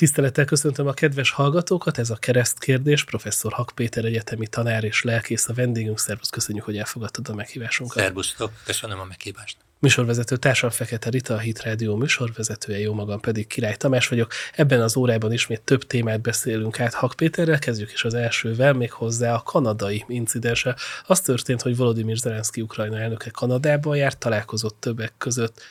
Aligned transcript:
Tisztelettel 0.00 0.44
köszöntöm 0.44 0.86
a 0.86 0.92
kedves 0.92 1.30
hallgatókat, 1.30 1.98
ez 1.98 2.10
a 2.10 2.16
keresztkérdés, 2.16 3.04
professzor 3.04 3.52
Hak 3.52 3.72
Péter 3.74 4.04
egyetemi 4.04 4.46
tanár 4.46 4.84
és 4.84 5.02
lelkész 5.02 5.48
a 5.48 5.52
vendégünk. 5.54 5.98
Szervusz, 5.98 6.28
köszönjük, 6.28 6.64
hogy 6.64 6.76
elfogadtad 6.76 7.28
a 7.28 7.34
meghívásunkat. 7.34 8.02
Szervusztok, 8.02 8.52
köszönöm 8.64 9.00
a 9.00 9.04
meghívást. 9.04 9.56
Műsorvezető 9.80 10.36
társam 10.36 10.70
Fekete 10.70 11.10
Rita, 11.10 11.34
a 11.34 11.38
Hit 11.38 11.62
Rádió 11.62 11.96
műsorvezetője, 11.96 12.78
jó 12.78 12.94
magam 12.94 13.20
pedig 13.20 13.46
Király 13.46 13.76
Tamás 13.76 14.08
vagyok. 14.08 14.32
Ebben 14.52 14.80
az 14.80 14.96
órában 14.96 15.32
ismét 15.32 15.60
több 15.60 15.86
témát 15.86 16.20
beszélünk 16.20 16.80
át 16.80 16.94
Hak 16.94 17.12
Péterrel, 17.16 17.58
kezdjük 17.58 17.92
is 17.92 18.04
az 18.04 18.14
elsővel, 18.14 18.72
még 18.72 18.92
hozzá 18.92 19.34
a 19.34 19.42
kanadai 19.42 20.04
incidense. 20.08 20.76
Az 21.06 21.20
történt, 21.20 21.62
hogy 21.62 21.76
Volodymyr 21.76 22.16
Zelenszky 22.16 22.60
Ukrajna 22.60 22.98
elnöke 22.98 23.30
Kanadában 23.30 23.96
járt, 23.96 24.18
találkozott 24.18 24.76
többek 24.80 25.12
között 25.18 25.62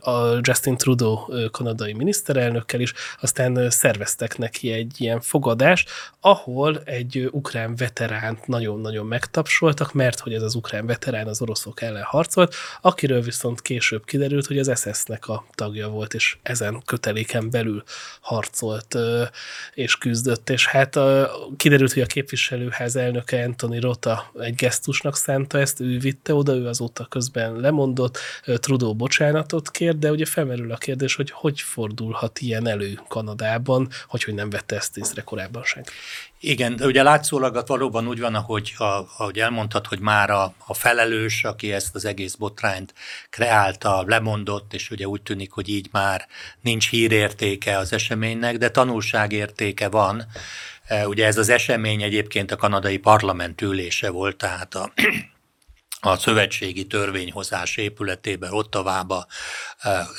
a 0.00 0.38
Justin 0.40 0.76
Trudeau 0.76 1.50
kanadai 1.50 1.92
miniszterelnökkel 1.92 2.80
is, 2.80 2.92
aztán 3.20 3.70
szerveztek 3.70 4.38
neki 4.38 4.72
egy 4.72 4.94
ilyen 5.00 5.20
fogadást, 5.20 5.90
ahol 6.20 6.80
egy 6.84 7.28
ukrán 7.30 7.76
veteránt 7.76 8.46
nagyon-nagyon 8.46 9.06
megtapsoltak, 9.06 9.92
mert 9.92 10.18
hogy 10.18 10.34
ez 10.34 10.42
az 10.42 10.54
ukrán 10.54 10.86
veterán 10.86 11.26
az 11.26 11.40
oroszok 11.40 11.82
ellen 11.82 12.02
harcolt, 12.02 12.54
akiről 12.80 13.16
akiről 13.18 13.22
viszont 13.22 13.62
később 13.62 14.04
kiderült, 14.04 14.46
hogy 14.46 14.58
az 14.58 14.72
SS-nek 14.80 15.28
a 15.28 15.44
tagja 15.54 15.88
volt, 15.88 16.14
és 16.14 16.36
ezen 16.42 16.82
köteléken 16.84 17.50
belül 17.50 17.82
harcolt 18.20 18.96
és 19.74 19.96
küzdött. 19.96 20.50
És 20.50 20.66
hát 20.66 20.98
kiderült, 21.56 21.92
hogy 21.92 22.02
a 22.02 22.06
képviselőház 22.06 22.96
elnöke 22.96 23.44
Anthony 23.44 23.80
Rota 23.80 24.32
egy 24.40 24.54
gesztusnak 24.54 25.16
szánta 25.16 25.58
ezt, 25.58 25.80
ő 25.80 25.98
vitte 25.98 26.34
oda, 26.34 26.54
ő 26.54 26.66
azóta 26.66 27.06
közben 27.06 27.60
lemondott, 27.60 28.18
Trudeau 28.44 28.94
bocsánatot 28.94 29.70
kér, 29.70 29.98
de 29.98 30.10
ugye 30.10 30.24
felmerül 30.24 30.72
a 30.72 30.76
kérdés, 30.76 31.14
hogy 31.14 31.30
hogy 31.30 31.60
fordulhat 31.60 32.40
ilyen 32.40 32.66
elő 32.66 33.00
Kanadában, 33.08 33.88
hogy, 34.08 34.24
hogy 34.24 34.34
nem 34.34 34.50
vette 34.50 34.76
ezt 34.76 34.96
észre 34.96 35.22
korábban 35.22 35.64
senki. 35.64 35.90
Igen, 36.40 36.76
de 36.76 36.86
ugye 36.86 37.02
látszólag 37.02 37.62
valóban 37.66 38.08
úgy 38.08 38.20
van, 38.20 38.34
ahogy, 38.34 38.74
ahogy 38.78 39.38
elmondtad, 39.38 39.86
hogy 39.86 40.00
már 40.00 40.30
a, 40.30 40.54
a 40.66 40.74
felelős, 40.74 41.44
aki 41.44 41.72
ezt 41.72 41.94
az 41.94 42.04
egész 42.04 42.34
botrányt 42.34 42.94
kreálta, 43.30 44.04
lemondott, 44.06 44.74
és 44.74 44.90
ugye 44.90 45.06
úgy 45.06 45.22
tűnik, 45.22 45.52
hogy 45.52 45.68
így 45.68 45.88
már 45.92 46.26
nincs 46.60 46.90
hírértéke 46.90 47.78
az 47.78 47.92
eseménynek, 47.92 48.56
de 48.56 48.70
tanulságértéke 48.70 49.88
van. 49.88 50.26
E, 50.84 51.08
ugye 51.08 51.26
ez 51.26 51.38
az 51.38 51.48
esemény 51.48 52.02
egyébként 52.02 52.50
a 52.50 52.56
kanadai 52.56 52.98
parlament 52.98 53.60
ülése 53.60 54.10
volt, 54.10 54.36
tehát 54.36 54.74
a 54.74 54.92
a 56.00 56.16
szövetségi 56.16 56.86
törvényhozás 56.86 57.76
épületében, 57.76 58.52
Ottavába 58.52 59.26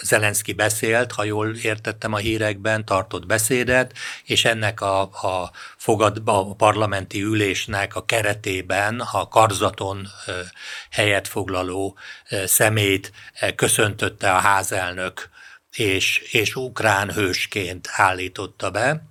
Zelenszky 0.02 0.54
beszélt, 0.54 1.12
ha 1.12 1.24
jól 1.24 1.56
értettem 1.56 2.14
a 2.14 2.18
hírekben, 2.18 2.86
tartott 2.86 3.26
beszédet, 3.26 3.94
és 4.24 4.46
ennek 4.46 4.82
a, 4.82 5.02
a, 5.02 5.52
fogad, 5.78 6.22
a 6.26 6.56
parlamenti 6.56 7.22
ülésnek 7.22 7.96
a 7.96 8.06
keretében 8.06 9.00
a 9.00 9.28
karzaton 9.28 10.08
helyet 10.92 11.28
foglaló 11.28 11.98
szemét 12.46 13.12
köszöntötte 13.56 14.34
a 14.34 14.40
házelnök, 14.40 15.30
és, 15.76 16.18
és 16.18 16.56
ukrán 16.56 17.14
hősként 17.14 17.90
állította 17.92 18.72
be, 18.72 19.04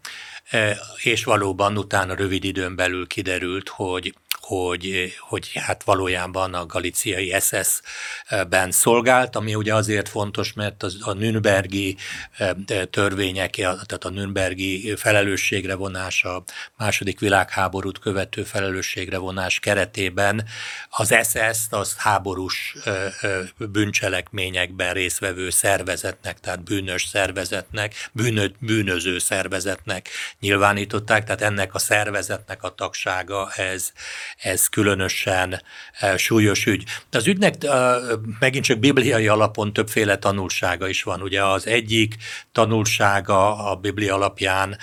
és 1.03 1.25
valóban 1.25 1.79
utána 1.79 2.15
rövid 2.15 2.45
időn 2.45 2.77
belül 2.77 3.07
kiderült, 3.07 3.69
hogy 3.69 4.15
hogy, 4.49 5.15
hogy 5.19 5.51
hát 5.55 5.83
valójában 5.83 6.55
a 6.55 6.67
galiciai 6.67 7.35
SS-ben 7.41 8.71
szolgált, 8.71 9.37
ami 9.37 9.55
ugye 9.55 9.75
azért 9.75 10.09
fontos, 10.09 10.53
mert 10.53 10.83
az, 10.83 10.97
a 11.01 11.13
Nürnbergi 11.13 11.97
e, 12.37 12.55
törvények, 12.85 13.51
tehát 13.51 14.05
a 14.05 14.11
Nürnbergi 14.11 14.97
felelősségre 14.97 15.75
vonás, 15.75 16.25
a 16.25 16.45
második 16.77 17.21
világháborút 17.21 17.99
követő 17.99 18.43
felelősségre 18.43 19.19
vonás 19.19 19.59
keretében 19.59 20.45
az 20.89 21.15
SS-t 21.23 21.73
az 21.73 21.97
háborús 21.97 22.77
e, 22.85 22.91
e, 22.91 23.13
bűncselekményekben 23.57 24.93
résztvevő 24.93 25.51
szervezetnek, 25.51 26.41
tehát 26.41 26.65
bűnös 26.65 27.05
szervezetnek, 27.05 28.11
bűnö, 28.13 28.47
bűnöző 28.59 29.19
szervezetnek 29.19 30.09
nyilvánították, 30.41 31.25
tehát 31.25 31.43
ennek 31.43 31.75
a 31.75 31.79
szervezetnek 31.79 32.63
a 32.63 32.75
tagsága 32.75 33.51
ez, 33.57 33.93
ez 34.39 34.67
különösen 34.67 35.63
eh, 35.99 36.17
súlyos 36.17 36.67
ügy. 36.67 36.85
Az 37.11 37.27
ügynek 37.27 37.65
eh, 37.65 37.95
megint 38.39 38.65
csak 38.65 38.79
bibliai 38.79 39.29
alapon 39.29 39.73
többféle 39.73 40.17
tanulsága 40.17 40.89
is 40.89 41.03
van. 41.03 41.23
Ugye 41.23 41.45
az 41.45 41.67
egyik 41.67 42.17
tanulsága 42.53 43.71
a 43.71 43.75
Biblia 43.75 44.15
alapján 44.15 44.77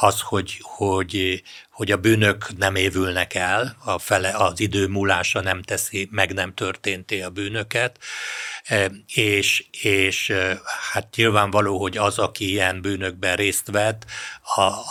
az, 0.00 0.20
hogy, 0.20 0.58
hogy, 0.62 1.42
hogy 1.72 1.90
a 1.90 1.96
bűnök 1.96 2.56
nem 2.56 2.74
évülnek 2.74 3.34
el, 3.34 3.76
a 3.84 3.98
fele, 3.98 4.28
az 4.28 4.60
idő 4.60 4.86
múlása 4.86 5.40
nem 5.40 5.62
teszi, 5.62 6.08
meg 6.10 6.32
nem 6.32 6.54
történté 6.54 7.20
a 7.20 7.30
bűnöket, 7.30 7.98
e, 8.64 8.90
és, 9.14 9.64
és 9.80 10.30
e, 10.30 10.60
hát 10.92 11.14
nyilvánvaló, 11.16 11.78
hogy 11.80 11.96
az, 11.96 12.18
aki 12.18 12.50
ilyen 12.50 12.80
bűnökben 12.80 13.36
részt 13.36 13.70
vett, 13.70 14.04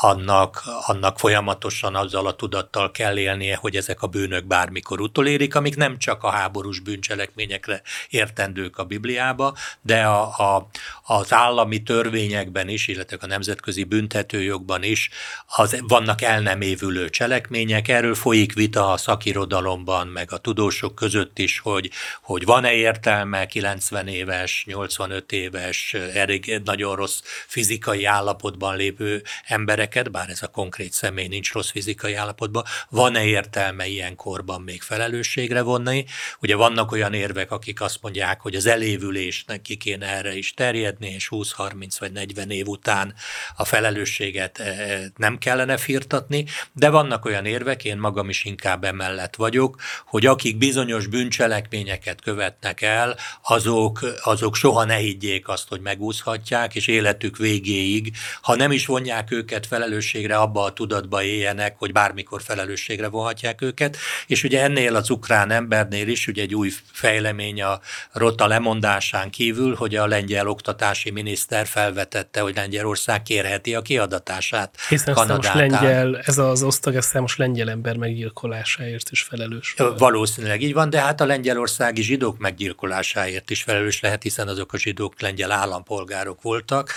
annak, 0.01 0.63
annak 0.85 1.19
folyamatosan 1.19 1.95
azzal 1.95 2.27
a 2.27 2.35
tudattal 2.35 2.91
kell 2.91 3.17
élnie, 3.17 3.55
hogy 3.55 3.75
ezek 3.75 4.01
a 4.01 4.07
bűnök 4.07 4.45
bármikor 4.45 5.01
utolérik, 5.01 5.55
amik 5.55 5.75
nem 5.75 5.97
csak 5.97 6.23
a 6.23 6.29
háborús 6.29 6.79
bűncselekményekre 6.79 7.81
értendők 8.09 8.77
a 8.77 8.83
Bibliába, 8.83 9.55
de 9.81 10.03
a, 10.03 10.21
a, 10.21 10.69
az 11.03 11.33
állami 11.33 11.83
törvényekben 11.83 12.69
is, 12.69 12.87
illetve 12.87 13.17
a 13.19 13.25
nemzetközi 13.25 13.83
büntetőjogban 13.83 14.83
is 14.83 15.09
az, 15.55 15.77
vannak 15.87 16.21
el 16.21 16.41
nem 16.41 16.61
évülő 16.71 17.09
cselekmények. 17.09 17.87
Erről 17.87 18.15
folyik 18.15 18.53
vita 18.53 18.91
a 18.91 18.97
szakirodalomban, 18.97 20.07
meg 20.07 20.31
a 20.31 20.37
tudósok 20.37 20.95
között 20.95 21.39
is, 21.39 21.59
hogy, 21.59 21.89
hogy 22.21 22.45
van-e 22.45 22.73
értelme 22.73 23.45
90 23.45 24.07
éves, 24.07 24.63
85 24.67 25.31
éves, 25.31 25.93
elég 26.13 26.61
nagyon 26.63 26.95
rossz 26.95 27.21
fizikai 27.47 28.05
állapotban 28.05 28.75
lévő 28.75 29.23
embereket, 29.45 30.11
bár 30.11 30.29
ez 30.29 30.41
a 30.41 30.47
konkrét 30.47 30.93
személy 30.93 31.27
nincs 31.27 31.53
rossz 31.53 31.69
fizikai 31.69 32.13
állapotban, 32.13 32.63
van-e 32.89 33.25
értelme 33.25 33.87
ilyen 33.87 34.15
korban 34.15 34.61
még 34.61 34.81
felelősségre 34.81 35.61
vonni? 35.61 36.05
Ugye 36.41 36.55
vannak 36.55 36.91
olyan 36.91 37.13
érvek, 37.13 37.51
akik 37.51 37.81
azt 37.81 38.01
mondják, 38.01 38.41
hogy 38.41 38.55
az 38.55 38.65
elévülésnek 38.65 39.61
ki 39.61 39.75
kéne 39.75 40.07
erre 40.07 40.35
is 40.35 40.53
terjedni, 40.53 41.13
és 41.13 41.27
20-30 41.31 41.95
vagy 41.99 42.11
40 42.11 42.49
év 42.49 42.67
után 42.67 43.13
a 43.55 43.65
felelősséget 43.65 44.59
eh, 44.59 45.01
nem 45.15 45.37
kellene 45.37 45.77
firtatni, 45.77 46.45
de 46.73 46.89
vannak 46.89 47.25
olyan 47.25 47.45
érvek, 47.45 47.83
én 47.83 47.97
magam 47.97 48.29
is 48.29 48.43
inkább 48.43 48.83
emellett 48.83 49.35
vagyok, 49.35 49.81
hogy 50.05 50.25
akik 50.25 50.57
bizonyos 50.57 51.07
bűncselekményeket 51.07 52.21
követnek 52.21 52.81
el, 52.81 53.15
azok, 53.41 53.99
azok 54.23 54.55
soha 54.55 54.83
ne 54.83 54.95
higgyék 54.95 55.47
azt, 55.47 55.67
hogy 55.69 55.81
megúszhatják, 55.81 56.75
és 56.75 56.87
életük 56.87 57.37
végéig, 57.37 58.15
ha 58.41 58.55
nem 58.55 58.71
is 58.71 58.85
vonják 58.85 59.31
őket 59.31 59.67
felelősségre, 59.67 60.37
abba 60.37 60.63
a 60.63 60.73
tudatba 60.73 61.23
éljenek, 61.23 61.75
hogy 61.77 61.91
bármikor 61.91 62.41
felelősségre 62.41 63.07
vonhatják 63.07 63.61
őket, 63.61 63.97
és 64.27 64.43
ugye 64.43 64.61
ennél 64.61 64.95
az 64.95 65.09
ukrán 65.09 65.51
embernél 65.51 66.07
is 66.07 66.27
ugye 66.27 66.41
egy 66.41 66.55
új 66.55 66.71
fejlemény 66.91 67.61
a 67.61 67.79
Rota 68.11 68.47
lemondásán 68.47 69.29
kívül, 69.29 69.75
hogy 69.75 69.95
a 69.95 70.07
lengyel 70.07 70.47
oktatási 70.47 71.11
miniszter 71.11 71.67
felvetette, 71.67 72.41
hogy 72.41 72.55
Lengyelország 72.55 73.21
kérheti 73.21 73.75
a 73.75 73.81
kiadatását 73.81 74.75
Hiszen 74.89 75.13
Kanadátán. 75.13 75.69
lengyel, 75.69 76.19
ez 76.25 76.37
az 76.51 76.63
osztag, 76.63 77.01
számos 77.01 77.37
lengyel 77.37 77.69
ember 77.69 77.97
meggyilkolásáért 77.97 79.09
is 79.11 79.21
felelős. 79.21 79.75
Valószínűleg 79.97 80.61
így 80.61 80.73
van, 80.73 80.89
de 80.89 81.01
hát 81.01 81.21
a 81.21 81.25
lengyelországi 81.25 82.01
zsidók 82.01 82.37
meggyilkolásáért 82.37 83.49
is 83.49 83.63
felelős 83.63 83.99
lehet, 83.99 84.23
hiszen 84.23 84.47
azok 84.47 84.73
a 84.73 84.77
zsidók 84.77 85.21
lengyel 85.21 85.51
állampolgárok 85.51 86.41
voltak. 86.41 86.93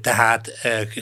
Tehát 0.00 0.50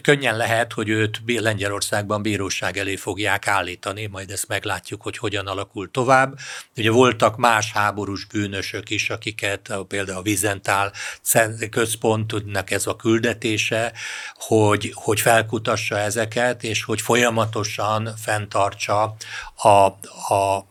könnyen 0.03 0.37
lehet, 0.37 0.73
hogy 0.73 0.89
őt 0.89 1.21
Lengyelországban 1.27 2.23
bíróság 2.23 2.77
elé 2.77 2.97
fogják 2.97 3.47
állítani, 3.47 4.07
majd 4.07 4.31
ezt 4.31 4.49
meglátjuk, 4.49 5.03
hogy 5.03 5.19
hogyan 5.19 5.47
alakul 5.47 5.91
tovább. 5.91 6.39
Ugye 6.77 6.91
voltak 6.91 7.37
más 7.37 7.73
háborús 7.73 8.25
bűnösök 8.25 8.91
is, 8.91 9.11
akiket 9.11 9.75
például 9.89 10.19
a 10.19 10.23
Vizentál 10.23 10.93
központnak 11.71 12.71
ez 12.71 12.87
a 12.87 12.97
küldetése, 12.97 13.93
hogy, 14.35 14.91
hogy 14.95 15.21
felkutassa 15.21 15.99
ezeket, 15.99 16.63
és 16.63 16.85
hogy 16.85 17.01
folyamatosan 17.57 18.15
fenntartsa 18.17 19.15
a, 19.55 19.69
a 20.35 20.67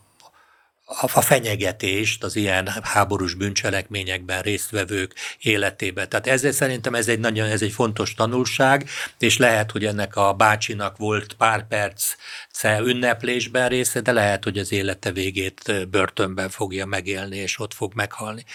a 1.01 1.21
fenyegetést 1.21 2.24
az 2.24 2.36
ilyen 2.36 2.69
háborús 2.83 3.33
bűncselekményekben 3.33 4.42
résztvevők 4.42 5.15
életébe. 5.39 6.07
Tehát 6.07 6.27
ezzel 6.27 6.51
szerintem 6.51 6.95
ez 6.95 7.07
egy 7.07 7.19
nagyon 7.19 7.47
ez 7.47 7.62
egy 7.62 7.71
fontos 7.71 8.13
tanulság, 8.13 8.89
és 9.19 9.38
lehet, 9.38 9.71
hogy 9.71 9.86
ennek 9.86 10.15
a 10.15 10.33
bácsinak 10.33 10.97
volt 10.97 11.33
pár 11.33 11.68
perc 11.68 12.15
ünneplésben 12.63 13.69
része, 13.69 14.01
de 14.01 14.12
lehet, 14.12 14.44
hogy 14.44 14.57
az 14.57 14.71
élete 14.71 15.12
végét 15.12 15.89
börtönben 15.89 16.50
fogja 16.50 16.86
megélni, 16.86 17.38
és 17.38 17.59
ott 17.59 17.74
fog 17.74 17.94
meghalni. 17.95 18.45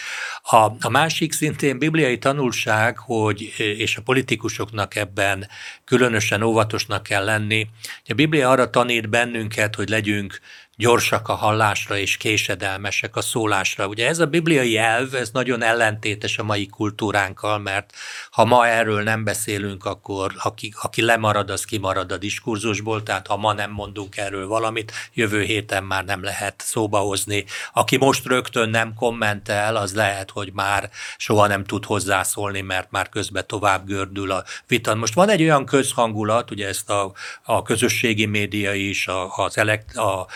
A, 0.43 0.56
a 0.81 0.88
másik 0.88 1.32
szintén 1.32 1.78
bibliai 1.78 2.19
tanulság, 2.19 2.98
hogy, 2.98 3.54
és 3.56 3.96
a 3.96 4.02
politikusoknak 4.02 4.96
ebben 4.96 5.48
különösen 5.84 6.43
óvatosnak 6.43 7.02
kell 7.02 7.25
lenni, 7.25 7.66
a 8.08 8.14
Biblia 8.14 8.50
arra 8.50 8.70
tanít 8.70 9.08
bennünket, 9.08 9.75
hogy 9.75 9.88
legyünk 9.88 10.40
gyorsak 10.81 11.29
a 11.29 11.35
hallásra 11.35 11.97
és 11.97 12.17
késedelmesek 12.17 13.17
a 13.17 13.21
szólásra. 13.21 13.87
Ugye 13.87 14.09
ez 14.09 14.19
a 14.19 14.27
bibliai 14.27 14.77
elv, 14.77 15.15
ez 15.15 15.31
nagyon 15.31 15.62
ellentétes 15.62 16.38
a 16.38 16.43
mai 16.43 16.67
kultúránkkal, 16.67 17.59
mert 17.59 17.93
ha 18.31 18.44
ma 18.44 18.67
erről 18.67 19.03
nem 19.03 19.25
beszélünk, 19.25 19.85
akkor 19.85 20.32
aki, 20.43 20.75
aki 20.82 21.03
lemarad, 21.03 21.50
az 21.50 21.65
kimarad 21.65 22.12
a 22.12 22.17
diskurzusból, 22.17 23.03
tehát 23.03 23.27
ha 23.27 23.37
ma 23.37 23.53
nem 23.53 23.71
mondunk 23.71 24.17
erről 24.17 24.47
valamit, 24.47 24.93
jövő 25.15 25.43
héten 25.43 25.85
már 25.85 26.05
nem 26.05 26.23
lehet 26.23 26.62
szóba 26.65 26.99
hozni. 26.99 27.44
Aki 27.73 27.97
most 27.97 28.27
rögtön 28.27 28.69
nem 28.71 28.94
kommentel, 28.94 29.77
az 29.77 29.94
lehet, 29.94 30.31
hogy 30.31 30.53
már 30.53 30.91
soha 31.17 31.47
nem 31.47 31.65
tud 31.65 31.85
hozzászólni, 31.85 32.61
mert 32.61 32.91
már 32.91 33.09
közben 33.09 33.47
tovább 33.47 33.87
gördül 33.87 34.31
a 34.31 34.44
vita. 34.67 34.94
Most 34.94 35.15
van 35.15 35.29
egy 35.29 35.43
olyan 35.43 35.65
közhangulat, 35.65 36.50
ugye 36.50 36.69
ezt 36.69 36.91
a, 36.91 37.12
a 37.43 37.62
közösségi 37.62 38.27
média 38.27 38.75
is, 38.75 39.06
a, 39.06 39.37
az 39.37 39.59
elekt, 39.59 39.97
a, 39.97 40.27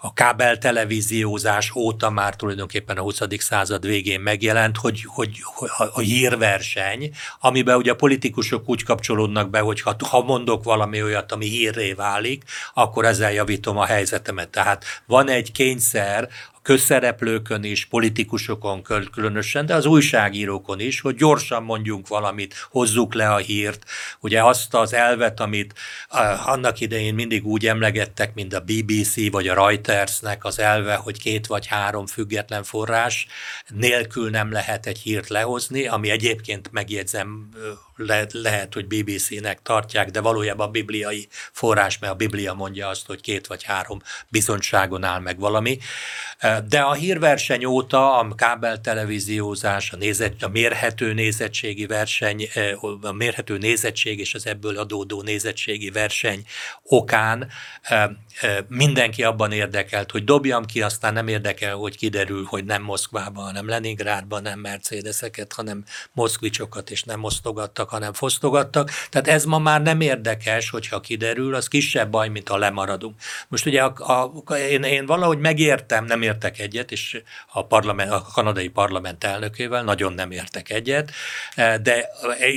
a 0.00 0.12
kábel 0.12 0.58
televíziózás 0.58 1.74
óta 1.74 2.10
már 2.10 2.36
tulajdonképpen 2.36 2.96
a 2.96 3.02
20. 3.02 3.20
század 3.38 3.86
végén 3.86 4.20
megjelent, 4.20 4.76
hogy, 4.76 5.04
hogy, 5.06 5.38
hogy 5.42 5.70
a 5.92 6.00
hírverseny, 6.00 7.10
amiben 7.40 7.76
ugye 7.76 7.90
a 7.90 7.96
politikusok 7.96 8.68
úgy 8.68 8.84
kapcsolódnak 8.84 9.50
be, 9.50 9.60
hogy 9.60 9.80
ha, 9.80 9.96
ha 10.08 10.22
mondok 10.22 10.64
valami 10.64 11.02
olyat, 11.02 11.32
ami 11.32 11.46
hírré 11.46 11.92
válik, 11.92 12.44
akkor 12.74 13.04
ezzel 13.04 13.32
javítom 13.32 13.78
a 13.78 13.84
helyzetemet. 13.84 14.48
Tehát 14.48 14.84
van 15.06 15.28
egy 15.28 15.52
kényszer 15.52 16.28
közszereplőkön 16.62 17.64
is, 17.64 17.84
politikusokon 17.86 18.82
különösen, 19.12 19.66
de 19.66 19.74
az 19.74 19.86
újságírókon 19.86 20.80
is, 20.80 21.00
hogy 21.00 21.14
gyorsan 21.14 21.62
mondjunk 21.62 22.08
valamit, 22.08 22.68
hozzuk 22.70 23.14
le 23.14 23.32
a 23.32 23.36
hírt. 23.36 23.84
Ugye 24.20 24.42
azt 24.42 24.74
az 24.74 24.92
elvet, 24.92 25.40
amit 25.40 25.74
annak 26.44 26.80
idején 26.80 27.14
mindig 27.14 27.46
úgy 27.46 27.66
emlegettek, 27.66 28.34
mint 28.34 28.54
a 28.54 28.60
BBC 28.60 29.30
vagy 29.30 29.48
a 29.48 29.54
Reutersnek 29.54 30.44
az 30.44 30.58
elve, 30.58 30.94
hogy 30.94 31.18
két 31.18 31.46
vagy 31.46 31.66
három 31.66 32.06
független 32.06 32.62
forrás 32.62 33.26
nélkül 33.68 34.30
nem 34.30 34.52
lehet 34.52 34.86
egy 34.86 34.98
hírt 34.98 35.28
lehozni, 35.28 35.86
ami 35.86 36.10
egyébként 36.10 36.72
megjegyzem 36.72 37.48
le, 37.96 38.26
lehet, 38.32 38.74
hogy 38.74 38.86
BBC-nek 38.86 39.62
tartják, 39.62 40.10
de 40.10 40.20
valójában 40.20 40.70
bibliai 40.70 41.28
forrás, 41.30 41.98
mert 41.98 42.12
a 42.12 42.16
Biblia 42.16 42.54
mondja 42.54 42.88
azt, 42.88 43.06
hogy 43.06 43.20
két 43.20 43.46
vagy 43.46 43.62
három 43.62 44.02
bizonyságon 44.28 45.04
áll 45.04 45.20
meg 45.20 45.38
valami. 45.38 45.78
De 46.60 46.80
a 46.80 46.92
hírverseny 46.92 47.64
óta 47.64 48.18
a 48.18 48.34
kábel 48.34 48.80
televíziózás, 48.80 49.92
a, 49.92 49.96
nézet, 49.96 50.42
a 50.42 50.48
mérhető 50.48 51.12
nézettségi 51.12 51.86
verseny, 51.86 52.48
a 53.00 53.12
mérhető 53.12 53.58
nézettség 53.58 54.18
és 54.18 54.34
az 54.34 54.46
ebből 54.46 54.78
adódó 54.78 55.22
nézettségi 55.22 55.90
verseny 55.90 56.44
okán 56.82 57.48
mindenki 58.68 59.22
abban 59.22 59.52
érdekelt, 59.52 60.10
hogy 60.10 60.24
dobjam 60.24 60.64
ki, 60.64 60.82
aztán 60.82 61.12
nem 61.12 61.28
érdekel, 61.28 61.74
hogy 61.76 61.96
kiderül, 61.96 62.44
hogy 62.44 62.64
nem 62.64 62.82
Moszkvában, 62.82 63.44
hanem 63.44 63.68
Leningrádban, 63.68 64.42
nem 64.42 64.58
Mercedeseket, 64.58 65.52
hanem 65.52 65.84
moszkvicsokat, 66.12 66.90
és 66.90 67.02
nem 67.02 67.24
osztogattak, 67.24 67.88
hanem 67.88 68.12
fosztogattak. 68.12 68.90
Tehát 69.10 69.28
ez 69.28 69.44
ma 69.44 69.58
már 69.58 69.82
nem 69.82 70.00
érdekes, 70.00 70.70
hogyha 70.70 71.00
kiderül, 71.00 71.54
az 71.54 71.68
kisebb 71.68 72.10
baj, 72.10 72.28
mint 72.28 72.48
ha 72.48 72.56
lemaradunk. 72.56 73.20
Most 73.48 73.66
ugye 73.66 73.82
a, 73.82 74.32
a, 74.44 74.54
én, 74.54 74.82
én 74.82 75.06
valahogy 75.06 75.38
megértem, 75.38 76.04
nem 76.04 76.22
értek 76.42 76.58
egyet, 76.58 76.90
és 76.90 77.22
a, 77.52 77.66
parlament, 77.66 78.10
a 78.10 78.26
kanadai 78.32 78.68
parlament 78.68 79.24
elnökével 79.24 79.82
nagyon 79.82 80.12
nem 80.12 80.30
értek 80.30 80.70
egyet, 80.70 81.10
de 81.82 82.08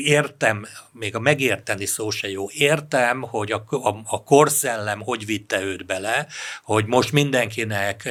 értem, 0.04 0.68
még 0.92 1.16
a 1.16 1.20
megérteni 1.20 1.86
szó 1.86 2.10
se 2.10 2.30
jó, 2.30 2.50
értem, 2.52 3.22
hogy 3.22 3.52
a, 3.52 3.64
a, 3.70 4.02
a 4.06 4.24
korszellem 4.24 5.02
hogy 5.02 5.26
vitte 5.26 5.62
őt 5.62 5.86
bele, 5.86 6.28
hogy 6.64 6.86
most 6.86 7.12
mindenkinek, 7.12 8.10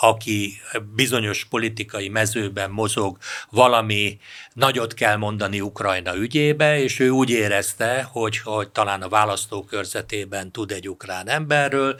aki 0.00 0.60
bizonyos 0.94 1.44
politikai 1.44 2.08
mezőben 2.08 2.70
mozog, 2.70 3.18
valami 3.50 4.18
nagyot 4.52 4.94
kell 4.94 5.16
mondani 5.16 5.60
Ukrajna 5.60 6.16
ügyébe, 6.16 6.78
és 6.78 6.98
ő 6.98 7.08
úgy 7.08 7.30
érezte, 7.30 8.08
hogy, 8.12 8.38
hogy 8.38 8.68
talán 8.68 9.02
a 9.02 9.08
választókörzetében 9.08 10.50
tud 10.50 10.70
egy 10.70 10.88
ukrán 10.88 11.28
emberről, 11.28 11.96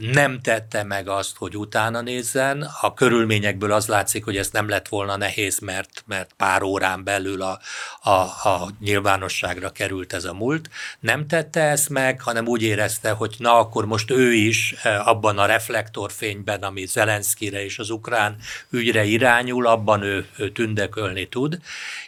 nem 0.00 0.40
tette 0.40 0.82
meg 0.82 1.08
azt, 1.08 1.36
hogy 1.36 1.56
utána 1.56 2.00
nézzen. 2.00 2.68
A 2.80 2.94
körülményekből 2.94 3.72
az 3.72 3.86
látszik, 3.86 4.24
hogy 4.24 4.36
ez 4.36 4.50
nem 4.50 4.68
lett 4.68 4.88
volna 4.88 5.16
nehéz, 5.16 5.58
mert, 5.58 6.04
mert 6.06 6.30
pár 6.36 6.62
órán 6.62 7.04
belül 7.04 7.42
a, 7.42 7.60
a, 8.00 8.10
a 8.48 8.70
nyilvánosságra 8.80 9.70
került 9.70 10.12
ez 10.12 10.24
a 10.24 10.34
múlt. 10.34 10.70
Nem 11.00 11.26
tette 11.26 11.60
ezt 11.60 11.88
meg, 11.88 12.20
hanem 12.20 12.46
úgy 12.46 12.62
érezte, 12.62 13.10
hogy 13.10 13.34
na 13.38 13.58
akkor 13.58 13.86
most 13.86 14.10
ő 14.10 14.32
is 14.32 14.74
eh, 14.82 15.08
abban 15.08 15.38
a 15.38 15.46
reflektorfényben, 15.46 16.62
ami 16.62 16.86
Zelenszkire 16.86 17.64
és 17.64 17.78
az 17.78 17.90
ukrán 17.90 18.36
ügyre 18.70 19.04
irányul, 19.04 19.66
abban 19.66 20.02
ő, 20.02 20.26
ő 20.36 20.50
tündekölni 20.50 21.28
tud 21.28 21.58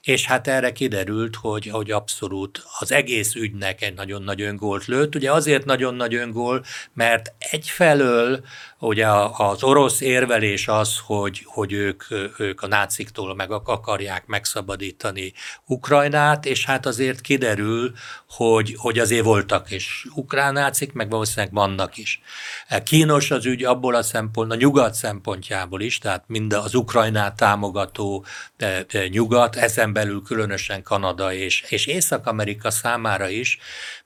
és 0.02 0.26
hát 0.26 0.48
erre 0.48 0.72
kiderült, 0.72 1.36
hogy, 1.36 1.66
hogy 1.66 1.90
abszolút 1.90 2.64
az 2.78 2.92
egész 2.92 3.34
ügynek 3.34 3.82
egy 3.82 3.94
nagyon 3.94 4.22
nagy 4.22 4.42
öngolt 4.42 4.86
lőtt. 4.86 5.14
Ugye 5.14 5.32
azért 5.32 5.64
nagyon 5.64 5.94
nagy 5.94 6.14
öngól, 6.14 6.64
mert 6.92 7.32
egyfelől 7.38 8.44
ugye 8.78 9.06
az 9.36 9.62
orosz 9.62 10.00
érvelés 10.00 10.68
az, 10.68 10.98
hogy, 11.06 11.42
hogy 11.44 11.72
ők, 11.72 12.04
ők 12.38 12.62
a 12.62 12.66
náciktól 12.66 13.34
meg 13.34 13.50
akarják 13.50 14.26
megszabadítani 14.26 15.32
Ukrajnát, 15.66 16.46
és 16.46 16.64
hát 16.64 16.86
azért 16.86 17.20
kiderül, 17.20 17.92
hogy, 18.28 18.74
hogy 18.78 18.98
azért 18.98 19.24
voltak 19.24 19.70
is 19.70 20.06
ukrán 20.14 20.52
nácik, 20.52 20.92
meg 20.92 21.10
valószínűleg 21.10 21.54
vannak 21.54 21.96
is. 21.96 22.20
Kínos 22.84 23.30
az 23.30 23.46
ügy 23.46 23.64
abból 23.64 23.94
a 23.94 24.02
szempont, 24.02 24.52
a 24.52 24.54
nyugat 24.54 24.94
szempontjából 24.94 25.80
is, 25.80 25.98
tehát 25.98 26.24
mind 26.26 26.52
az 26.52 26.74
Ukrajnát 26.74 27.36
támogató 27.36 28.24
de, 28.56 28.84
de 28.92 29.08
nyugat, 29.08 29.56
ezen 29.68 29.92
belül 29.92 30.22
különösen 30.22 30.82
Kanada 30.82 31.32
és, 31.32 31.64
és 31.68 31.86
Észak-Amerika 31.86 32.70
számára 32.70 33.28
is, 33.28 33.58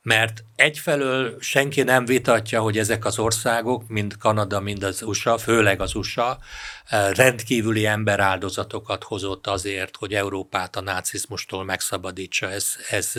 mert 0.03 0.45
egyfelől 0.57 1.37
senki 1.41 1.83
nem 1.83 2.05
vitatja, 2.05 2.61
hogy 2.61 2.79
ezek 2.79 3.05
az 3.05 3.19
országok, 3.19 3.89
mind 3.89 4.17
Kanada, 4.17 4.61
mind 4.61 4.83
az 4.83 5.03
USA, 5.03 5.39
főleg 5.39 5.81
az 5.81 5.95
USA, 5.95 6.39
eh, 6.87 7.11
rendkívüli 7.13 7.87
emberáldozatokat 7.87 9.05
hozott 9.05 9.47
azért, 9.47 9.97
hogy 9.97 10.15
Európát 10.15 10.77
a 10.77 10.81
nácizmustól 10.81 11.65
megszabadítsa. 11.65 12.51
Ez, 12.51 12.77
ez, 12.91 13.13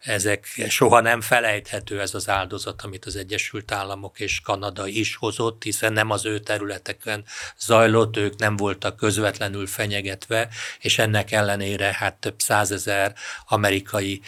ezek 0.00 0.46
soha 0.68 1.00
nem 1.00 1.20
felejthető 1.20 2.00
ez 2.00 2.14
az 2.14 2.28
áldozat, 2.28 2.82
amit 2.82 3.04
az 3.04 3.16
Egyesült 3.16 3.72
Államok 3.72 4.20
és 4.20 4.40
Kanada 4.40 4.86
is 4.86 5.16
hozott, 5.16 5.62
hiszen 5.62 5.92
nem 5.92 6.10
az 6.10 6.24
ő 6.24 6.38
területeken 6.38 7.24
zajlott, 7.58 8.16
ők 8.16 8.36
nem 8.36 8.56
voltak 8.56 8.96
közvetlenül 8.96 9.66
fenyegetve, 9.66 10.48
és 10.80 10.98
ennek 10.98 11.32
ellenére 11.32 11.96
hát 11.98 12.14
több 12.14 12.38
százezer 12.38 13.14
amerikai 13.46 14.22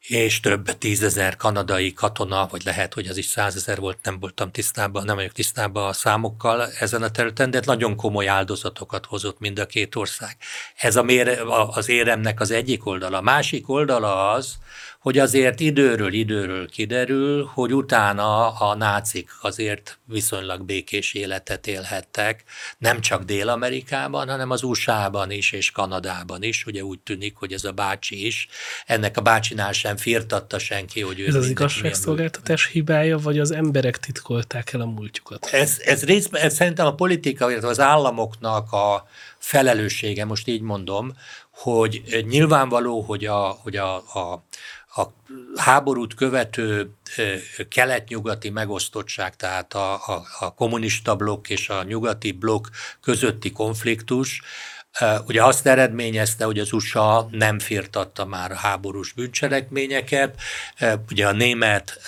és 0.00 0.40
több 0.40 0.78
tízezer 0.78 1.36
kanadai 1.36 1.92
katona, 1.92 2.46
vagy 2.50 2.64
lehet, 2.64 2.94
hogy 2.94 3.06
az 3.06 3.16
is 3.16 3.26
százezer 3.26 3.78
volt, 3.78 3.98
nem 4.02 4.18
voltam 4.18 4.50
tisztában, 4.50 5.04
nem 5.04 5.16
vagyok 5.16 5.32
tisztában 5.32 5.88
a 5.88 5.92
számokkal 5.92 6.68
ezen 6.78 7.02
a 7.02 7.10
területen, 7.10 7.50
de 7.50 7.60
nagyon 7.64 7.96
komoly 7.96 8.28
áldozatokat 8.28 9.06
hozott 9.06 9.38
mind 9.38 9.58
a 9.58 9.66
két 9.66 9.94
ország. 9.94 10.36
Ez 10.76 10.96
a 10.96 11.02
mér, 11.02 11.42
az 11.70 11.88
éremnek 11.88 12.40
az 12.40 12.50
egyik 12.50 12.86
oldala. 12.86 13.18
A 13.18 13.22
másik 13.22 13.68
oldala 13.68 14.30
az, 14.30 14.58
hogy 15.00 15.18
azért 15.18 15.60
időről 15.60 16.12
időről 16.12 16.68
kiderül, 16.68 17.50
hogy 17.54 17.74
utána 17.74 18.48
a 18.48 18.74
nácik 18.74 19.30
azért 19.40 19.98
viszonylag 20.04 20.62
békés 20.62 21.14
életet 21.14 21.66
élhettek, 21.66 22.44
nem 22.78 23.00
csak 23.00 23.22
Dél-Amerikában, 23.22 24.28
hanem 24.28 24.50
az 24.50 24.62
USA-ban 24.62 25.30
is 25.30 25.52
és 25.52 25.70
Kanadában 25.70 26.42
is. 26.42 26.66
Ugye 26.66 26.82
úgy 26.82 26.98
tűnik, 26.98 27.36
hogy 27.36 27.52
ez 27.52 27.64
a 27.64 27.72
bácsi 27.72 28.26
is, 28.26 28.48
ennek 28.86 29.16
a 29.16 29.20
bácsinál 29.20 29.72
sem 29.72 29.96
firtatta 29.96 30.58
senki, 30.58 31.00
hogy 31.00 31.20
ő 31.20 31.26
Ez 31.26 31.34
az 31.34 31.48
igazságszolgáltatás 31.48 32.66
hibája, 32.66 33.18
vagy 33.18 33.38
az 33.38 33.50
emberek 33.50 33.98
titkolták 33.98 34.72
el 34.72 34.80
a 34.80 34.86
múltjukat? 34.86 35.46
Ez, 35.46 35.76
ez 35.84 36.04
részben, 36.04 36.42
ez 36.42 36.54
szerintem 36.54 36.86
a 36.86 36.94
politika, 36.94 37.44
az 37.44 37.80
államoknak 37.80 38.72
a 38.72 39.08
felelőssége, 39.38 40.24
most 40.24 40.48
így 40.48 40.60
mondom, 40.60 41.12
hogy 41.50 42.24
nyilvánvaló, 42.28 43.00
hogy 43.00 43.24
a, 43.24 43.58
hogy 43.62 43.76
a, 43.76 43.94
a 43.94 44.44
a 44.94 45.02
háborút 45.56 46.14
követő 46.14 46.90
kelet-nyugati 47.68 48.50
megosztottság, 48.50 49.36
tehát 49.36 49.74
a, 49.74 49.92
a, 49.92 50.22
a 50.38 50.54
kommunista 50.54 51.16
blokk 51.16 51.48
és 51.48 51.68
a 51.68 51.82
nyugati 51.82 52.32
blokk 52.32 52.66
közötti 53.00 53.52
konfliktus, 53.52 54.42
Ugye 55.26 55.44
azt 55.44 55.66
eredményezte, 55.66 56.44
hogy 56.44 56.58
az 56.58 56.72
USA 56.72 57.28
nem 57.30 57.58
firtatta 57.58 58.24
már 58.24 58.50
a 58.50 58.56
háborús 58.56 59.12
bűncselekményeket. 59.12 60.40
Ugye 61.10 61.26
a 61.26 61.32
német, 61.32 62.00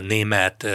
német 0.00 0.66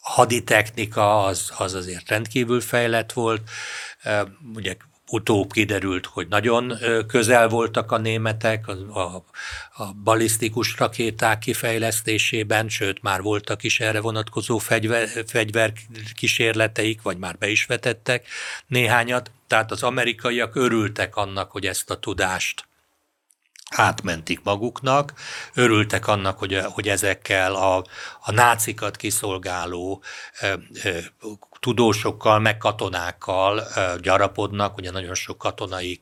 haditechnika 0.00 1.24
az, 1.24 1.52
az 1.56 1.74
azért 1.74 2.08
rendkívül 2.08 2.60
fejlett 2.60 3.12
volt. 3.12 3.50
Ugye 4.54 4.76
utóbb 5.10 5.52
kiderült, 5.52 6.06
hogy 6.06 6.28
nagyon 6.28 6.78
közel 7.06 7.48
voltak 7.48 7.92
a 7.92 7.98
németek 7.98 8.68
a, 8.68 8.72
a, 9.00 9.24
a 9.72 9.92
balisztikus 9.92 10.78
rakéták 10.78 11.38
kifejlesztésében, 11.38 12.68
sőt 12.68 13.02
már 13.02 13.22
voltak 13.22 13.62
is 13.62 13.80
erre 13.80 14.00
vonatkozó 14.00 14.58
fegyver, 14.58 15.08
fegyverkísérleteik, 15.26 17.02
vagy 17.02 17.18
már 17.18 17.38
be 17.38 17.48
is 17.48 17.66
vetettek 17.66 18.26
néhányat. 18.66 19.30
Tehát 19.46 19.70
az 19.70 19.82
amerikaiak 19.82 20.56
örültek 20.56 21.16
annak, 21.16 21.50
hogy 21.50 21.66
ezt 21.66 21.90
a 21.90 21.98
tudást 21.98 22.68
átmentik 23.70 24.40
maguknak, 24.42 25.12
örültek 25.54 26.06
annak, 26.06 26.38
hogy, 26.38 26.60
hogy 26.62 26.88
ezekkel 26.88 27.54
a, 27.54 27.84
a 28.20 28.32
nácikat 28.32 28.96
kiszolgáló 28.96 30.02
tudósokkal, 31.60 32.38
meg 32.38 32.58
katonákkal 32.58 33.66
gyarapodnak, 34.02 34.76
ugye 34.76 34.90
nagyon 34.90 35.14
sok 35.14 35.38
katonai 35.38 35.98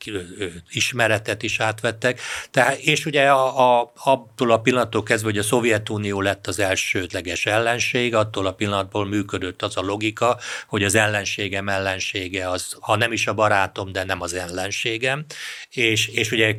ismeretet 0.70 1.42
is 1.42 1.60
átvettek. 1.60 2.20
Tehát, 2.50 2.78
és 2.78 3.06
ugye 3.06 3.30
a, 3.30 3.80
a, 3.80 3.92
attól 4.04 4.50
a 4.52 4.60
pillanattól 4.60 5.02
kezdve, 5.02 5.30
hogy 5.30 5.38
a 5.38 5.42
Szovjetunió 5.42 6.20
lett 6.20 6.46
az 6.46 6.58
elsődleges 6.58 7.46
ellenség, 7.46 8.14
attól 8.14 8.46
a 8.46 8.52
pillanatból 8.52 9.06
működött 9.06 9.62
az 9.62 9.76
a 9.76 9.80
logika, 9.80 10.38
hogy 10.66 10.84
az 10.84 10.94
ellenségem 10.94 11.68
ellensége 11.68 12.50
az, 12.50 12.76
ha 12.80 12.96
nem 12.96 13.12
is 13.12 13.26
a 13.26 13.34
barátom, 13.34 13.92
de 13.92 14.04
nem 14.04 14.20
az 14.20 14.34
ellenségem. 14.34 15.24
És, 15.70 16.06
és 16.06 16.32
ugye 16.32 16.54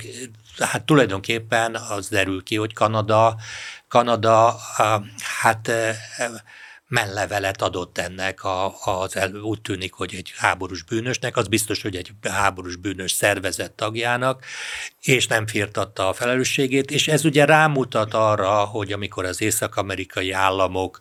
hát 0.65 0.85
tulajdonképpen 0.85 1.75
az 1.75 2.09
derül 2.09 2.43
ki, 2.43 2.55
hogy 2.55 2.73
Kanada, 2.73 3.35
Kanada 3.87 4.55
hát 5.41 5.71
mellevelet 6.89 7.61
adott 7.61 7.97
ennek, 7.97 8.43
a, 8.43 8.73
az 8.83 9.15
el, 9.15 9.33
úgy 9.33 9.61
tűnik, 9.61 9.93
hogy 9.93 10.15
egy 10.15 10.33
háborús 10.37 10.83
bűnösnek, 10.83 11.37
az 11.37 11.47
biztos, 11.47 11.81
hogy 11.81 11.95
egy 11.95 12.11
háborús 12.29 12.75
bűnös 12.75 13.11
szervezet 13.11 13.71
tagjának, 13.71 14.45
és 15.01 15.27
nem 15.27 15.47
firtatta 15.47 16.07
a 16.07 16.13
felelősségét, 16.13 16.91
és 16.91 17.07
ez 17.07 17.25
ugye 17.25 17.45
rámutat 17.45 18.13
arra, 18.13 18.65
hogy 18.65 18.91
amikor 18.91 19.25
az 19.25 19.41
észak-amerikai 19.41 20.31
államok 20.31 20.99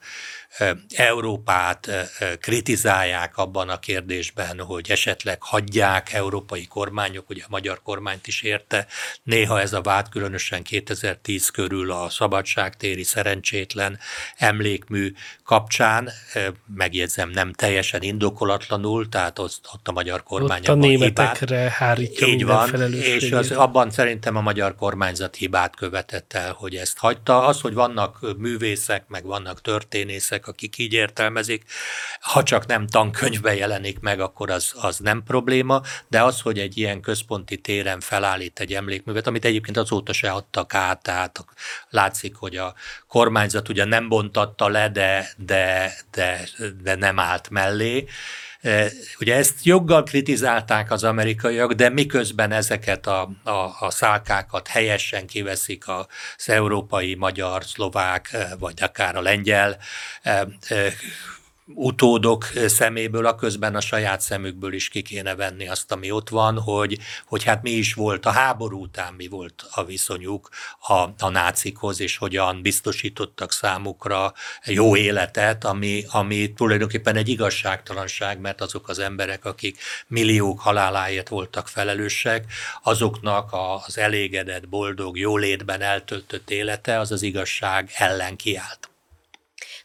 Európát 0.97 1.91
kritizálják 2.41 3.37
abban 3.37 3.69
a 3.69 3.79
kérdésben, 3.79 4.61
hogy 4.61 4.91
esetleg 4.91 5.43
hagyják 5.43 6.13
európai 6.13 6.67
kormányok, 6.67 7.31
ugye 7.31 7.43
a 7.43 7.51
magyar 7.51 7.83
kormányt 7.83 8.27
is 8.27 8.43
érte. 8.43 8.87
Néha 9.23 9.61
ez 9.61 9.73
a 9.73 9.81
vád 9.81 10.09
különösen 10.09 10.63
2010 10.63 11.49
körül 11.49 11.93
a 11.93 12.09
szabadságtéri 12.11 13.03
szerencsétlen 13.03 13.99
emlékmű 14.37 15.13
kapcsán, 15.45 16.11
megjegyzem, 16.75 17.31
nem 17.31 17.53
teljesen 17.53 18.03
indokolatlanul, 18.03 19.09
tehát 19.09 19.39
ott, 19.39 19.61
ott 19.75 19.89
a 19.89 19.93
magyar 19.93 20.23
kormány 20.23 20.61
ott 20.61 20.69
a 20.69 20.75
németekre 20.75 21.57
hibát. 21.57 21.73
hárítja 21.73 22.27
Így 22.27 22.45
van, 22.45 22.93
és 22.93 23.33
az, 23.33 23.51
abban 23.51 23.91
szerintem 23.91 24.37
a 24.37 24.41
magyar 24.41 24.75
kormányzat 24.75 25.37
hibát 25.37 25.77
követett 25.77 26.33
el, 26.33 26.53
hogy 26.53 26.77
ezt 26.77 26.99
hagyta. 26.99 27.47
Az, 27.47 27.61
hogy 27.61 27.75
vannak 27.75 28.37
művészek, 28.39 29.05
meg 29.09 29.25
vannak 29.25 29.61
történészek, 29.61 30.38
akik 30.47 30.79
így 30.79 30.93
értelmezik. 30.93 31.65
Ha 32.21 32.43
csak 32.43 32.67
nem 32.67 32.87
tankönyvben 32.87 33.55
jelenik 33.55 33.99
meg, 34.01 34.21
akkor 34.21 34.51
az, 34.51 34.73
az 34.81 34.99
nem 34.99 35.23
probléma, 35.23 35.83
de 36.09 36.23
az, 36.23 36.41
hogy 36.41 36.59
egy 36.59 36.79
ilyen 36.79 37.01
központi 37.01 37.57
téren 37.57 38.01
felállít 38.01 38.61
egy 38.61 38.75
emlékművet, 38.75 39.27
amit 39.27 39.45
egyébként 39.45 39.77
azóta 39.77 40.13
se 40.13 40.31
adtak 40.31 40.75
át, 40.75 41.03
tehát 41.03 41.45
látszik, 41.91 42.35
hogy 42.37 42.57
a 42.57 42.75
kormányzat 43.07 43.69
ugye 43.69 43.85
nem 43.85 44.09
bontatta 44.09 44.69
le, 44.69 44.89
de, 44.89 45.29
de, 45.37 45.93
de, 46.11 46.49
de 46.83 46.95
nem 46.95 47.19
állt 47.19 47.51
mellé, 47.51 48.07
Ugye 49.21 49.37
ezt 49.37 49.65
joggal 49.65 50.03
kritizálták 50.03 50.91
az 50.91 51.05
amerikaiak, 51.05 51.73
de 51.73 51.89
miközben 51.89 52.53
ezeket 52.53 53.07
a, 53.07 53.31
a, 53.45 53.77
a 53.81 53.91
szálkákat 53.91 54.69
helyesen 54.69 55.27
kiveszik 55.27 55.89
az 55.89 56.49
európai, 56.49 57.15
magyar, 57.15 57.65
szlovák, 57.65 58.29
e, 58.33 58.57
vagy 58.59 58.83
akár 58.83 59.17
a 59.17 59.21
lengyel 59.21 59.79
e, 60.23 60.47
utódok 61.75 62.45
szeméből, 62.67 63.27
a 63.27 63.35
közben 63.35 63.75
a 63.75 63.81
saját 63.81 64.21
szemükből 64.21 64.73
is 64.73 64.89
ki 64.89 65.03
kéne 65.03 65.35
venni 65.35 65.69
azt, 65.69 65.93
ami 65.93 66.11
ott 66.11 66.29
van, 66.29 66.61
hogy, 66.61 66.99
hogy 67.27 67.43
hát 67.45 67.63
mi 67.63 67.71
is 67.71 67.95
volt 67.95 68.27
a 68.27 68.31
háború 68.31 68.83
után, 68.83 69.15
mi 69.15 69.29
volt 69.29 69.67
a 69.71 69.85
viszonyuk 69.85 70.49
a, 70.81 70.95
a 71.19 71.29
nácikhoz, 71.29 72.01
és 72.01 72.17
hogyan 72.17 72.63
biztosítottak 72.63 73.53
számukra 73.53 74.33
jó 74.65 74.97
életet, 74.97 75.65
ami, 75.65 76.05
ami 76.09 76.53
tulajdonképpen 76.53 77.17
egy 77.17 77.29
igazságtalanság, 77.29 78.41
mert 78.41 78.61
azok 78.61 78.89
az 78.89 78.99
emberek, 78.99 79.45
akik 79.45 79.79
milliók 80.07 80.61
haláláért 80.61 81.29
voltak 81.29 81.69
felelősek, 81.69 82.45
azoknak 82.83 83.51
az 83.87 83.99
elégedett, 83.99 84.69
boldog, 84.69 85.19
jólétben 85.19 85.81
eltöltött 85.81 86.51
élete, 86.51 86.99
az 86.99 87.13
az 87.13 87.23
igazság 87.23 87.91
ellen 87.95 88.37
kiállt. 88.37 88.89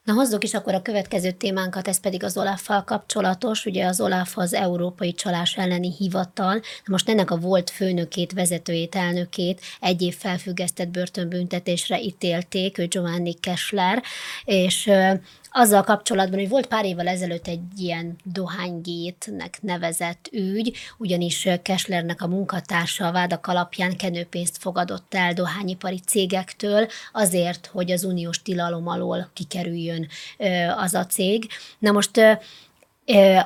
Na 0.04 0.14
hozzuk 0.14 0.44
is 0.44 0.54
akkor 0.54 0.74
a 0.74 0.82
következő 0.82 1.32
témánkat, 1.32 1.88
ez 1.88 2.00
pedig 2.00 2.24
az 2.24 2.38
olaf 2.38 2.70
kapcsolatos. 2.86 3.66
Ugye 3.66 3.86
az 3.86 4.02
OLAF 4.02 4.38
az 4.38 4.54
Európai 4.54 5.14
Csalás 5.14 5.58
elleni 5.58 5.94
hivatal. 5.98 6.62
Most 6.86 7.10
ennek 7.10 7.32
a 7.32 7.38
volt 7.38 7.70
főnökét, 7.70 8.34
vezetőjét, 8.34 8.96
elnökét 8.96 9.62
egy 9.80 10.02
év 10.02 10.16
felfüggesztett 10.16 10.88
börtönbüntetésre 10.88 12.02
ítélték, 12.02 12.78
ő 12.78 12.86
Giovanni 12.86 13.34
Kessler, 13.34 14.04
és 14.46 14.92
azzal 15.54 15.84
kapcsolatban, 15.84 16.40
hogy 16.40 16.50
volt 16.50 16.68
pár 16.68 16.86
évvel 16.86 17.08
ezelőtt 17.08 17.48
egy 17.48 17.62
ilyen 17.78 18.16
dohánygétnek 18.24 19.62
nevezett 19.62 20.30
ügy, 20.32 20.78
ugyanis 20.98 21.48
Kesslernek 21.62 22.22
a 22.22 22.28
munkatársa 22.28 23.08
a 23.08 23.12
vádak 23.12 23.48
alapján 23.48 23.96
kenőpénzt 23.98 24.58
fogadott 24.58 25.14
el 25.14 25.34
dohányipari 25.34 26.00
cégektől 26.00 26.88
azért, 27.12 27.66
hogy 27.66 27.92
az 27.92 28.04
uniós 28.04 28.42
tilalom 28.42 28.88
alól 28.88 29.30
kikerüljön 29.34 30.08
az 30.78 30.94
a 30.94 31.06
cég. 31.06 31.48
Na 31.80 31.92
most 31.92 32.20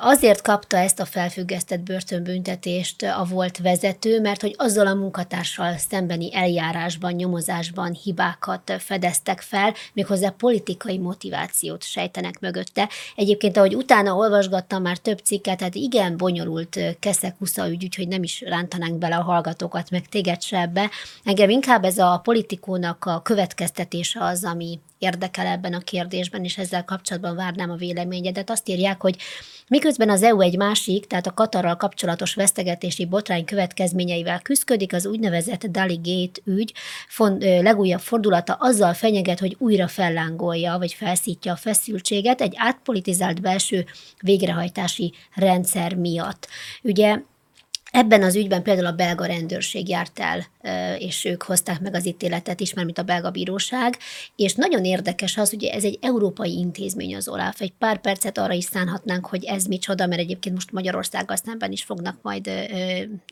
Azért 0.00 0.42
kapta 0.42 0.76
ezt 0.76 1.00
a 1.00 1.04
felfüggesztett 1.04 1.80
börtönbüntetést 1.80 3.02
a 3.02 3.26
volt 3.28 3.58
vezető, 3.58 4.20
mert 4.20 4.40
hogy 4.40 4.54
azzal 4.56 4.86
a 4.86 4.94
munkatársal 4.94 5.76
szembeni 5.76 6.34
eljárásban, 6.34 7.12
nyomozásban 7.12 7.92
hibákat 7.92 8.72
fedeztek 8.78 9.40
fel, 9.40 9.74
méghozzá 9.92 10.28
politikai 10.30 10.98
motivációt 10.98 11.82
sejtenek 11.82 12.40
mögötte. 12.40 12.88
Egyébként, 13.16 13.56
ahogy 13.56 13.74
utána 13.74 14.14
olvasgattam 14.14 14.82
már 14.82 14.96
több 14.96 15.18
cikket, 15.18 15.58
tehát 15.58 15.74
igen 15.74 16.16
bonyolult 16.16 16.78
Kusza 17.38 17.68
ügy, 17.68 17.84
úgyhogy 17.84 18.08
nem 18.08 18.22
is 18.22 18.40
rántanánk 18.40 18.98
bele 18.98 19.16
a 19.16 19.22
hallgatókat, 19.22 19.90
meg 19.90 20.08
téged 20.08 20.42
se 20.42 20.60
ebbe. 20.60 20.90
Engem 21.24 21.50
inkább 21.50 21.84
ez 21.84 21.98
a 21.98 22.20
politikónak 22.22 23.04
a 23.04 23.22
következtetése 23.22 24.24
az, 24.24 24.44
ami 24.44 24.80
érdekel 24.98 25.46
ebben 25.46 25.74
a 25.74 25.78
kérdésben, 25.78 26.44
és 26.44 26.58
ezzel 26.58 26.84
kapcsolatban 26.84 27.36
várnám 27.36 27.70
a 27.70 27.76
véleményedet. 27.76 28.50
Azt 28.50 28.68
írják, 28.68 29.00
hogy 29.00 29.16
miközben 29.68 30.10
az 30.10 30.22
EU 30.22 30.40
egy 30.40 30.56
másik, 30.56 31.06
tehát 31.06 31.26
a 31.26 31.34
Katarral 31.34 31.76
kapcsolatos 31.76 32.34
vesztegetési 32.34 33.06
botrány 33.06 33.44
következményeivel 33.44 34.40
küzdik, 34.40 34.92
az 34.92 35.06
úgynevezett 35.06 35.66
Dali 35.66 36.00
Gate 36.02 36.40
ügy 36.44 36.72
legújabb 37.38 38.00
fordulata 38.00 38.52
azzal 38.52 38.94
fenyeget, 38.94 39.38
hogy 39.38 39.56
újra 39.58 39.88
fellángolja, 39.88 40.78
vagy 40.78 40.92
felszítja 40.92 41.52
a 41.52 41.56
feszültséget 41.56 42.40
egy 42.40 42.54
átpolitizált 42.56 43.40
belső 43.40 43.84
végrehajtási 44.22 45.12
rendszer 45.34 45.94
miatt. 45.94 46.48
Ugye 46.82 47.18
Ebben 47.90 48.22
az 48.22 48.36
ügyben 48.36 48.62
például 48.62 48.86
a 48.86 48.92
belga 48.92 49.26
rendőrség 49.26 49.88
járt 49.88 50.20
el, 50.20 50.46
és 50.98 51.24
ők 51.24 51.42
hozták 51.42 51.80
meg 51.80 51.94
az 51.94 52.06
ítéletet 52.06 52.60
is, 52.60 52.74
mint 52.74 52.98
a 52.98 53.02
belga 53.02 53.30
bíróság, 53.30 53.98
és 54.36 54.54
nagyon 54.54 54.84
érdekes 54.84 55.36
az, 55.36 55.50
hogy 55.50 55.64
ez 55.64 55.84
egy 55.84 55.98
európai 56.02 56.58
intézmény 56.58 57.16
az 57.16 57.28
OLAF. 57.28 57.60
Egy 57.60 57.72
pár 57.78 58.00
percet 58.00 58.38
arra 58.38 58.52
is 58.52 58.64
szánhatnánk, 58.64 59.26
hogy 59.26 59.44
ez 59.44 59.64
micsoda, 59.64 60.06
mert 60.06 60.20
egyébként 60.20 60.54
most 60.54 60.72
Magyarországgal 60.72 61.36
szemben 61.36 61.72
is 61.72 61.82
fognak 61.82 62.18
majd 62.22 62.50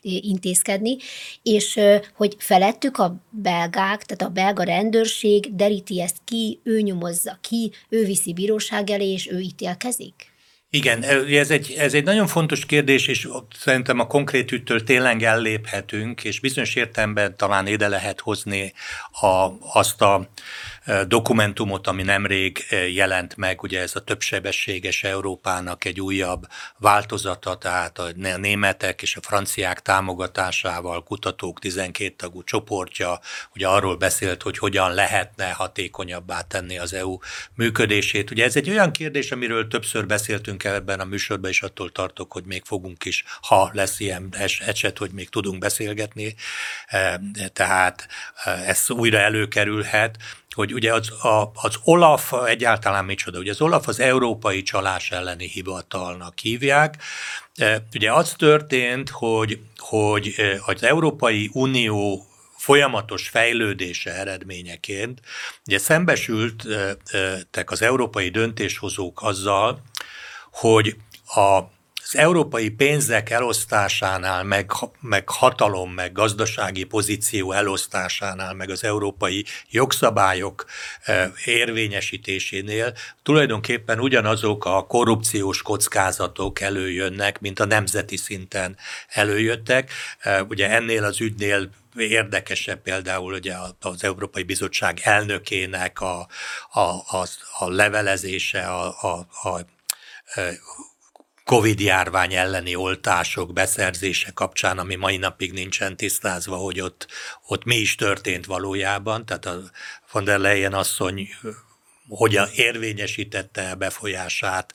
intézkedni, 0.03 0.97
és 1.43 1.81
hogy 2.15 2.37
felettük 2.39 2.99
a 2.99 3.17
belgák, 3.31 4.05
tehát 4.05 4.23
a 4.23 4.29
belga 4.29 4.63
rendőrség 4.63 5.55
deríti 5.55 6.01
ezt 6.01 6.17
ki, 6.25 6.61
ő 6.63 6.81
nyomozza 6.81 7.39
ki, 7.41 7.73
ő 7.89 8.05
viszi 8.05 8.33
bíróság 8.33 8.91
elé, 8.91 9.13
és 9.13 9.31
ő 9.31 9.39
ítélkezik? 9.39 10.35
Igen, 10.77 11.03
ez 11.31 11.51
egy, 11.51 11.75
ez 11.79 11.95
egy 11.95 12.05
nagyon 12.05 12.27
fontos 12.27 12.67
kérdés, 12.67 13.07
és 13.07 13.29
szerintem 13.59 13.99
a 13.99 14.07
konkrét 14.07 14.53
üttől 14.53 14.83
tényleg 14.83 15.23
elléphetünk, 15.23 16.25
és 16.25 16.41
bizonyos 16.41 16.75
értelemben 16.75 17.37
talán 17.37 17.67
ide 17.67 17.89
lehet 17.89 18.21
hozni 18.21 18.73
a, 19.21 19.49
azt 19.73 20.03
a 20.03 20.29
dokumentumot, 21.07 21.87
ami 21.87 22.03
nemrég 22.03 22.67
jelent 22.93 23.37
meg, 23.37 23.63
ugye 23.63 23.81
ez 23.81 23.97
a 23.97 24.05
többsebességes 24.05 25.05
Európának 25.05 25.85
egy 25.85 26.01
újabb 26.01 26.47
változata, 26.79 27.57
tehát 27.57 27.99
a 27.99 28.11
németek 28.15 29.03
és 29.03 29.17
a 29.17 29.21
franciák 29.23 29.83
támogatásával 29.83 31.03
kutatók 31.03 31.59
12 31.59 32.15
tagú 32.17 32.43
csoportja, 32.43 33.21
ugye 33.55 33.69
arról 33.69 33.97
beszélt, 33.97 34.43
hogy 34.43 34.59
hogyan 34.59 34.95
lehetne 34.95 35.51
hatékonyabbá 35.51 36.41
tenni 36.41 36.79
az 36.79 36.93
EU 36.93 37.19
működését. 37.55 38.31
Ugye 38.31 38.45
ez 38.45 38.57
egy 38.57 38.71
olyan 38.71 38.93
kérdés, 38.93 39.33
amiről 39.33 39.69
többször 39.69 40.07
beszéltünk 40.07 40.65
ebben 40.65 41.01
a 41.01 41.05
műsorban, 41.05 41.51
és 41.51 41.63
attól 41.63 41.93
tartok, 41.93 42.33
hogy 42.33 42.45
még 42.45 42.63
fogunk 42.65 43.05
is, 43.05 43.25
ha 43.41 43.71
lesz 43.73 44.01
ilyen 44.01 44.29
eset, 44.67 44.99
hogy 44.99 45.11
még 45.11 45.29
tudunk 45.29 45.59
beszélgetni. 45.59 46.35
Tehát 47.53 48.09
ez 48.67 48.91
újra 48.91 49.19
előkerülhet 49.19 50.17
hogy 50.57 50.75
ugye 50.75 50.95
az, 50.95 51.11
a, 51.11 51.51
az 51.55 51.77
OLAF 51.85 52.33
egyáltalán 52.47 53.05
micsoda, 53.05 53.39
ugye 53.39 53.51
az 53.51 53.61
OLAF 53.61 53.89
az 53.89 54.01
Európai 54.01 54.63
Csalás 54.63 55.11
elleni 55.11 55.49
hivatalnak 55.49 56.39
hívják. 56.39 57.03
E, 57.55 57.87
ugye 57.95 58.13
az 58.13 58.35
történt, 58.39 59.11
hogy, 59.11 59.61
hogy 59.77 60.35
e, 60.37 60.61
az 60.67 60.83
Európai 60.83 61.51
Unió 61.53 62.27
folyamatos 62.57 63.29
fejlődése 63.29 64.15
eredményeként, 64.15 65.21
ugye 65.67 65.79
szembesültek 65.79 67.71
az 67.71 67.83
európai 67.83 68.29
döntéshozók 68.29 69.23
azzal, 69.23 69.83
hogy 70.51 70.97
a 71.35 71.61
az 72.09 72.17
európai 72.17 72.69
pénzek 72.71 73.31
elosztásánál, 73.31 74.45
meg, 74.45 74.71
meg 75.01 75.29
hatalom, 75.29 75.93
meg 75.93 76.13
gazdasági 76.13 76.85
pozíció 76.85 77.53
elosztásánál, 77.53 78.55
meg 78.55 78.71
az 78.71 78.85
európai 78.85 79.45
jogszabályok 79.71 80.65
érvényesítésénél 81.45 82.95
tulajdonképpen 83.23 84.01
ugyanazok 84.01 84.65
a 84.65 84.87
korrupciós 84.87 85.63
kockázatok 85.63 86.61
előjönnek, 86.61 87.41
mint 87.41 87.61
a 87.61 87.65
nemzeti 87.65 88.17
szinten 88.17 88.77
előjöttek. 89.09 89.91
Ugye 90.49 90.71
ennél 90.71 91.05
az 91.05 91.21
ügynél 91.21 91.71
érdekesebb 91.97 92.83
például 92.83 93.33
ugye 93.33 93.55
az 93.81 94.05
Európai 94.05 94.43
Bizottság 94.43 95.01
elnökének 95.03 96.01
a, 96.01 96.29
a, 96.71 96.81
a, 96.81 97.27
a 97.59 97.69
levelezése, 97.69 98.63
a, 98.67 98.87
a, 99.01 99.49
a 99.49 99.61
e, 101.47 101.55
Covid 101.55 101.81
járvány 101.81 102.35
elleni 102.35 102.75
oltások 102.75 103.53
beszerzése 103.53 104.31
kapcsán, 104.31 104.79
ami 104.79 104.95
mai 104.95 105.17
napig 105.17 105.53
nincsen 105.53 105.97
tisztázva, 105.97 106.57
hogy 106.57 106.81
ott, 106.81 107.07
ott 107.47 107.65
mi 107.65 107.77
is 107.77 107.95
történt 107.95 108.47
valójában. 108.47 109.27
Tehát 109.27 109.47
a 109.47 109.61
von 110.13 110.25
der 110.25 110.39
Leyen 110.39 110.73
asszony 110.73 111.29
hogyan 112.09 112.49
érvényesítette 112.55 113.75
befolyását 113.75 114.75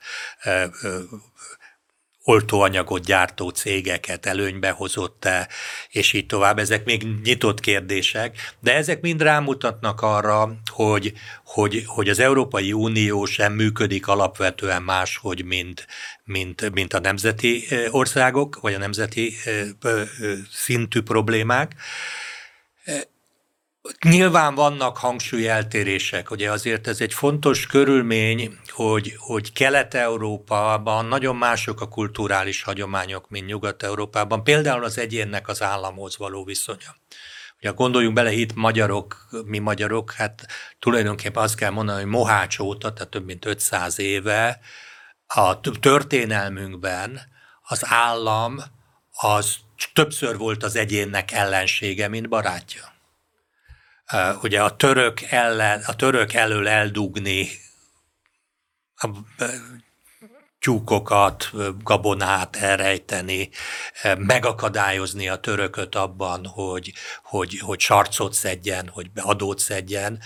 oltóanyagot 2.23 3.05
gyártó 3.05 3.49
cégeket 3.49 4.25
előnybe 4.25 4.69
hozott-e, 4.69 5.47
és 5.89 6.13
így 6.13 6.25
tovább. 6.25 6.59
Ezek 6.59 6.85
még 6.85 7.07
nyitott 7.23 7.59
kérdések, 7.59 8.55
de 8.59 8.75
ezek 8.75 9.01
mind 9.01 9.21
rámutatnak 9.21 10.01
arra, 10.01 10.55
hogy, 10.65 11.13
hogy, 11.45 11.83
hogy 11.85 12.09
az 12.09 12.19
Európai 12.19 12.73
Unió 12.73 13.25
sem 13.25 13.53
működik 13.53 14.07
alapvetően 14.07 14.81
máshogy, 14.81 15.45
mint, 15.45 15.87
mint, 16.23 16.71
mint 16.73 16.93
a 16.93 16.99
nemzeti 16.99 17.67
országok, 17.89 18.59
vagy 18.61 18.73
a 18.73 18.77
nemzeti 18.77 19.33
szintű 20.51 21.01
problémák. 21.01 21.75
Nyilván 24.05 24.55
vannak 24.55 24.97
hangsúlyeltérések, 24.97 26.31
ugye 26.31 26.51
azért 26.51 26.87
ez 26.87 27.01
egy 27.01 27.13
fontos 27.13 27.67
körülmény, 27.67 28.59
hogy, 28.67 29.15
hogy 29.17 29.53
Kelet-Európában 29.53 31.05
nagyon 31.05 31.35
mások 31.35 31.81
a 31.81 31.87
kulturális 31.87 32.63
hagyományok, 32.63 33.29
mint 33.29 33.45
Nyugat-Európában, 33.45 34.43
például 34.43 34.83
az 34.83 34.97
egyénnek 34.97 35.47
az 35.47 35.61
államhoz 35.61 36.17
való 36.17 36.43
viszonya. 36.43 36.95
Ugye 37.57 37.69
gondoljunk 37.69 38.15
bele, 38.15 38.31
itt 38.31 38.53
magyarok, 38.53 39.27
mi 39.45 39.59
magyarok, 39.59 40.11
hát 40.11 40.47
tulajdonképpen 40.79 41.43
azt 41.43 41.55
kell 41.55 41.71
mondani, 41.71 42.01
hogy 42.01 42.09
Mohács 42.09 42.59
óta, 42.59 42.93
tehát 42.93 43.11
több 43.11 43.25
mint 43.25 43.45
500 43.45 43.99
éve 43.99 44.59
a 45.27 45.59
történelmünkben 45.59 47.21
az 47.61 47.85
állam 47.85 48.59
az 49.11 49.55
többször 49.93 50.37
volt 50.37 50.63
az 50.63 50.75
egyénnek 50.75 51.31
ellensége, 51.31 52.07
mint 52.07 52.29
barátja 52.29 52.90
ugye 54.41 54.63
a 54.63 54.75
török, 54.75 55.21
ellen, 55.21 55.83
a 55.87 55.95
török 55.95 56.33
elől 56.33 56.67
eldugni 56.67 57.49
a 58.95 59.09
tyúkokat, 60.61 61.51
gabonát 61.83 62.55
elrejteni, 62.55 63.49
megakadályozni 64.17 65.29
a 65.29 65.35
törököt 65.35 65.95
abban, 65.95 66.45
hogy, 66.45 66.93
hogy, 67.23 67.59
hogy 67.59 67.79
sarcot 67.79 68.33
szedjen, 68.33 68.89
hogy 68.93 69.09
adót 69.15 69.59
szedjen. 69.59 70.19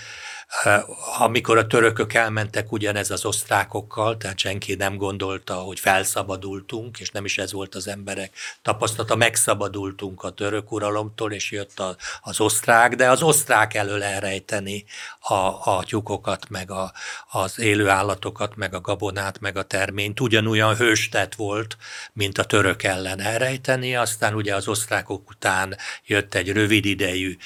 Amikor 1.18 1.58
a 1.58 1.66
törökök 1.66 2.14
elmentek 2.14 2.72
ugyanez 2.72 3.10
az 3.10 3.24
osztrákokkal, 3.24 4.16
tehát 4.16 4.38
senki 4.38 4.74
nem 4.74 4.96
gondolta, 4.96 5.54
hogy 5.54 5.80
felszabadultunk, 5.80 7.00
és 7.00 7.10
nem 7.10 7.24
is 7.24 7.38
ez 7.38 7.52
volt 7.52 7.74
az 7.74 7.88
emberek 7.88 8.32
tapasztalata, 8.62 9.16
megszabadultunk 9.16 10.22
a 10.22 10.30
török 10.30 10.72
uralomtól, 10.72 11.32
és 11.32 11.50
jött 11.50 11.78
a, 11.78 11.96
az 12.20 12.40
osztrák, 12.40 12.94
de 12.94 13.10
az 13.10 13.22
osztrák 13.22 13.74
elől 13.74 14.02
elrejteni 14.02 14.84
a, 15.20 15.34
a 15.70 15.82
tyúkokat, 15.84 16.48
meg 16.48 16.70
a, 16.70 16.92
az 17.30 17.58
élő 17.58 17.88
állatokat, 17.88 18.56
meg 18.56 18.74
a 18.74 18.80
gabonát, 18.80 19.40
meg 19.40 19.56
a 19.56 19.62
terményt, 19.62 20.20
ugyanolyan 20.26 20.76
hőstet 20.76 21.34
volt, 21.34 21.76
mint 22.12 22.38
a 22.38 22.44
török 22.44 22.82
ellen 22.82 23.20
elrejteni, 23.20 23.96
aztán 23.96 24.34
ugye 24.34 24.54
az 24.54 24.68
osztrákok 24.68 25.30
után 25.30 25.76
jött 26.06 26.34
egy 26.34 26.52
rövid 26.52 26.84
idejű 26.84 27.36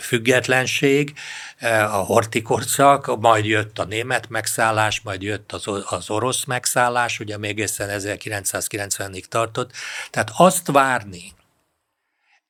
függetlenség, 0.00 1.14
a 1.60 2.04
hortikorszak, 2.04 3.20
majd 3.20 3.44
jött 3.44 3.78
a 3.78 3.84
német 3.84 4.28
megszállás, 4.28 5.00
majd 5.00 5.22
jött 5.22 5.52
az, 5.52 5.64
az 5.84 6.10
orosz 6.10 6.44
megszállás, 6.44 7.20
ugye 7.20 7.38
még 7.38 7.56
egészen 7.56 8.00
1990-ig 8.00 9.24
tartott. 9.24 9.72
Tehát 10.10 10.32
azt 10.36 10.66
várni 10.66 11.32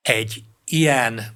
egy 0.01 0.43
ilyen 0.65 1.35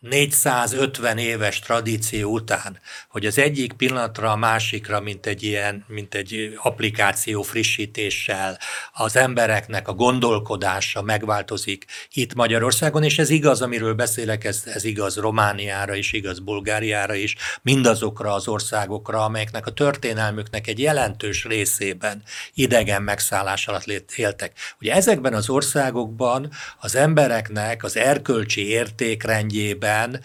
450 0.00 1.18
éves 1.18 1.58
tradíció 1.58 2.32
után, 2.32 2.78
hogy 3.08 3.26
az 3.26 3.38
egyik 3.38 3.72
pillanatra 3.72 4.30
a 4.30 4.36
másikra, 4.36 5.00
mint 5.00 5.26
egy 5.26 5.42
ilyen, 5.42 5.84
mint 5.88 6.14
egy 6.14 6.58
applikáció 6.62 7.42
frissítéssel 7.42 8.58
az 8.92 9.16
embereknek 9.16 9.88
a 9.88 9.92
gondolkodása 9.92 11.02
megváltozik 11.02 11.84
itt 12.12 12.34
Magyarországon, 12.34 13.02
és 13.02 13.18
ez 13.18 13.30
igaz, 13.30 13.62
amiről 13.62 13.94
beszélek, 13.94 14.44
ez, 14.44 14.62
ez 14.64 14.84
igaz 14.84 15.16
Romániára 15.16 15.94
is, 15.94 16.12
igaz 16.12 16.38
Bulgáriára 16.38 17.14
is, 17.14 17.36
mindazokra 17.62 18.34
az 18.34 18.48
országokra, 18.48 19.24
amelyeknek 19.24 19.66
a 19.66 19.72
történelmüknek 19.72 20.66
egy 20.66 20.78
jelentős 20.78 21.44
részében 21.44 22.22
idegen 22.54 23.02
megszállás 23.02 23.68
alatt 23.68 24.12
éltek. 24.16 24.52
Ugye 24.80 24.94
ezekben 24.94 25.34
az 25.34 25.48
országokban 25.48 26.50
az 26.78 26.94
embereknek 26.94 27.84
az 27.84 27.96
erkölcsi 27.96 28.68
értékrendjében 28.68 29.88
esetben 29.90 30.22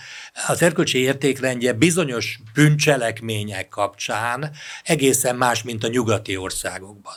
az 0.48 0.62
erkölcsi 0.62 0.98
értékrendje 0.98 1.74
bizonyos 1.74 2.40
bűncselekmények 2.54 3.68
kapcsán 3.70 4.52
egészen 4.84 5.36
más, 5.36 5.64
mint 5.64 5.84
a 5.84 5.88
nyugati 5.88 6.38
országokban. 6.38 7.16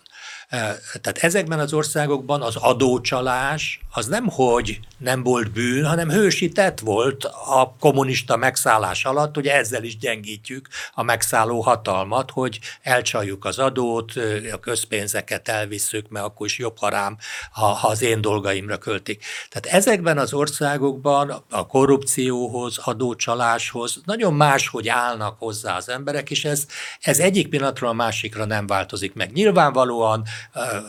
Tehát 0.48 1.18
ezekben 1.20 1.58
az 1.58 1.72
országokban 1.72 2.42
az 2.42 2.56
adócsalás 2.56 3.80
az 3.90 4.06
nem, 4.06 4.28
hogy 4.28 4.80
nem 4.98 5.22
volt 5.22 5.50
bűn, 5.50 5.84
hanem 5.86 6.10
hősi 6.10 6.48
tett 6.48 6.80
volt 6.80 7.24
a 7.24 7.74
kommunista 7.80 8.36
megszállás 8.36 9.04
alatt, 9.04 9.36
ugye 9.36 9.54
ezzel 9.54 9.84
is 9.84 9.98
gyengítjük 9.98 10.68
a 10.94 11.02
megszálló 11.02 11.60
hatalmat, 11.60 12.30
hogy 12.30 12.60
elcsaljuk 12.82 13.44
az 13.44 13.58
adót, 13.58 14.12
a 14.52 14.58
közpénzeket 14.60 15.48
elvisszük, 15.48 16.08
mert 16.08 16.24
akkor 16.24 16.46
is 16.46 16.58
jobb 16.58 16.78
harám, 16.78 17.16
ha, 17.52 17.66
ha 17.66 17.88
az 17.88 18.02
én 18.02 18.20
dolgaimra 18.20 18.78
költik. 18.78 19.24
Tehát 19.48 19.78
ezekben 19.78 20.18
az 20.18 20.32
országokban 20.32 21.44
a 21.50 21.66
korrupcióhoz, 21.66 22.78
adócsaláshoz 22.78 24.00
nagyon 24.04 24.34
máshogy 24.34 24.88
állnak 24.88 25.38
hozzá 25.38 25.76
az 25.76 25.88
emberek, 25.88 26.30
és 26.30 26.44
ez, 26.44 26.66
ez 27.00 27.18
egyik 27.18 27.48
pillanatról 27.48 27.90
a 27.90 27.92
másikra 27.92 28.44
nem 28.44 28.66
változik 28.66 29.14
meg. 29.14 29.32
Nyilvánvalóan 29.32 30.22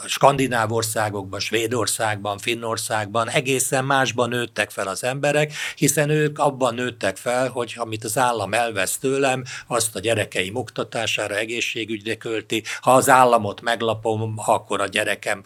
skandináv 0.05 0.71
országokban, 0.71 1.39
Svédországban, 1.39 2.37
Finnországban 2.37 3.29
egészen 3.29 3.85
másban 3.85 4.29
nőttek 4.29 4.69
fel 4.69 4.87
az 4.87 5.03
emberek, 5.03 5.53
hiszen 5.75 6.09
ők 6.09 6.39
abban 6.39 6.73
nőttek 6.73 7.17
fel, 7.17 7.49
hogy 7.49 7.73
amit 7.77 8.03
az 8.03 8.17
állam 8.17 8.53
elvesz 8.53 8.97
tőlem, 8.97 9.43
azt 9.67 9.95
a 9.95 9.99
gyerekeim 9.99 10.55
oktatására, 10.55 11.35
egészségügyre 11.35 12.15
költi. 12.15 12.63
Ha 12.81 12.91
az 12.91 13.09
államot 13.09 13.61
meglapom, 13.61 14.33
akkor 14.45 14.81
a 14.81 14.87
gyerekem 14.87 15.43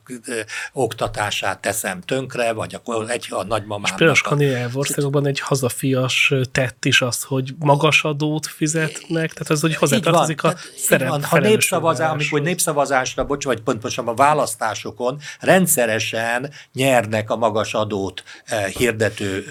oktatását 0.74 1.60
teszem 1.60 2.02
tönkre, 2.02 2.52
vagy 2.52 2.76
akkor 2.76 3.10
egy 3.10 3.28
a 3.30 3.44
nagymamám. 3.44 3.84
És 3.84 3.89
például 3.89 4.12
a 4.12 4.16
skandináv 4.16 4.78
országokban 4.78 5.28
egy 5.28 5.39
hazafias 5.39 6.34
tett 6.52 6.86
is 6.86 7.02
az, 7.02 7.24
hogy 7.24 7.54
magas 7.60 8.04
adót 8.04 8.48
fizetnek, 8.48 9.34
tehát 9.34 9.50
az, 9.50 9.62
hogy 9.62 9.76
hozzátartozik 9.76 10.44
a 10.44 10.54
szerep. 10.78 11.24
Ha 11.24 11.39
népszavazás, 11.39 12.10
amikor 12.10 12.42
népszavazásra, 12.42 13.26
bocs, 13.26 13.46
vagy 13.46 13.62
pontosan 13.95 14.08
a 14.08 14.13
választásokon 14.13 15.19
rendszeresen 15.39 16.51
nyernek 16.73 17.29
a 17.29 17.36
magas 17.36 17.73
adót 17.73 18.23
eh, 18.45 18.65
hirdető 18.65 19.45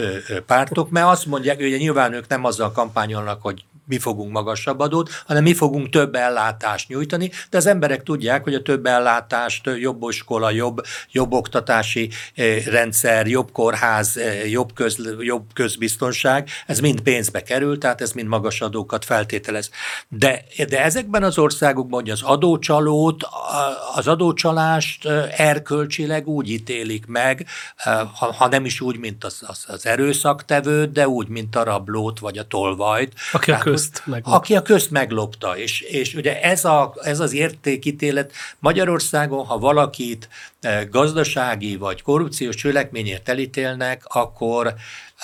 pártok, 0.47 0.91
mert 0.91 1.07
azt 1.07 1.27
mondják, 1.27 1.57
hogy 1.57 1.79
nyilván 1.79 2.13
ők 2.13 2.29
nem 2.29 2.45
azzal 2.45 2.73
kampányolnak, 2.73 3.43
hogy 3.43 3.65
mi 3.87 3.99
fogunk 3.99 4.33
magasabb 4.33 4.81
adót, 4.81 5.11
hanem 5.27 5.43
mi 5.43 5.55
fogunk 5.55 5.89
több 5.89 6.15
ellátást 6.15 6.89
nyújtani, 6.89 7.31
de 7.51 7.57
az 7.57 7.67
emberek 7.67 8.03
tudják, 8.03 8.45
hogy 8.45 8.55
a 8.55 8.63
több 8.63 8.87
ellátást, 8.87 9.71
jobb 9.81 10.03
iskola, 10.09 10.51
jobb, 10.51 10.81
jobb 11.11 11.33
oktatási 11.33 12.11
eh, 12.35 12.65
rendszer, 12.65 13.27
jobb 13.27 13.53
kórház, 13.53 14.17
eh, 14.17 14.51
jobb, 14.51 14.73
köz, 14.75 14.99
jobb 15.19 15.45
közbiztonság, 15.53 16.49
ez 16.67 16.81
mind 16.81 17.01
pénzbe 17.01 17.43
kerül, 17.43 17.79
tehát 17.79 18.01
ez 18.01 18.13
mind 18.13 18.29
magas 18.29 18.61
adókat 18.61 19.05
feltételez. 19.05 19.71
De, 20.09 20.45
de 20.69 20.83
ezekben 20.83 21.23
az 21.23 21.39
országokban, 21.39 22.01
hogy 22.01 22.11
az 22.11 22.23
adócsalót, 22.23 23.29
az 23.95 24.09
adócsalást 24.09 25.07
eh, 25.07 25.41
erkölcsileg 25.41 26.29
úgy 26.29 26.51
ítélik 26.51 27.07
meg, 27.07 27.47
ha, 28.15 28.33
ha 28.33 28.49
nem 28.49 28.65
is 28.65 28.81
úgy, 28.81 28.99
mint 28.99 29.25
az, 29.25 29.43
az, 29.47 29.65
az 29.67 29.87
erőszaktevőt, 29.87 30.93
de 30.93 31.09
úgy, 31.09 31.29
mint 31.29 31.57
a 31.57 31.63
rablót 31.63 32.19
vagy 32.19 32.39
a 32.39 32.45
tolvajt. 32.45 33.15
Aki 33.33 33.51
a 33.51 33.59
közt 33.73 34.03
meglopta. 34.05 34.37
Aki 34.37 34.57
a 34.57 34.63
közt 34.63 34.91
meglopta, 34.91 35.57
és, 35.57 35.81
és 35.81 36.15
ugye 36.15 36.43
ez, 36.43 36.65
a, 36.65 36.95
ez 37.03 37.21
az 37.21 37.33
értékítélet 37.33 38.33
Magyarországon, 38.59 39.45
ha 39.45 39.59
valakit 39.59 40.29
eh, 40.61 40.87
gazdasági 40.91 41.77
vagy 41.77 42.03
korrupciós 42.03 42.55
csőlekményért 42.55 43.29
elítélnek, 43.29 44.03
akkor 44.05 44.75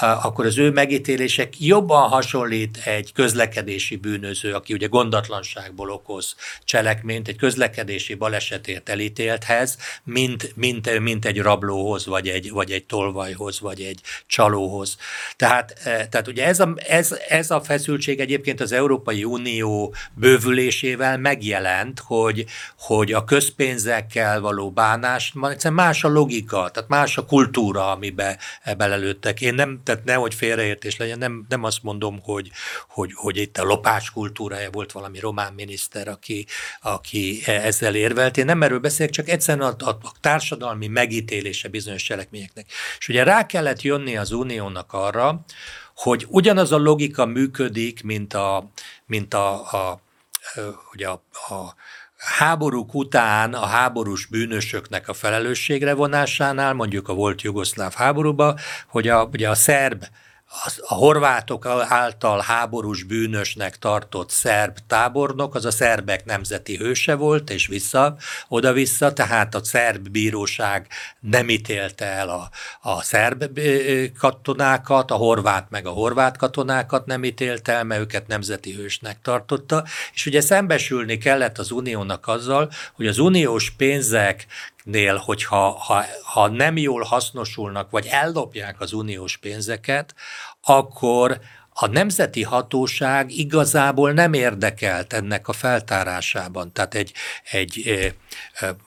akkor 0.01 0.47
az 0.47 0.59
ő 0.59 0.71
megítélések 0.71 1.61
jobban 1.61 2.09
hasonlít 2.09 2.77
egy 2.85 3.13
közlekedési 3.13 3.97
bűnöző, 3.97 4.55
aki 4.55 4.73
ugye 4.73 4.87
gondatlanságból 4.87 5.91
okoz 5.91 6.35
cselekményt, 6.65 7.29
egy 7.29 7.37
közlekedési 7.37 8.15
balesetért 8.15 8.89
elítélthez, 8.89 9.79
mint, 10.05 10.57
mint, 10.57 10.99
mint 10.99 11.25
egy 11.25 11.39
rablóhoz, 11.39 12.07
vagy 12.07 12.29
egy, 12.29 12.51
vagy 12.51 12.71
egy 12.71 12.85
tolvajhoz, 12.85 13.61
vagy 13.61 13.81
egy 13.81 14.01
csalóhoz. 14.27 14.97
Tehát, 15.37 15.81
tehát 15.85 16.29
ugye 16.29 16.47
ez 16.47 16.61
a, 16.61 16.75
ez, 16.77 17.17
ez 17.29 17.51
a 17.51 17.61
feszültség 17.61 18.21
egyébként 18.21 18.61
az 18.61 18.73
Európai 18.73 19.25
Unió 19.25 19.95
bővülésével 20.15 21.19
megjelent, 21.19 22.03
hogy, 22.05 22.45
hogy 22.79 23.13
a 23.13 23.25
közpénzekkel 23.25 24.41
való 24.41 24.71
bánás, 24.71 25.33
egyszerűen 25.43 25.85
más 25.85 26.05
a 26.05 26.09
logika, 26.09 26.71
tehát 26.71 26.89
más 26.89 27.17
a 27.17 27.25
kultúra, 27.25 27.91
amiben 27.91 28.37
belelőttek. 28.77 29.41
Én 29.41 29.55
nem, 29.55 29.81
tehát 29.89 30.05
nehogy 30.05 30.35
félreértés 30.35 30.97
legyen, 30.97 31.19
nem, 31.19 31.45
nem 31.49 31.65
azt 31.65 31.83
mondom, 31.83 32.21
hogy, 32.23 32.51
hogy, 32.89 33.11
hogy 33.15 33.37
itt 33.37 33.59
a 33.59 33.65
lopás 33.65 34.11
kultúrája 34.11 34.71
volt 34.71 34.93
valami 34.93 35.19
román 35.21 35.53
miniszter, 35.53 36.09
aki, 36.09 36.47
aki 36.81 37.43
ezzel 37.47 37.95
érvelt. 37.95 38.37
Én 38.37 38.45
nem 38.45 38.63
erről 38.63 38.79
beszélek, 38.79 39.13
csak 39.13 39.29
egyszerűen 39.29 39.75
a, 39.79 39.85
a, 39.85 39.89
a 39.89 40.13
társadalmi 40.21 40.87
megítélése 40.87 41.69
bizonyos 41.69 42.03
cselekményeknek. 42.03 42.67
És 42.99 43.09
ugye 43.09 43.23
rá 43.23 43.47
kellett 43.47 43.83
jönni 43.83 44.17
az 44.17 44.31
uniónak 44.31 44.93
arra, 44.93 45.45
hogy 45.95 46.27
ugyanaz 46.29 46.73
a 46.73 46.79
logika 46.79 47.27
működik, 47.27 48.03
mint 48.03 48.35
a, 48.35 48.71
mint 49.07 49.35
a, 49.35 49.73
a, 49.73 50.01
ugye 50.93 51.09
a, 51.09 51.23
a 51.33 51.75
háborúk 52.19 52.95
után 52.95 53.55
a 53.55 53.67
háborús 53.67 54.27
bűnösöknek 54.27 55.09
a 55.09 55.15
felelősségre 55.15 55.95
vonásánál, 55.95 56.73
mondjuk 56.73 57.09
a 57.09 57.15
volt 57.15 57.43
jugoszláv 57.43 57.93
háborúba, 57.95 58.59
hogy 58.89 59.09
a, 59.09 59.25
ugye 59.33 59.49
a 59.49 59.55
szerb 59.55 60.05
a 60.87 60.95
horvátok 60.95 61.67
által 61.89 62.41
háborús 62.41 63.03
bűnösnek 63.03 63.79
tartott 63.79 64.31
szerb 64.31 64.77
tábornok, 64.87 65.55
az 65.55 65.65
a 65.65 65.71
szerbek 65.71 66.25
nemzeti 66.25 66.77
hőse 66.77 67.15
volt, 67.15 67.51
és 67.51 67.67
vissza, 67.67 68.17
oda-vissza, 68.49 69.13
tehát 69.13 69.55
a 69.55 69.65
szerb 69.65 70.09
bíróság 70.09 70.87
nem 71.21 71.49
ítélte 71.49 72.05
el 72.05 72.29
a, 72.29 72.51
a 72.81 73.03
szerb 73.03 73.61
katonákat, 74.19 75.11
a 75.11 75.15
horvát 75.15 75.71
meg 75.71 75.87
a 75.87 75.91
horvát 75.91 76.37
katonákat 76.37 77.07
nem 77.07 77.25
ítélte 77.25 77.73
el, 77.73 77.85
mert 77.85 78.01
őket 78.01 78.27
nemzeti 78.27 78.73
hősnek 78.73 79.19
tartotta, 79.23 79.85
és 80.15 80.27
ugye 80.27 80.41
szembesülni 80.41 81.19
kellett 81.19 81.59
az 81.59 81.71
uniónak 81.71 82.27
azzal, 82.27 82.71
hogy 82.93 83.07
az 83.07 83.19
uniós 83.19 83.71
pénzek 83.71 84.47
nél, 84.89 85.17
hogyha 85.17 85.71
ha, 85.71 86.05
ha 86.23 86.49
nem 86.49 86.77
jól 86.77 87.03
hasznosulnak, 87.03 87.91
vagy 87.91 88.07
ellopják 88.07 88.81
az 88.81 88.93
uniós 88.93 89.37
pénzeket, 89.37 90.15
akkor 90.63 91.41
a 91.81 91.87
nemzeti 91.87 92.43
hatóság 92.43 93.31
igazából 93.31 94.13
nem 94.13 94.33
érdekelt 94.33 95.13
ennek 95.13 95.49
a 95.49 95.53
feltárásában. 95.53 96.73
Tehát 96.73 96.95
egy, 96.95 97.13
egy 97.51 98.15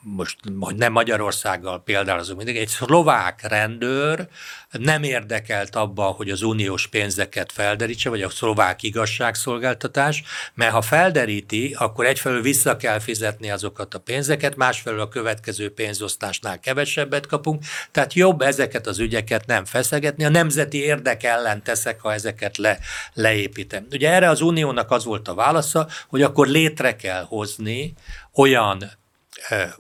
most 0.01 0.37
nem 0.75 0.91
Magyarországgal 0.91 1.83
példálozom 1.83 2.37
mindig, 2.37 2.57
egy 2.57 2.67
szlovák 2.67 3.47
rendőr 3.47 4.27
nem 4.71 5.03
érdekelt 5.03 5.75
abban, 5.75 6.13
hogy 6.13 6.29
az 6.29 6.41
uniós 6.41 6.87
pénzeket 6.87 7.51
felderítse, 7.51 8.09
vagy 8.09 8.21
a 8.21 8.29
szlovák 8.29 8.83
igazságszolgáltatás, 8.83 10.23
mert 10.53 10.71
ha 10.71 10.81
felderíti, 10.81 11.75
akkor 11.79 12.05
egyfelől 12.05 12.41
vissza 12.41 12.77
kell 12.77 12.99
fizetni 12.99 13.51
azokat 13.51 13.93
a 13.93 13.99
pénzeket, 13.99 14.55
másfelől 14.55 14.99
a 14.99 15.07
következő 15.07 15.73
pénzosztásnál 15.73 16.59
kevesebbet 16.59 17.25
kapunk, 17.25 17.63
tehát 17.91 18.13
jobb 18.13 18.41
ezeket 18.41 18.87
az 18.87 18.99
ügyeket 18.99 19.45
nem 19.45 19.65
feszegetni, 19.65 20.25
a 20.25 20.29
nemzeti 20.29 20.83
érdek 20.83 21.23
ellen 21.23 21.63
teszek, 21.63 22.01
ha 22.01 22.13
ezeket 22.13 22.57
le, 22.57 22.79
leépítem. 23.13 23.87
Ugye 23.91 24.09
erre 24.09 24.29
az 24.29 24.41
uniónak 24.41 24.91
az 24.91 25.05
volt 25.05 25.27
a 25.27 25.33
válasza, 25.33 25.87
hogy 26.07 26.21
akkor 26.21 26.47
létre 26.47 26.95
kell 26.95 27.23
hozni 27.23 27.93
olyan 28.33 28.91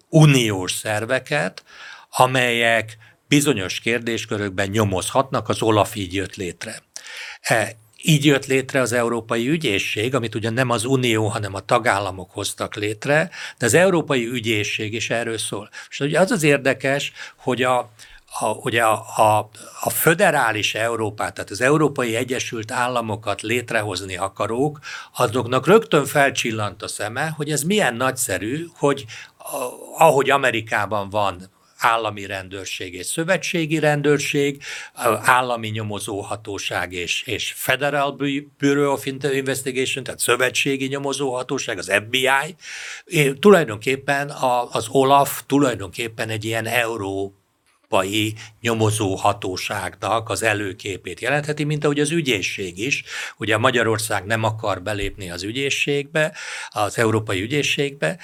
uniós 0.09 0.71
szerveket, 0.71 1.63
amelyek 2.09 2.97
bizonyos 3.27 3.79
kérdéskörökben 3.79 4.69
nyomozhatnak, 4.69 5.49
az 5.49 5.61
Olaf 5.61 5.95
így 5.95 6.13
jött 6.13 6.35
létre. 6.35 6.83
E, 7.41 7.75
így 8.03 8.25
jött 8.25 8.45
létre 8.45 8.81
az 8.81 8.91
Európai 8.91 9.47
Ügyészség, 9.47 10.15
amit 10.15 10.35
ugyan 10.35 10.53
nem 10.53 10.69
az 10.69 10.85
Unió, 10.85 11.27
hanem 11.27 11.53
a 11.53 11.59
tagállamok 11.59 12.31
hoztak 12.31 12.75
létre, 12.75 13.29
de 13.57 13.65
az 13.65 13.73
Európai 13.73 14.27
Ügyészség 14.27 14.93
is 14.93 15.09
erről 15.09 15.37
szól. 15.37 15.69
És 15.89 15.99
ugye 15.99 16.19
az 16.19 16.31
az 16.31 16.43
érdekes, 16.43 17.11
hogy 17.35 17.63
a, 17.63 17.91
a, 18.39 18.45
ugye 18.45 18.83
a, 18.83 19.05
a, 19.15 19.49
a 19.81 19.89
föderális 19.89 20.75
Európát, 20.75 21.33
tehát 21.33 21.49
az 21.49 21.61
Európai 21.61 22.15
Egyesült 22.15 22.71
Államokat 22.71 23.41
létrehozni 23.41 24.17
akarók, 24.17 24.79
azoknak 25.17 25.67
rögtön 25.67 26.05
felcsillant 26.05 26.83
a 26.83 26.87
szeme, 26.87 27.33
hogy 27.35 27.51
ez 27.51 27.63
milyen 27.63 27.95
nagyszerű, 27.95 28.65
hogy 28.77 29.05
ahogy 29.97 30.29
Amerikában 30.29 31.09
van 31.09 31.49
állami 31.77 32.25
rendőrség 32.25 32.93
és 32.93 33.05
szövetségi 33.05 33.79
rendőrség, 33.79 34.63
állami 35.21 35.67
nyomozóhatóság 35.67 36.93
és, 36.93 37.23
és 37.23 37.53
Federal 37.55 38.17
Bureau 38.57 38.91
of 38.91 39.05
Investigation, 39.05 40.03
tehát 40.03 40.19
szövetségi 40.19 40.87
nyomozóhatóság, 40.87 41.77
az 41.77 41.93
FBI. 41.93 42.55
Tulajdonképpen 43.39 44.29
az 44.71 44.87
OLAF 44.89 45.43
tulajdonképpen 45.45 46.29
egy 46.29 46.45
ilyen 46.45 46.65
euró 46.65 47.40
európai 47.91 48.33
nyomozó 48.61 49.15
hatóságnak 49.15 50.29
az 50.29 50.43
előképét 50.43 51.19
jelentheti, 51.19 51.63
mint 51.63 51.83
ahogy 51.83 51.99
az 51.99 52.11
ügyészség 52.11 52.77
is. 52.77 53.03
Ugye 53.37 53.57
Magyarország 53.57 54.25
nem 54.25 54.43
akar 54.43 54.81
belépni 54.81 55.29
az 55.29 55.43
ügyészségbe, 55.43 56.35
az 56.69 56.97
európai 56.97 57.41
ügyészségbe, 57.41 58.17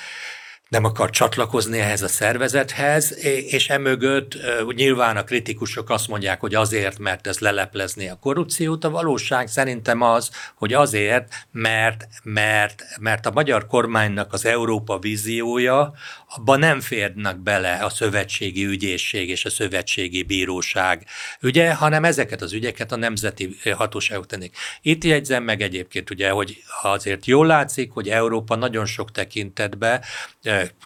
nem 0.69 0.83
akar 0.83 1.09
csatlakozni 1.09 1.79
ehhez 1.79 2.01
a 2.01 2.07
szervezethez, 2.07 3.17
és 3.49 3.69
emögött 3.69 4.37
nyilván 4.75 5.17
a 5.17 5.23
kritikusok 5.23 5.89
azt 5.89 6.07
mondják, 6.07 6.39
hogy 6.39 6.55
azért, 6.55 6.99
mert 6.99 7.27
ez 7.27 7.39
leleplezni 7.39 8.09
a 8.09 8.19
korrupciót. 8.21 8.83
A 8.83 8.89
valóság 8.89 9.47
szerintem 9.47 10.01
az, 10.01 10.31
hogy 10.55 10.73
azért, 10.73 11.33
mert, 11.51 12.07
mert, 12.23 12.83
mert 12.99 13.25
a 13.25 13.31
magyar 13.31 13.67
kormánynak 13.67 14.33
az 14.33 14.45
Európa 14.45 14.99
víziója, 14.99 15.93
abban 16.35 16.59
nem 16.59 16.79
férnek 16.79 17.37
bele 17.37 17.73
a 17.73 17.89
szövetségi 17.89 18.65
ügyészség 18.65 19.29
és 19.29 19.45
a 19.45 19.49
szövetségi 19.49 20.23
bíróság 20.23 21.05
ügye, 21.41 21.73
hanem 21.73 22.03
ezeket 22.03 22.41
az 22.41 22.53
ügyeket 22.53 22.91
a 22.91 22.95
nemzeti 22.95 23.57
hatóságok 23.75 24.25
tennék. 24.25 24.55
Itt 24.81 25.03
jegyzem 25.03 25.43
meg 25.43 25.61
egyébként 25.61 26.09
ugye, 26.09 26.29
hogy 26.29 26.63
azért 26.81 27.25
jól 27.25 27.45
látszik, 27.45 27.91
hogy 27.91 28.09
Európa 28.09 28.55
nagyon 28.55 28.85
sok 28.85 29.11
tekintetben, 29.11 30.01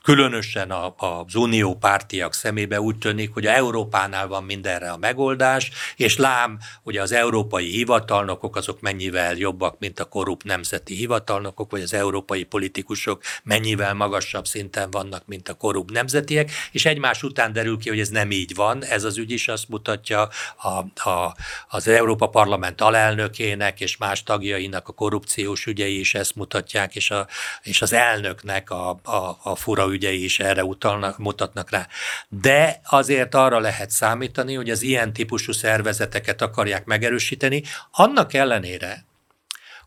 különösen 0.04 0.72
az 0.98 1.36
unió 1.36 1.76
pártiak 1.76 2.34
szemébe 2.34 2.82
úgy 2.82 2.98
tűnik, 2.98 3.34
hogy 3.34 3.46
a 3.46 3.52
Európánál 3.52 4.28
van 4.28 4.44
mindenre 4.44 4.92
a 4.92 4.98
megoldás, 4.98 5.72
és 5.96 6.18
lám, 6.18 6.60
hogy 6.84 6.98
az 6.98 7.12
európai 7.12 7.70
hivatalnokok 7.70 8.56
azok 8.56 8.82
mennyivel 8.82 9.36
jobbak, 9.36 9.80
mint 9.80 10.00
a 10.00 10.06
korrupt 10.06 10.44
nemzeti 10.44 10.96
hivatalnokok, 10.96 11.72
vagy 11.72 11.82
az 11.82 11.94
európai 11.94 12.44
politikusok 12.44 13.24
mennyivel 13.44 13.94
magasabb 13.94 14.48
szinten 14.48 14.92
vannak, 14.92 15.24
mint 15.26 15.50
a 15.50 15.54
korrupt 15.54 15.92
nemzetiek, 15.92 16.52
és 16.72 16.86
egymás 16.86 17.24
után 17.24 17.54
derül 17.54 17.78
ki, 17.78 17.90
hogy 17.90 18.00
ez 18.00 18.10
nem 18.10 18.32
így 18.32 18.56
van. 18.56 18.84
Ez 18.84 19.04
az 19.04 19.18
ügy 19.18 19.32
is 19.32 19.48
azt 19.48 19.70
mutatja 19.70 20.30
a, 20.58 21.10
a, 21.10 21.36
az 21.68 21.88
Európa 21.88 22.28
Parlament 22.28 22.82
alelnökének 22.82 23.80
és 23.80 23.98
más 23.98 24.24
tagjainak 24.24 24.88
a 24.88 24.94
korrupciós 24.94 25.66
ügyei 25.66 26.00
is 26.00 26.14
ezt 26.14 26.36
mutatják, 26.36 26.96
és, 26.96 27.12
a, 27.12 27.28
és 27.62 27.82
az 27.82 27.94
elnöknek 27.94 28.70
a, 28.70 28.90
a, 29.04 29.38
a 29.44 29.56
fura 29.62 29.88
ügyei 29.88 30.24
is 30.24 30.39
erre 30.39 30.63
utalnak, 30.63 31.17
mutatnak 31.17 31.69
rá. 31.69 31.88
De 32.30 32.82
azért 32.84 33.36
arra 33.36 33.60
lehet 33.60 33.89
számítani, 33.89 34.54
hogy 34.54 34.69
az 34.69 34.82
ilyen 34.82 35.13
típusú 35.13 35.52
szervezeteket 35.52 36.41
akarják 36.41 36.86
megerősíteni, 36.86 37.63
annak 37.91 38.34
ellenére, 38.34 39.06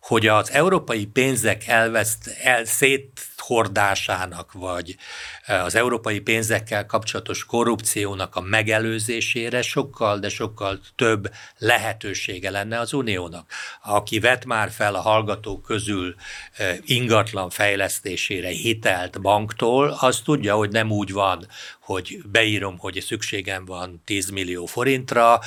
hogy 0.01 0.27
az 0.27 0.51
európai 0.51 1.07
pénzek 1.07 1.67
elveszt, 1.67 2.37
el, 2.43 2.65
széthordásának, 2.65 4.53
vagy 4.53 4.97
az 5.47 5.75
európai 5.75 6.21
pénzekkel 6.21 6.87
kapcsolatos 6.87 7.45
korrupciónak 7.45 8.37
a 8.37 8.41
megelőzésére 8.41 9.63
sokkal, 9.63 10.19
de 10.19 10.29
sokkal 10.29 10.81
több 10.97 11.31
lehetősége 11.59 12.51
lenne 12.51 12.79
az 12.79 12.93
uniónak. 12.93 13.51
Aki 13.83 14.19
vet 14.19 14.45
már 14.45 14.71
fel 14.71 14.95
a 14.95 15.01
hallgatók 15.01 15.63
közül 15.63 16.15
ingatlan 16.85 17.51
fejlesztésére 17.51 18.49
hitelt 18.49 19.21
banktól, 19.21 19.97
az 20.01 20.21
tudja, 20.25 20.55
hogy 20.55 20.71
nem 20.71 20.91
úgy 20.91 21.13
van, 21.13 21.47
hogy 21.81 22.19
beírom, 22.33 22.79
hogy 22.79 23.01
szükségem 23.07 23.65
van 23.65 24.03
10 24.05 24.31
millió 24.31 24.67
forintra, 24.67 25.41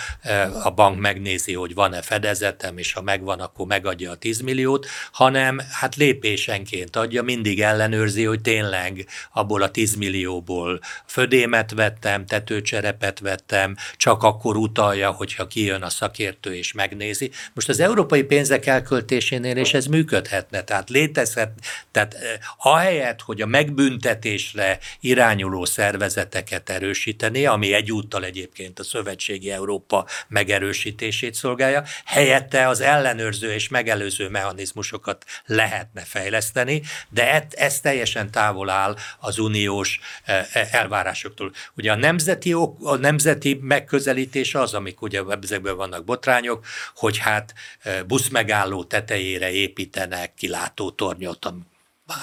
a 0.63 0.69
bank 0.69 0.99
megnézi, 0.99 1.53
hogy 1.53 1.73
van-e 1.73 2.01
fedezetem, 2.01 2.77
és 2.77 2.93
ha 2.93 3.01
megvan, 3.01 3.39
akkor 3.39 3.65
megadja 3.65 4.11
a 4.11 4.15
10 4.15 4.39
milliót, 4.39 4.87
hanem 5.11 5.61
hát 5.71 5.95
lépésenként 5.95 6.95
adja, 6.95 7.23
mindig 7.23 7.61
ellenőrzi, 7.61 8.23
hogy 8.23 8.41
tényleg 8.41 9.07
abból 9.33 9.61
a 9.61 9.71
10 9.71 9.86
millióból 9.95 10.79
födémet 11.05 11.71
vettem, 11.71 12.25
tetőcserepet 12.25 13.19
vettem, 13.19 13.75
csak 13.97 14.23
akkor 14.23 14.57
utalja, 14.57 15.11
hogyha 15.11 15.47
kijön 15.47 15.81
a 15.81 15.89
szakértő 15.89 16.55
és 16.55 16.73
megnézi. 16.73 17.31
Most 17.53 17.69
az 17.69 17.79
európai 17.79 18.23
pénzek 18.23 18.65
elköltésénél 18.65 19.57
és 19.57 19.73
ez 19.73 19.85
működhetne, 19.85 20.61
tehát 20.61 20.89
létezhet, 20.89 21.51
tehát 21.91 22.13
eh, 22.13 22.21
ahelyett, 22.57 23.21
hogy 23.21 23.41
a 23.41 23.45
megbüntetésre 23.45 24.79
irányuló 24.99 25.65
szervezet 25.65 26.25
szervezeteket 26.27 26.69
erősíteni, 26.69 27.45
ami 27.45 27.73
egyúttal 27.73 28.23
egyébként 28.23 28.79
a 28.79 28.83
Szövetségi 28.83 29.51
Európa 29.51 30.05
megerősítését 30.27 31.33
szolgálja, 31.33 31.83
helyette 32.05 32.67
az 32.67 32.81
ellenőrző 32.81 33.53
és 33.53 33.67
megelőző 33.67 34.29
mechanizmusokat 34.29 35.25
lehetne 35.45 36.01
fejleszteni, 36.01 36.81
de 37.09 37.47
ez, 37.49 37.79
teljesen 37.79 38.31
távol 38.31 38.69
áll 38.69 38.95
az 39.19 39.39
uniós 39.77 39.99
e, 40.23 40.47
e, 40.53 40.67
elvárásoktól. 40.71 41.51
Ugye 41.75 41.91
a 41.91 41.95
nemzeti, 41.95 42.53
a 42.81 42.95
nemzeti 42.95 43.59
megközelítés 43.61 44.55
az, 44.55 44.73
amik 44.73 45.01
ugye 45.01 45.21
ezekben 45.41 45.75
vannak 45.75 46.03
botrányok, 46.03 46.65
hogy 46.95 47.17
hát 47.17 47.53
e, 47.81 48.03
buszmegálló 48.03 48.83
tetejére 48.83 49.51
építenek 49.51 50.33
kilátótornyot, 50.33 51.53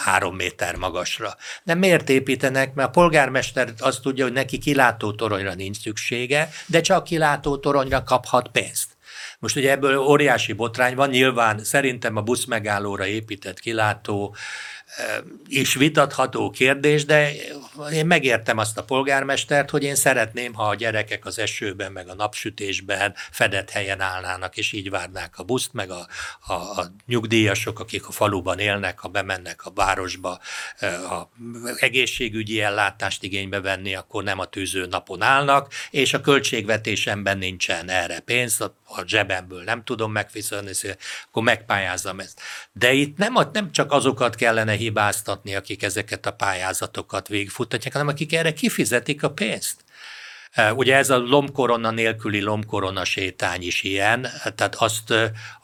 három 0.04 0.36
méter 0.36 0.76
magasra. 0.76 1.36
De 1.62 1.74
miért 1.74 2.08
építenek? 2.08 2.74
Mert 2.74 2.88
a 2.88 2.90
polgármester 2.90 3.72
azt 3.78 4.02
tudja, 4.02 4.24
hogy 4.24 4.32
neki 4.32 4.58
kilátó 4.58 5.12
toronyra 5.12 5.54
nincs 5.54 5.80
szüksége, 5.80 6.48
de 6.66 6.80
csak 6.80 7.04
kilátó 7.04 7.56
toronyra 7.56 8.02
kaphat 8.02 8.48
pénzt. 8.48 8.92
Most 9.38 9.56
ugye 9.56 9.70
ebből 9.70 9.96
óriási 9.96 10.52
botrány 10.52 10.94
van, 10.94 11.08
nyilván 11.08 11.64
szerintem 11.64 12.16
a 12.16 12.22
buszmegállóra 12.22 13.06
épített 13.06 13.60
kilátó 13.60 14.36
is 15.48 15.74
vitatható 15.74 16.50
kérdés, 16.50 17.04
de 17.04 17.32
én 17.92 18.06
megértem 18.06 18.58
azt 18.58 18.78
a 18.78 18.84
polgármestert, 18.84 19.70
hogy 19.70 19.82
én 19.82 19.94
szeretném, 19.94 20.54
ha 20.54 20.62
a 20.62 20.74
gyerekek 20.74 21.26
az 21.26 21.38
esőben, 21.38 21.92
meg 21.92 22.08
a 22.08 22.14
napsütésben 22.14 23.14
fedett 23.30 23.70
helyen 23.70 24.00
állnának, 24.00 24.56
és 24.56 24.72
így 24.72 24.90
várnák 24.90 25.38
a 25.38 25.42
buszt, 25.42 25.72
meg 25.72 25.90
a, 25.90 26.06
a, 26.46 26.52
a 26.52 26.92
nyugdíjasok, 27.06 27.80
akik 27.80 28.08
a 28.08 28.12
faluban 28.12 28.58
élnek, 28.58 28.98
ha 28.98 29.08
bemennek 29.08 29.66
a 29.66 29.72
városba, 29.74 30.38
a 31.10 31.28
egészségügyi 31.76 32.60
ellátást 32.60 33.22
igénybe 33.22 33.60
venni, 33.60 33.94
akkor 33.94 34.24
nem 34.24 34.38
a 34.38 34.44
tűző 34.44 34.86
napon 34.86 35.22
állnak, 35.22 35.72
és 35.90 36.14
a 36.14 36.20
költségvetésemben 36.20 37.38
nincsen 37.38 37.88
erre 37.88 38.20
pénz, 38.20 38.60
a, 38.60 38.74
zsebemből 39.06 39.62
nem 39.62 39.84
tudom 39.84 40.12
megfizetni, 40.12 40.52
akkor 41.26 41.42
megpályázom 41.42 42.20
ezt. 42.20 42.40
De 42.72 42.92
itt 42.92 43.16
nem, 43.16 43.34
nem 43.52 43.72
csak 43.72 43.92
azokat 43.92 44.34
kellene 44.34 44.72
hibáztatni, 44.84 45.54
akik 45.54 45.82
ezeket 45.82 46.26
a 46.26 46.32
pályázatokat 46.32 47.28
végigfuttatják, 47.28 47.92
hanem 47.92 48.08
akik 48.08 48.32
erre 48.32 48.52
kifizetik 48.52 49.22
a 49.22 49.30
pénzt. 49.30 49.83
Ugye 50.74 50.96
ez 50.96 51.10
a 51.10 51.18
lomkorona 51.18 51.90
nélküli 51.90 52.40
lomkorona 52.40 53.04
sétány 53.04 53.62
is 53.62 53.82
ilyen, 53.82 54.26
tehát 54.54 54.74
azt, 54.74 55.14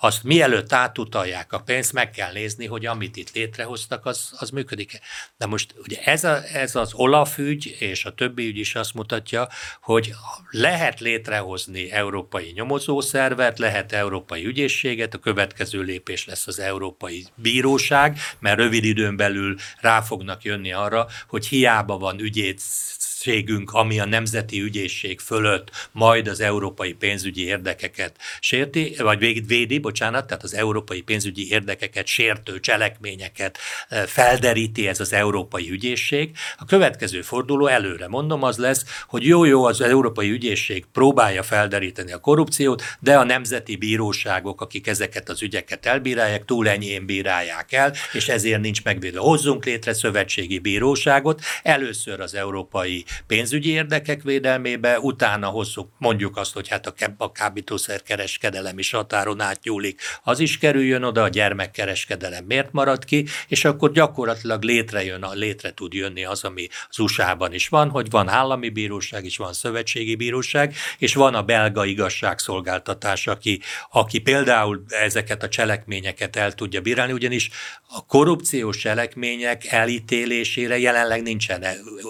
azt 0.00 0.22
mielőtt 0.22 0.72
átutalják 0.72 1.52
a 1.52 1.58
pénzt, 1.58 1.92
meg 1.92 2.10
kell 2.10 2.32
nézni, 2.32 2.66
hogy 2.66 2.86
amit 2.86 3.16
itt 3.16 3.30
létrehoztak, 3.32 4.06
az, 4.06 4.30
az 4.38 4.50
működik-e. 4.50 5.00
De 5.36 5.46
most 5.46 5.74
ugye 5.76 5.98
ez, 6.04 6.24
a, 6.24 6.42
ez 6.52 6.74
az 6.76 6.94
Olaf 6.94 7.38
ügy 7.38 7.76
és 7.78 8.04
a 8.04 8.14
többi 8.14 8.46
ügy 8.46 8.58
is 8.58 8.74
azt 8.74 8.94
mutatja, 8.94 9.48
hogy 9.82 10.12
lehet 10.50 11.00
létrehozni 11.00 11.90
európai 11.90 12.52
nyomozószervet, 12.54 13.58
lehet 13.58 13.92
európai 13.92 14.44
ügyészséget, 14.46 15.14
a 15.14 15.18
következő 15.18 15.80
lépés 15.80 16.26
lesz 16.26 16.46
az 16.46 16.58
európai 16.58 17.26
bíróság, 17.34 18.18
mert 18.38 18.58
rövid 18.58 18.84
időn 18.84 19.16
belül 19.16 19.56
rá 19.80 20.00
fognak 20.00 20.42
jönni 20.42 20.72
arra, 20.72 21.06
hogy 21.28 21.46
hiába 21.46 21.98
van 21.98 22.20
ügyész 22.20 22.94
ügyészségünk, 23.26 23.72
ami 23.72 24.00
a 24.00 24.04
nemzeti 24.04 24.60
ügyészség 24.60 25.20
fölött 25.20 25.88
majd 25.92 26.28
az 26.28 26.40
európai 26.40 26.92
pénzügyi 26.92 27.44
érdekeket 27.46 28.16
sérti, 28.40 28.94
vagy 28.98 29.46
védi, 29.46 29.78
bocsánat, 29.78 30.26
tehát 30.26 30.42
az 30.42 30.54
európai 30.54 31.00
pénzügyi 31.00 31.50
érdekeket 31.50 32.06
sértő 32.06 32.60
cselekményeket 32.60 33.58
e, 33.88 34.06
felderíti 34.06 34.88
ez 34.88 35.00
az 35.00 35.12
európai 35.12 35.70
ügyészség. 35.70 36.30
A 36.56 36.64
következő 36.64 37.22
forduló 37.22 37.66
előre 37.66 38.08
mondom, 38.08 38.42
az 38.42 38.56
lesz, 38.56 38.84
hogy 39.06 39.26
jó-jó 39.26 39.64
az 39.64 39.80
európai 39.80 40.30
ügyészség 40.30 40.84
próbálja 40.92 41.42
felderíteni 41.42 42.12
a 42.12 42.18
korrupciót, 42.18 42.82
de 43.00 43.18
a 43.18 43.24
nemzeti 43.24 43.76
bíróságok, 43.76 44.60
akik 44.60 44.86
ezeket 44.86 45.28
az 45.28 45.42
ügyeket 45.42 45.86
elbírálják, 45.86 46.44
túl 46.44 46.68
enyhén 46.68 47.06
bírálják 47.06 47.72
el, 47.72 47.92
és 48.12 48.28
ezért 48.28 48.60
nincs 48.60 48.84
megvédve. 48.84 49.20
Hozzunk 49.20 49.64
létre 49.64 49.92
szövetségi 49.92 50.58
bíróságot, 50.58 51.40
először 51.62 52.20
az 52.20 52.34
európai 52.34 53.04
pénzügyi 53.26 53.70
érdekek 53.70 54.22
védelmébe, 54.22 54.98
utána 55.00 55.46
hozzuk 55.46 55.88
mondjuk 55.98 56.36
azt, 56.36 56.52
hogy 56.52 56.68
hát 56.68 56.86
a, 56.86 56.94
a 57.16 57.32
kábítószerkereskedelem 57.32 58.78
is 58.78 58.90
határon 58.90 59.40
átnyúlik, 59.40 60.00
az 60.22 60.38
is 60.40 60.58
kerüljön 60.58 61.02
oda, 61.02 61.22
a 61.22 61.28
gyermekkereskedelem 61.28 62.44
miért 62.44 62.72
marad 62.72 63.04
ki, 63.04 63.26
és 63.48 63.64
akkor 63.64 63.92
gyakorlatilag 63.92 64.62
létrejön, 64.62 65.26
létre 65.32 65.74
tud 65.74 65.92
jönni 65.92 66.24
az, 66.24 66.44
ami 66.44 66.68
az 66.88 66.98
USA-ban 66.98 67.54
is 67.54 67.68
van, 67.68 67.88
hogy 67.88 68.10
van 68.10 68.28
állami 68.28 68.68
bíróság 68.68 69.24
is, 69.24 69.36
van 69.36 69.52
szövetségi 69.52 70.14
bíróság, 70.14 70.74
és 70.98 71.14
van 71.14 71.34
a 71.34 71.42
belga 71.42 71.84
igazságszolgáltatás, 71.84 73.26
aki, 73.26 73.60
aki 73.90 74.18
például 74.18 74.84
ezeket 74.88 75.42
a 75.42 75.48
cselekményeket 75.48 76.36
el 76.36 76.52
tudja 76.52 76.80
bírálni, 76.80 77.12
ugyanis 77.12 77.50
a 77.88 78.06
korrupciós 78.06 78.76
cselekmények 78.76 79.66
elítélésére 79.66 80.78
jelenleg 80.78 81.22
nincsen 81.22 81.64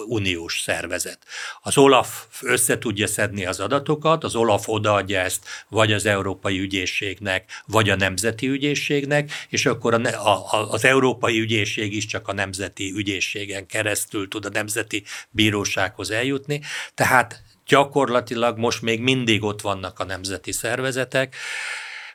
uniós 0.07 0.61
szervezet. 0.91 1.19
Az 1.61 1.77
OLAF 1.77 2.25
össze 2.41 2.77
tudja 2.77 3.07
szedni 3.07 3.45
az 3.45 3.59
adatokat, 3.59 4.23
az 4.23 4.35
OLAF 4.35 4.67
odaadja 4.67 5.19
ezt 5.19 5.45
vagy 5.67 5.91
az 5.93 6.05
Európai 6.05 6.59
Ügyészségnek, 6.59 7.61
vagy 7.65 7.89
a 7.89 7.95
Nemzeti 7.95 8.47
Ügyészségnek, 8.47 9.31
és 9.49 9.65
akkor 9.65 9.93
a, 9.93 10.27
a, 10.27 10.71
az 10.71 10.85
Európai 10.85 11.39
Ügyészség 11.39 11.95
is 11.95 12.05
csak 12.05 12.27
a 12.27 12.33
Nemzeti 12.33 12.93
Ügyészségen 12.95 13.65
keresztül 13.65 14.27
tud 14.27 14.45
a 14.45 14.49
Nemzeti 14.49 15.03
Bírósághoz 15.29 16.11
eljutni. 16.11 16.61
Tehát 16.93 17.43
gyakorlatilag 17.65 18.57
most 18.57 18.81
még 18.81 18.99
mindig 18.99 19.43
ott 19.43 19.61
vannak 19.61 19.99
a 19.99 20.05
nemzeti 20.05 20.51
szervezetek, 20.51 21.35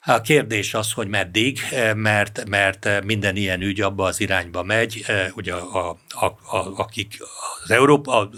a 0.07 0.21
kérdés 0.21 0.75
az, 0.75 0.93
hogy 0.93 1.09
meddig, 1.09 1.61
mert, 1.95 2.49
mert 2.49 3.05
minden 3.05 3.37
ilyen 3.37 3.61
ügy 3.61 3.81
abba 3.81 4.05
az 4.05 4.21
irányba 4.21 4.63
megy, 4.63 5.05
ugye 5.35 5.55
a, 5.55 5.89
a, 6.09 6.25
a, 6.25 6.73
akik 6.77 7.19
az 7.65 7.71
Európa, 7.71 8.19
a 8.21 8.31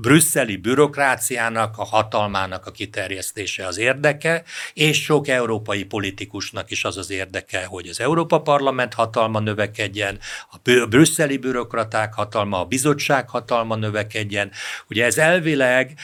brüsszeli 0.00 0.56
bürokráciának, 0.56 1.78
a 1.78 1.84
hatalmának 1.84 2.66
a 2.66 2.70
kiterjesztése 2.70 3.66
az 3.66 3.78
érdeke, 3.78 4.42
és 4.74 5.02
sok 5.02 5.28
európai 5.28 5.84
politikusnak 5.84 6.70
is 6.70 6.84
az 6.84 6.96
az 6.96 7.10
érdeke, 7.10 7.64
hogy 7.64 7.88
az 7.88 8.00
Európa 8.00 8.40
Parlament 8.40 8.94
hatalma 8.94 9.40
növekedjen, 9.40 10.18
a 10.50 10.86
brüsszeli 10.88 11.36
bürokraták 11.36 12.14
hatalma, 12.14 12.60
a 12.60 12.64
bizottság 12.64 13.28
hatalma 13.28 13.76
növekedjen. 13.76 14.50
Ugye 14.88 15.04
ez 15.04 15.18
elvileg 15.18 15.98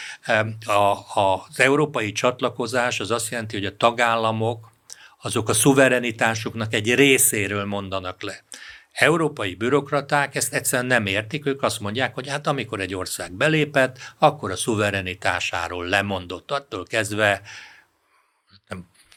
a, 0.64 1.20
az 1.20 1.60
európai 1.60 2.12
csatlakozás 2.12 3.00
az 3.00 3.10
azt 3.10 3.30
jelenti, 3.30 3.56
hogy 3.56 3.66
a 3.66 3.76
tagállamok 3.76 4.74
azok 5.26 5.48
a 5.48 5.52
szuverenitásuknak 5.52 6.74
egy 6.74 6.94
részéről 6.94 7.64
mondanak 7.64 8.22
le. 8.22 8.44
Európai 8.92 9.54
bürokraták 9.54 10.34
ezt 10.34 10.54
egyszerűen 10.54 10.86
nem 10.88 11.06
értik, 11.06 11.46
ők 11.46 11.62
azt 11.62 11.80
mondják, 11.80 12.14
hogy 12.14 12.28
hát 12.28 12.46
amikor 12.46 12.80
egy 12.80 12.94
ország 12.94 13.32
belépett, 13.32 13.98
akkor 14.18 14.50
a 14.50 14.56
szuverenitásáról 14.56 15.86
lemondott, 15.86 16.50
attól 16.50 16.84
kezdve 16.84 17.40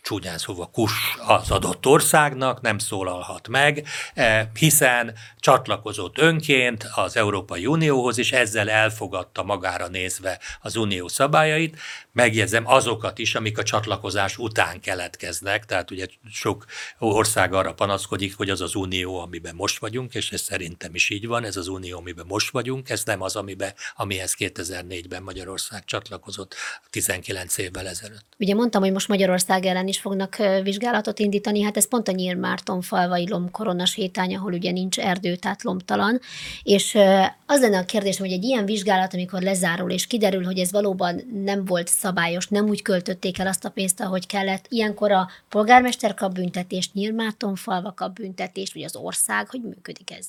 csúnyán 0.01 0.37
szóval 0.37 0.69
kus 0.71 0.91
az 1.27 1.51
adott 1.51 1.85
országnak, 1.85 2.61
nem 2.61 2.77
szólalhat 2.77 3.47
meg, 3.47 3.87
eh, 4.13 4.47
hiszen 4.53 5.13
csatlakozott 5.39 6.17
önként 6.17 6.87
az 6.95 7.17
Európai 7.17 7.65
Unióhoz, 7.65 8.17
és 8.17 8.31
ezzel 8.31 8.69
elfogadta 8.69 9.43
magára 9.43 9.87
nézve 9.87 10.39
az 10.61 10.75
unió 10.75 11.07
szabályait, 11.07 11.77
megjegyzem 12.11 12.67
azokat 12.67 13.17
is, 13.17 13.35
amik 13.35 13.57
a 13.57 13.63
csatlakozás 13.63 14.37
után 14.37 14.79
keletkeznek, 14.79 15.65
tehát 15.65 15.91
ugye 15.91 16.05
sok 16.31 16.65
ország 16.99 17.53
arra 17.53 17.73
panaszkodik, 17.73 18.37
hogy 18.37 18.49
az 18.49 18.61
az 18.61 18.75
unió, 18.75 19.19
amiben 19.19 19.55
most 19.55 19.79
vagyunk, 19.79 20.13
és 20.13 20.31
ez 20.31 20.41
szerintem 20.41 20.95
is 20.95 21.09
így 21.09 21.27
van, 21.27 21.43
ez 21.43 21.57
az 21.57 21.67
unió, 21.67 21.97
amiben 21.97 22.25
most 22.27 22.51
vagyunk, 22.51 22.89
ez 22.89 23.03
nem 23.03 23.21
az, 23.21 23.35
amiben, 23.35 23.73
amihez 23.95 24.35
2004-ben 24.39 25.23
Magyarország 25.23 25.85
csatlakozott 25.85 26.55
19 26.89 27.57
évvel 27.57 27.87
ezelőtt. 27.87 28.25
Ugye 28.37 28.53
mondtam, 28.53 28.81
hogy 28.81 28.91
most 28.91 29.07
Magyarország 29.07 29.65
ellen 29.65 29.87
is 29.89 29.99
fognak 29.99 30.35
vizsgálatot 30.63 31.19
indítani, 31.19 31.61
hát 31.61 31.77
ez 31.77 31.87
pont 31.87 32.07
a 32.07 32.11
Nyírmárton 32.11 32.81
falvai 32.81 33.29
lomkorona 33.29 33.85
sétány, 33.85 34.35
ahol 34.35 34.53
ugye 34.53 34.71
nincs 34.71 34.99
erdő, 34.99 35.35
tehát 35.35 35.63
lomtalan, 35.63 36.19
és 36.63 36.97
az 37.45 37.61
lenne 37.61 37.77
a 37.77 37.85
kérdés, 37.85 38.17
hogy 38.17 38.31
egy 38.31 38.43
ilyen 38.43 38.65
vizsgálat, 38.65 39.13
amikor 39.13 39.41
lezárul, 39.41 39.91
és 39.91 40.07
kiderül, 40.07 40.43
hogy 40.43 40.59
ez 40.59 40.71
valóban 40.71 41.21
nem 41.43 41.65
volt 41.65 41.87
szabályos, 41.87 42.47
nem 42.47 42.65
úgy 42.65 42.81
költötték 42.81 43.39
el 43.39 43.47
azt 43.47 43.65
a 43.65 43.69
pénzt, 43.69 44.01
ahogy 44.01 44.27
kellett, 44.27 44.65
ilyenkor 44.67 45.11
a 45.11 45.29
polgármester 45.49 46.13
kap 46.13 46.33
büntetést, 46.33 46.93
Nyírmárton 46.93 47.55
falva 47.55 47.93
kap 47.93 48.13
büntetést, 48.13 48.73
vagy 48.73 48.83
az 48.83 48.95
ország, 48.95 49.49
hogy 49.49 49.61
működik 49.61 50.11
ez? 50.11 50.27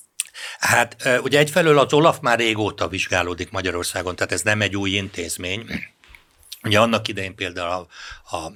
Hát 0.59 0.95
ugye 1.23 1.39
egyfelől 1.39 1.79
az 1.79 1.93
Olaf 1.93 2.19
már 2.19 2.39
régóta 2.39 2.87
vizsgálódik 2.87 3.51
Magyarországon, 3.51 4.15
tehát 4.15 4.31
ez 4.31 4.41
nem 4.41 4.61
egy 4.61 4.75
új 4.75 4.89
intézmény. 4.89 5.65
Ugye 6.63 6.79
annak 6.79 7.07
idején 7.07 7.35
például 7.35 7.69
a, 7.69 7.87
a 8.35 8.51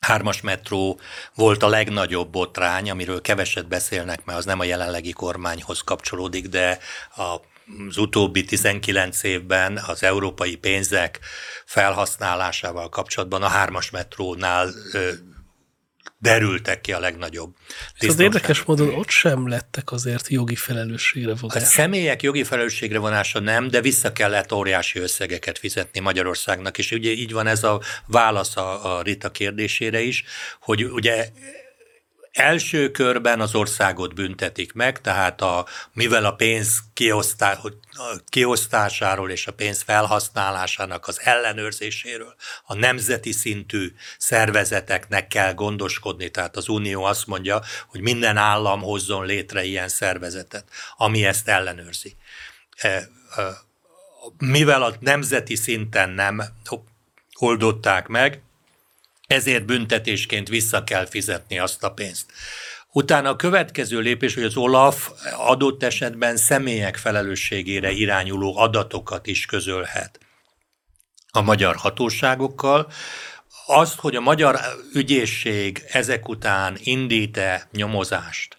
hármas 0.00 0.40
metró 0.40 1.00
volt 1.34 1.62
a 1.62 1.68
legnagyobb 1.68 2.30
botrány, 2.30 2.90
amiről 2.90 3.20
keveset 3.20 3.68
beszélnek, 3.68 4.24
mert 4.24 4.38
az 4.38 4.44
nem 4.44 4.60
a 4.60 4.64
jelenlegi 4.64 5.12
kormányhoz 5.12 5.80
kapcsolódik, 5.80 6.46
de 6.46 6.78
a 7.16 7.36
az 7.88 7.96
utóbbi 7.96 8.44
19 8.44 9.22
évben 9.22 9.80
az 9.86 10.02
európai 10.02 10.56
pénzek 10.56 11.20
felhasználásával 11.64 12.88
kapcsolatban 12.88 13.42
a 13.42 13.48
hármas 13.48 13.90
metrónál 13.90 14.70
derültek 16.18 16.80
ki 16.80 16.92
a 16.92 16.98
legnagyobb. 16.98 17.54
Ez 17.98 18.08
az 18.08 18.20
érdekes 18.20 18.62
módon 18.62 18.94
ott 18.94 19.08
sem 19.08 19.48
lettek 19.48 19.92
azért 19.92 20.28
jogi 20.28 20.54
felelősségre 20.54 21.34
vonásra. 21.34 21.60
A 21.60 21.64
személyek 21.64 22.22
jogi 22.22 22.44
felelősségre 22.44 22.98
vonása 22.98 23.40
nem, 23.40 23.68
de 23.68 23.80
vissza 23.80 24.12
kellett 24.12 24.52
óriási 24.52 24.98
összegeket 24.98 25.58
fizetni 25.58 26.00
Magyarországnak, 26.00 26.78
és 26.78 26.90
ugye 26.90 27.10
így 27.10 27.32
van 27.32 27.46
ez 27.46 27.64
a 27.64 27.80
válasz 28.06 28.56
a, 28.56 28.96
a 28.96 29.02
Rita 29.02 29.30
kérdésére 29.30 30.00
is, 30.00 30.24
hogy 30.60 30.84
ugye 30.84 31.28
első 32.32 32.90
körben 32.90 33.40
az 33.40 33.54
országot 33.54 34.14
büntetik 34.14 34.72
meg, 34.72 35.00
tehát 35.00 35.40
a, 35.40 35.66
mivel 35.92 36.24
a 36.24 36.34
pénz 36.34 36.78
kiosztá, 36.94 37.58
kiosztásáról 38.28 39.30
és 39.30 39.46
a 39.46 39.52
pénz 39.52 39.82
felhasználásának 39.82 41.08
az 41.08 41.20
ellenőrzéséről 41.20 42.34
a 42.64 42.74
nemzeti 42.74 43.32
szintű 43.32 43.92
szervezeteknek 44.18 45.28
kell 45.28 45.54
gondoskodni. 45.54 46.30
Tehát 46.30 46.56
az 46.56 46.68
Unió 46.68 47.04
azt 47.04 47.26
mondja, 47.26 47.60
hogy 47.86 48.00
minden 48.00 48.36
állam 48.36 48.80
hozzon 48.80 49.26
létre 49.26 49.64
ilyen 49.64 49.88
szervezetet, 49.88 50.64
ami 50.96 51.24
ezt 51.24 51.48
ellenőrzi. 51.48 52.16
E, 52.76 52.88
e, 52.88 53.08
mivel 54.38 54.82
a 54.82 54.94
nemzeti 55.00 55.56
szinten 55.56 56.10
nem 56.10 56.42
oldották 57.38 58.06
meg, 58.06 58.42
ezért 59.28 59.64
büntetésként 59.64 60.48
vissza 60.48 60.84
kell 60.84 61.06
fizetni 61.06 61.58
azt 61.58 61.84
a 61.84 61.92
pénzt. 61.92 62.32
Utána 62.92 63.30
a 63.30 63.36
következő 63.36 64.00
lépés, 64.00 64.34
hogy 64.34 64.42
az 64.42 64.56
OLAF 64.56 65.10
adott 65.36 65.82
esetben 65.82 66.36
személyek 66.36 66.96
felelősségére 66.96 67.90
irányuló 67.90 68.56
adatokat 68.56 69.26
is 69.26 69.46
közölhet 69.46 70.18
a 71.30 71.40
magyar 71.40 71.76
hatóságokkal. 71.76 72.92
Azt, 73.66 73.98
hogy 73.98 74.16
a 74.16 74.20
magyar 74.20 74.60
ügyészség 74.94 75.82
ezek 75.88 76.28
után 76.28 76.76
indít-e 76.82 77.68
nyomozást, 77.72 78.57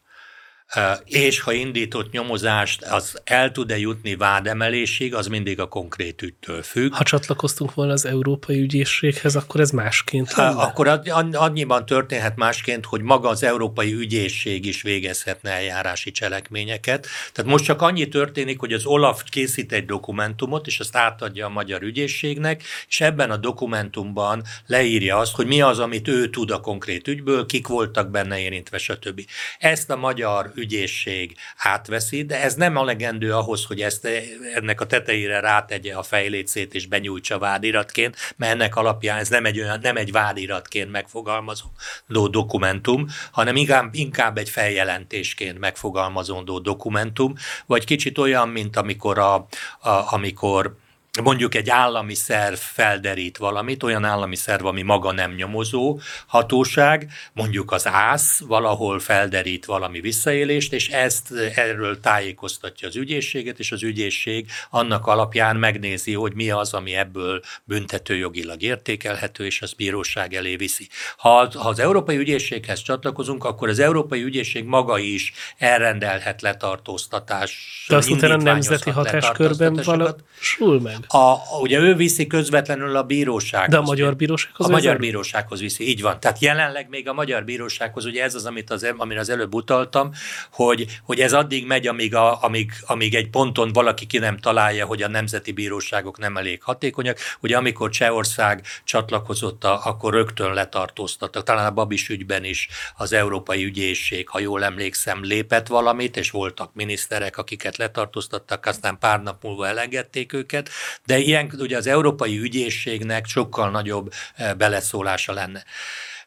és 1.05 1.39
ha 1.39 1.51
indított 1.51 2.11
nyomozást, 2.11 2.83
az 2.83 3.21
el 3.23 3.51
tud-e 3.51 3.77
jutni 3.77 4.15
vádemelésig, 4.15 5.15
az 5.15 5.27
mindig 5.27 5.59
a 5.59 5.67
konkrét 5.67 6.21
ügytől 6.21 6.63
függ. 6.63 6.93
Ha 6.93 7.03
csatlakoztunk 7.03 7.73
volna 7.73 7.91
az 7.91 8.05
Európai 8.05 8.59
Ügyészséghez, 8.59 9.35
akkor 9.35 9.59
ez 9.59 9.71
másként 9.71 10.33
lenne? 10.33 10.61
Akkor 10.61 11.01
annyiban 11.31 11.85
történhet 11.85 12.35
másként, 12.35 12.85
hogy 12.85 13.01
maga 13.01 13.29
az 13.29 13.43
Európai 13.43 13.93
Ügyészség 13.93 14.65
is 14.65 14.81
végezhetne 14.81 15.51
eljárási 15.51 16.11
cselekményeket. 16.11 17.07
Tehát 17.33 17.51
most 17.51 17.63
csak 17.63 17.81
annyi 17.81 18.07
történik, 18.07 18.59
hogy 18.59 18.73
az 18.73 18.85
Olaf 18.85 19.23
készít 19.29 19.71
egy 19.71 19.85
dokumentumot, 19.85 20.67
és 20.67 20.79
azt 20.79 20.95
átadja 20.95 21.45
a 21.45 21.49
magyar 21.49 21.81
ügyészségnek, 21.81 22.63
és 22.87 23.01
ebben 23.01 23.31
a 23.31 23.37
dokumentumban 23.37 24.43
leírja 24.65 25.17
azt, 25.17 25.35
hogy 25.35 25.47
mi 25.47 25.61
az, 25.61 25.79
amit 25.79 26.07
ő 26.07 26.29
tud 26.29 26.51
a 26.51 26.59
konkrét 26.59 27.07
ügyből, 27.07 27.45
kik 27.45 27.67
voltak 27.67 28.09
benne 28.09 28.39
érintve, 28.39 28.77
stb. 28.77 29.21
Ezt 29.59 29.89
a 29.89 29.95
magyar 29.95 30.51
ügyészség 30.59 31.35
átveszi, 31.57 32.23
de 32.23 32.41
ez 32.41 32.55
nem 32.55 32.77
elegendő 32.77 33.33
ahhoz, 33.33 33.65
hogy 33.65 33.81
ezt 33.81 34.07
ennek 34.55 34.81
a 34.81 34.85
tetejére 34.85 35.39
rátegye 35.39 35.95
a 35.95 36.03
fejlécét 36.03 36.73
és 36.73 36.85
benyújtsa 36.85 37.37
vádiratként, 37.39 38.15
mert 38.37 38.53
ennek 38.53 38.75
alapján 38.75 39.17
ez 39.17 39.29
nem 39.29 39.45
egy, 39.45 39.59
olyan, 39.59 39.79
nem 39.81 39.97
egy 39.97 40.11
vádiratként 40.11 40.91
megfogalmazódó 40.91 42.27
dokumentum, 42.29 43.07
hanem 43.31 43.55
inkább, 43.91 44.37
egy 44.37 44.49
feljelentésként 44.49 45.59
megfogalmazódó 45.59 46.59
dokumentum, 46.59 47.33
vagy 47.65 47.85
kicsit 47.85 48.17
olyan, 48.17 48.49
mint 48.49 48.75
amikor, 48.75 49.17
a, 49.17 49.35
a, 49.79 50.13
amikor 50.13 50.77
mondjuk 51.21 51.55
egy 51.55 51.69
állami 51.69 52.13
szerv 52.13 52.55
felderít 52.55 53.37
valamit, 53.37 53.83
olyan 53.83 54.05
állami 54.05 54.35
szerv, 54.35 54.65
ami 54.65 54.81
maga 54.81 55.11
nem 55.11 55.33
nyomozó 55.33 55.99
hatóság, 56.27 57.11
mondjuk 57.33 57.71
az 57.71 57.87
ÁSZ 57.87 58.39
valahol 58.39 58.99
felderít 58.99 59.65
valami 59.65 59.99
visszaélést, 59.99 60.73
és 60.73 60.87
ezt 60.87 61.31
erről 61.55 61.99
tájékoztatja 61.99 62.87
az 62.87 62.95
ügyészséget, 62.95 63.59
és 63.59 63.71
az 63.71 63.83
ügyészség 63.83 64.47
annak 64.69 65.07
alapján 65.07 65.55
megnézi, 65.55 66.13
hogy 66.13 66.33
mi 66.33 66.49
az, 66.51 66.73
ami 66.73 66.95
ebből 66.95 67.41
büntetőjogilag 67.63 68.61
értékelhető, 68.61 69.45
és 69.45 69.61
az 69.61 69.73
bíróság 69.73 70.33
elé 70.33 70.55
viszi. 70.55 70.87
Ha, 71.17 71.51
ha 71.57 71.69
az 71.69 71.79
Európai 71.79 72.17
Ügyészséghez 72.17 72.81
csatlakozunk, 72.81 73.43
akkor 73.43 73.69
az 73.69 73.79
Európai 73.79 74.23
Ügyészség 74.23 74.63
maga 74.63 74.97
is 74.97 75.33
elrendelhet 75.57 76.41
letartóztatás. 76.41 77.85
De 77.89 77.95
azt 77.95 78.09
utána 78.09 78.35
nemzeti 78.35 78.89
hatáskörben 78.89 79.73
valósul 79.73 80.81
meg? 80.81 80.95
A, 81.11 81.35
ugye 81.61 81.79
ő 81.79 81.95
viszi 81.95 82.27
közvetlenül 82.27 82.95
a 82.95 83.03
bírósághoz. 83.03 83.69
De 83.69 83.77
a 83.77 83.81
magyar 83.81 84.15
bírósághoz? 84.15 84.67
A 84.67 84.69
magyar 84.69 84.97
bírósághoz 84.97 85.59
viszi, 85.59 85.87
így 85.87 86.01
van. 86.01 86.19
Tehát 86.19 86.39
jelenleg 86.39 86.89
még 86.89 87.09
a 87.09 87.13
magyar 87.13 87.43
bírósághoz, 87.43 88.05
ugye 88.05 88.23
ez 88.23 88.35
az, 88.35 88.45
amit 88.45 88.69
az, 88.69 88.93
amire 88.97 89.19
az 89.19 89.29
előbb 89.29 89.53
utaltam, 89.53 90.11
hogy, 90.51 90.99
hogy 91.03 91.19
ez 91.19 91.33
addig 91.33 91.65
megy, 91.65 91.87
amíg, 91.87 92.15
a, 92.15 92.43
amíg, 92.43 92.71
amíg 92.85 93.15
egy 93.15 93.29
ponton 93.29 93.73
valaki 93.73 94.05
ki 94.05 94.17
nem 94.17 94.37
találja, 94.37 94.85
hogy 94.85 95.01
a 95.01 95.07
nemzeti 95.07 95.51
bíróságok 95.51 96.17
nem 96.17 96.37
elég 96.37 96.63
hatékonyak. 96.63 97.17
Ugye 97.41 97.57
amikor 97.57 97.89
Csehország 97.89 98.65
csatlakozott, 98.83 99.63
a, 99.63 99.85
akkor 99.85 100.13
rögtön 100.13 100.53
letartóztattak. 100.53 101.43
Talán 101.43 101.65
a 101.65 101.71
Babis 101.71 102.09
ügyben 102.09 102.43
is 102.43 102.67
az 102.97 103.13
Európai 103.13 103.63
Ügyészség, 103.63 104.27
ha 104.29 104.39
jól 104.39 104.63
emlékszem, 104.63 105.23
lépett 105.23 105.67
valamit, 105.67 106.17
és 106.17 106.31
voltak 106.31 106.73
miniszterek, 106.73 107.37
akiket 107.37 107.77
letartóztattak, 107.77 108.65
aztán 108.65 108.97
pár 108.99 109.21
nap 109.21 109.43
múlva 109.43 109.67
elengedték 109.67 110.33
őket 110.33 110.69
de 111.05 111.17
ilyen 111.17 111.51
ugye 111.57 111.77
az 111.77 111.87
Európai 111.87 112.39
Ügyészségnek 112.39 113.25
sokkal 113.25 113.69
nagyobb 113.69 114.13
eh, 114.35 114.53
beleszólása 114.53 115.33
lenne. 115.33 115.63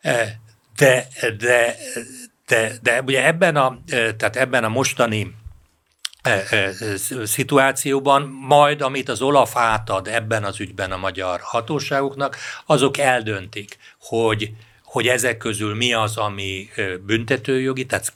Eh, 0.00 0.32
de, 0.76 1.06
de, 1.38 1.76
de, 2.46 2.72
de 2.82 3.02
ugye 3.02 3.26
ebben 3.26 3.56
a, 3.56 3.78
eh, 3.86 4.12
tehát 4.12 4.36
ebben 4.36 4.64
a 4.64 4.68
mostani 4.68 5.34
szituációban, 7.24 8.22
majd 8.22 8.80
amit 8.80 9.08
az 9.08 9.22
Olaf 9.22 9.56
átad 9.56 10.08
ebben 10.08 10.44
az 10.44 10.60
ügyben 10.60 10.92
a 10.92 10.96
magyar 10.96 11.40
hatóságoknak, 11.42 12.36
azok 12.66 12.98
eldöntik, 12.98 13.78
hogy 14.00 14.52
hogy 14.92 15.08
ezek 15.08 15.36
közül 15.36 15.74
mi 15.74 15.92
az, 15.92 16.16
ami 16.16 16.68
büntetőjogi, 17.00 17.86
tehát 17.86 18.12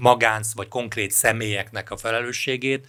magánc 0.00 0.54
vagy 0.54 0.68
konkrét 0.68 1.10
személyeknek 1.10 1.90
a 1.90 1.96
felelősségét 1.96 2.86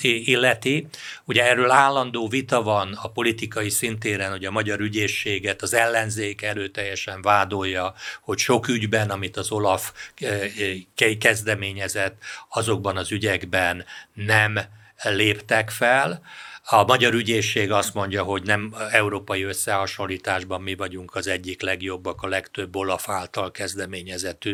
illeti. 0.00 0.86
Ugye 1.24 1.44
erről 1.44 1.70
állandó 1.70 2.28
vita 2.28 2.62
van 2.62 2.92
a 3.02 3.08
politikai 3.08 3.68
szintéren, 3.70 4.30
hogy 4.30 4.44
a 4.44 4.50
magyar 4.50 4.80
ügyészséget 4.80 5.62
az 5.62 5.74
ellenzék 5.74 6.42
erőteljesen 6.42 7.22
vádolja, 7.22 7.94
hogy 8.20 8.38
sok 8.38 8.68
ügyben, 8.68 9.10
amit 9.10 9.36
az 9.36 9.50
Olaf 9.50 9.92
kezdeményezett, 11.18 12.22
azokban 12.48 12.96
az 12.96 13.12
ügyekben 13.12 13.84
nem 14.14 14.58
léptek 15.02 15.70
fel. 15.70 16.22
A 16.70 16.84
magyar 16.84 17.14
ügyészség 17.14 17.72
azt 17.72 17.94
mondja, 17.94 18.22
hogy 18.22 18.42
nem 18.42 18.74
európai 18.90 19.42
összehasonlításban 19.42 20.62
mi 20.62 20.74
vagyunk 20.74 21.14
az 21.14 21.26
egyik 21.26 21.62
legjobbak, 21.62 22.22
a 22.22 22.26
legtöbb 22.26 22.76
Olaf 22.76 23.08
által 23.08 23.50
kezdeményezett 23.50 24.44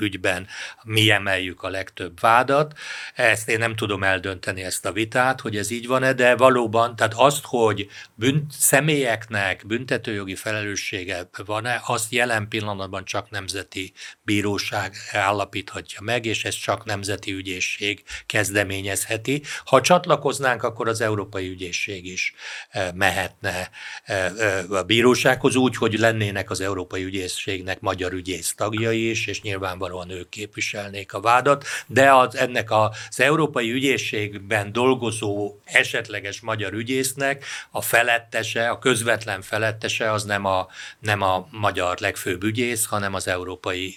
ügyben 0.00 0.46
mi 0.82 1.10
emeljük 1.10 1.62
a 1.62 1.68
legtöbb 1.68 2.20
vádat. 2.20 2.78
Ezt 3.14 3.48
én 3.48 3.58
nem 3.58 3.76
tudom 3.76 4.02
eldönteni 4.02 4.62
ezt 4.62 4.86
a 4.86 4.92
vitát, 4.92 5.40
hogy 5.40 5.56
ez 5.56 5.70
így 5.70 5.86
van-e, 5.86 6.12
de 6.12 6.36
valóban, 6.36 6.96
tehát 6.96 7.14
azt, 7.16 7.44
hogy 7.44 7.88
bünt, 8.14 8.52
személyeknek 8.52 9.66
büntetőjogi 9.66 10.34
felelőssége 10.34 11.28
van-e, 11.44 11.82
azt 11.86 12.12
jelen 12.12 12.48
pillanatban 12.48 13.04
csak 13.04 13.30
nemzeti 13.30 13.92
bíróság 14.22 14.94
állapíthatja 15.12 16.00
meg, 16.02 16.26
és 16.26 16.44
ezt 16.44 16.60
csak 16.60 16.84
nemzeti 16.84 17.32
ügyészség 17.32 18.02
kezdeményezheti. 18.26 19.42
Ha 19.64 19.80
csatlakoznánk, 19.80 20.62
akkor 20.62 20.88
az 20.88 21.00
európai 21.00 21.48
ügyészség 21.48 21.62
ügyészség 21.64 22.06
is 22.06 22.34
eh, 22.68 22.92
mehetne 22.94 23.70
eh, 24.04 24.26
eh, 24.38 24.70
a 24.70 24.82
bírósághoz 24.82 25.56
úgy, 25.56 25.76
hogy 25.76 25.98
lennének 25.98 26.50
az 26.50 26.60
Európai 26.60 27.04
Ügyészségnek 27.04 27.80
magyar 27.80 28.12
ügyész 28.12 28.54
tagjai 28.54 29.10
is, 29.10 29.26
és 29.26 29.42
nyilvánvalóan 29.42 30.10
ők 30.10 30.28
képviselnék 30.28 31.12
a 31.12 31.20
vádat, 31.20 31.64
de 31.86 32.12
az, 32.12 32.36
ennek 32.36 32.70
az 32.70 33.20
Európai 33.20 33.70
Ügyészségben 33.70 34.72
dolgozó 34.72 35.54
esetleges 35.64 36.40
magyar 36.40 36.72
ügyésznek 36.72 37.44
a 37.70 37.80
felettese, 37.80 38.68
a 38.68 38.78
közvetlen 38.78 39.42
felettese 39.42 40.12
az 40.12 40.24
nem 40.24 40.44
a, 40.44 40.66
nem 40.98 41.22
a 41.22 41.48
magyar 41.50 41.98
legfőbb 41.98 42.42
ügyész, 42.42 42.84
hanem 42.84 43.14
az 43.14 43.28
európai 43.28 43.96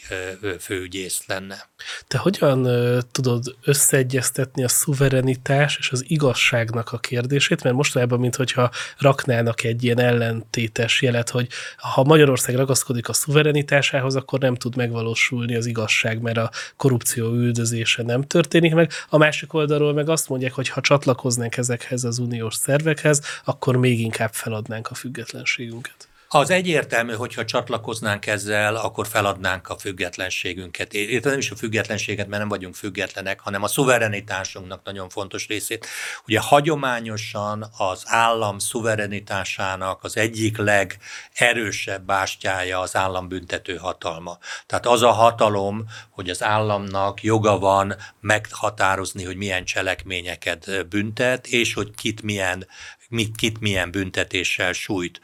főügyész 0.60 1.22
lenne. 1.28 1.70
Te 2.08 2.18
hogyan 2.18 2.68
tudod 3.12 3.56
összeegyeztetni 3.64 4.64
a 4.64 4.68
szuverenitás 4.68 5.78
és 5.78 5.92
az 5.92 6.04
igazságnak 6.08 6.92
a 6.92 6.98
kérdését, 6.98 7.64
mert 7.64 7.76
mostanában, 7.76 8.20
mintha 8.20 8.72
raknának 8.98 9.64
egy 9.64 9.84
ilyen 9.84 10.00
ellentétes 10.00 11.02
jelet, 11.02 11.30
hogy 11.30 11.48
ha 11.78 12.04
Magyarország 12.04 12.56
ragaszkodik 12.56 13.10
a 13.10 13.14
szuverenitásához, 13.14 14.16
akkor 14.16 14.40
nem 14.40 14.56
tud 14.56 14.76
megvalósulni 14.76 15.56
az 15.56 15.66
igazság, 15.66 16.22
mert 16.22 16.38
a 16.38 16.52
korrupció 16.76 17.34
üldözése 17.34 18.04
nem 18.04 18.22
történik 18.22 18.74
meg. 18.74 18.92
A 19.10 19.18
másik 19.18 19.54
oldalról 19.54 19.94
meg 19.94 20.10
azt 20.10 20.30
mondják, 20.30 20.54
hogy 20.54 20.70
ha 20.70 20.82
csatlakoznánk 20.82 21.58
ezekhez 21.58 22.04
az 22.04 22.18
uniós 22.18 22.56
szervekhez, 22.56 23.22
akkor 23.44 23.76
még 23.76 24.00
inkább 24.00 24.34
feladnánk 24.34 24.88
a 24.88 24.94
függetlenségünket. 24.94 26.07
Az 26.30 26.50
egyértelmű, 26.50 27.14
hogyha 27.14 27.46
csatlakoznánk 27.46 28.26
ezzel, 28.26 28.76
akkor 28.76 29.08
feladnánk 29.08 29.70
a 29.70 29.78
függetlenségünket. 29.78 30.94
Értem 30.94 31.32
nem 31.32 31.40
is 31.40 31.52
a 31.52 31.56
függetlenséget, 31.56 32.28
mert 32.28 32.40
nem 32.40 32.50
vagyunk 32.50 32.76
függetlenek, 32.76 33.40
hanem 33.40 33.64
a 33.64 33.68
szuverenitásunknak 33.68 34.84
nagyon 34.84 35.10
fontos 35.10 35.48
részét. 35.48 35.88
Ugye 36.26 36.40
hagyományosan 36.40 37.70
az 37.78 38.04
állam 38.06 38.60
szuverenitásának 38.60 40.04
az 40.04 40.18
egyik 40.18 40.58
legerősebb 40.58 42.06
bástyája 42.06 42.80
az 42.80 42.96
állam 42.96 43.28
büntető 43.28 43.76
hatalma. 43.76 44.38
Tehát 44.66 44.86
az 44.86 45.02
a 45.02 45.12
hatalom, 45.12 45.86
hogy 46.10 46.30
az 46.30 46.44
államnak 46.44 47.24
joga 47.24 47.60
van 47.60 47.96
meghatározni, 48.20 49.24
hogy 49.24 49.36
milyen 49.36 49.66
cselekményeket 49.66 50.88
büntet, 50.90 51.48
és 51.48 51.74
hogy 51.74 51.96
kit 51.96 52.22
milyen 52.22 52.68
mit, 53.10 53.36
kit 53.36 53.60
milyen 53.60 53.92
büntetéssel 53.92 54.74
sújt. 54.74 55.22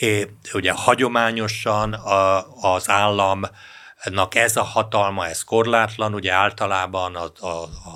É, 0.00 0.28
ugye 0.52 0.72
hagyományosan 0.72 1.92
a, 1.92 2.46
az 2.74 2.88
állam 2.88 3.42
ez 4.30 4.56
a 4.56 4.62
hatalma, 4.62 5.26
ez 5.26 5.44
korlátlan, 5.44 6.14
ugye 6.14 6.32
általában 6.32 7.16
az, 7.16 7.30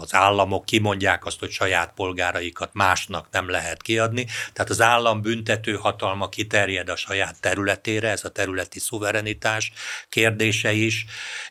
az 0.03 0.15
államok 0.15 0.65
kimondják 0.65 1.27
azt, 1.27 1.39
hogy 1.39 1.51
saját 1.51 1.93
polgáraikat 1.95 2.71
másnak 2.73 3.27
nem 3.31 3.49
lehet 3.49 3.83
kiadni, 3.83 4.27
tehát 4.53 4.71
az 4.71 4.81
állam 4.81 5.23
büntető 5.23 5.75
hatalma 5.75 6.29
kiterjed 6.29 6.89
a 6.89 6.97
saját 6.97 7.41
területére, 7.41 8.11
ez 8.11 8.25
a 8.25 8.29
területi 8.29 8.79
szuverenitás 8.79 9.73
kérdése 10.09 10.73
is, 10.73 11.05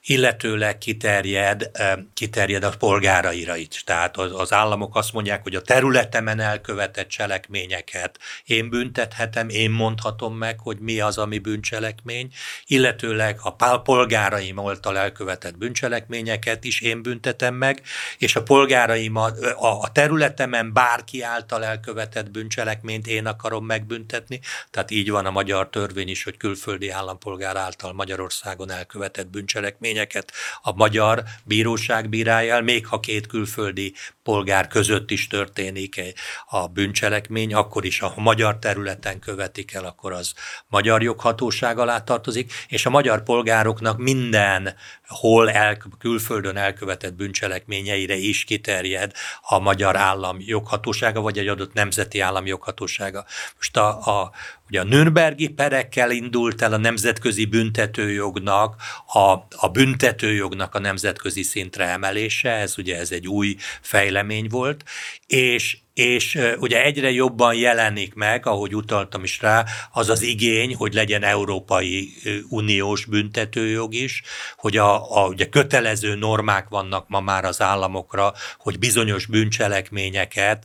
illetőleg 0.05 0.77
kiterjed, 0.77 1.71
kiterjed 2.13 2.63
a 2.63 2.69
polgáraira 2.69 3.55
is. 3.55 3.83
Tehát 3.83 4.17
az 4.17 4.53
államok 4.53 4.95
azt 4.95 5.13
mondják, 5.13 5.43
hogy 5.43 5.55
a 5.55 5.61
területemen 5.61 6.39
elkövetett 6.39 7.07
cselekményeket 7.07 8.19
én 8.45 8.69
büntethetem, 8.69 9.49
én 9.49 9.71
mondhatom 9.71 10.37
meg, 10.37 10.59
hogy 10.59 10.79
mi 10.79 10.99
az, 10.99 11.17
ami 11.17 11.37
bűncselekmény, 11.37 12.33
illetőleg 12.65 13.39
a 13.41 13.81
polgárai 13.81 14.44
polgáraim 14.53 14.75
által 14.75 14.97
elkövetett 14.97 15.57
bűncselekményeket 15.57 16.63
is 16.63 16.81
én 16.81 17.01
büntetem 17.01 17.53
meg, 17.53 17.81
és 18.17 18.35
a 18.35 18.43
polgáraim 18.43 19.15
a, 19.15 19.31
a 19.59 19.91
területemen 19.91 20.73
bárki 20.73 21.21
által 21.21 21.65
elkövetett 21.65 22.31
bűncselekményt 22.31 23.07
én 23.07 23.25
akarom 23.25 23.65
megbüntetni. 23.65 24.39
Tehát 24.71 24.91
így 24.91 25.09
van 25.09 25.25
a 25.25 25.31
magyar 25.31 25.69
törvény 25.69 26.09
is, 26.09 26.23
hogy 26.23 26.37
külföldi 26.37 26.89
állampolgár 26.89 27.55
által 27.55 27.93
Magyarországon 27.93 28.71
elkövetett 28.71 29.27
bűncselekményeket 29.27 30.31
a 30.61 30.73
magyar 30.75 31.23
bíróság 31.43 32.09
bírálja 32.09 32.53
el, 32.53 32.61
még 32.61 32.87
ha 32.87 32.99
két 32.99 33.27
külföldi 33.27 33.93
polgár 34.23 34.67
között 34.67 35.11
is 35.11 35.27
történik 35.27 36.01
a 36.47 36.67
bűncselekmény, 36.67 37.53
akkor 37.53 37.85
is 37.85 38.01
a 38.01 38.13
magyar 38.15 38.59
területen 38.59 39.19
követik 39.19 39.73
el, 39.73 39.85
akkor 39.85 40.11
az 40.11 40.33
magyar 40.67 41.03
joghatóság 41.03 41.77
alá 41.77 42.03
tartozik, 42.03 42.53
és 42.67 42.85
a 42.85 42.89
magyar 42.89 43.23
polgároknak 43.23 43.97
minden 43.97 44.34
hol 45.07 45.51
el, 45.51 45.77
külföldön 45.99 46.57
elkövetett 46.57 47.13
bűncselekményeire 47.13 48.15
is 48.15 48.43
kiterjed 48.43 49.11
a 49.41 49.59
magyar 49.59 49.95
állam 49.95 50.37
joghatósága, 50.39 51.21
vagy 51.21 51.37
egy 51.37 51.47
adott 51.47 51.73
nemzeti 51.73 52.19
állam 52.19 52.45
joghatósága. 52.45 53.25
Most 53.55 53.77
a, 53.77 54.21
a, 54.21 54.31
ugye 54.67 54.79
a 54.79 54.83
Nürnbergi 54.83 55.47
perekkel 55.47 56.11
indult 56.11 56.61
el 56.61 56.73
a 56.73 56.77
nemzetközi 56.77 57.45
büntetőjognak, 57.45 58.75
a, 59.05 59.19
a 59.49 59.69
büntetőjognak 59.71 60.75
a 60.75 60.79
nemzetközi 60.79 61.43
szintre 61.43 61.85
emelése, 61.85 62.51
ez 62.51 62.77
ugye 62.77 62.97
ez 62.97 63.11
egy 63.11 63.27
új 63.27 63.55
fejlemény 63.81 64.47
volt, 64.49 64.83
és 65.27 65.77
és 65.95 66.39
ugye 66.57 66.83
egyre 66.83 67.11
jobban 67.11 67.53
jelenik 67.53 68.13
meg, 68.13 68.45
ahogy 68.45 68.75
utaltam 68.75 69.23
is 69.23 69.41
rá, 69.41 69.65
az 69.91 70.09
az 70.09 70.21
igény, 70.21 70.75
hogy 70.75 70.93
legyen 70.93 71.23
Európai 71.23 72.13
Uniós 72.49 73.05
büntetőjog 73.05 73.93
is, 73.93 74.21
hogy 74.57 74.77
a, 74.77 75.23
a 75.23 75.27
ugye 75.27 75.45
kötelező 75.45 76.15
normák 76.15 76.67
vannak 76.69 77.07
ma 77.07 77.19
már 77.19 77.45
az 77.45 77.61
államokra, 77.61 78.33
hogy 78.57 78.79
bizonyos 78.79 79.25
bűncselekményeket 79.25 80.63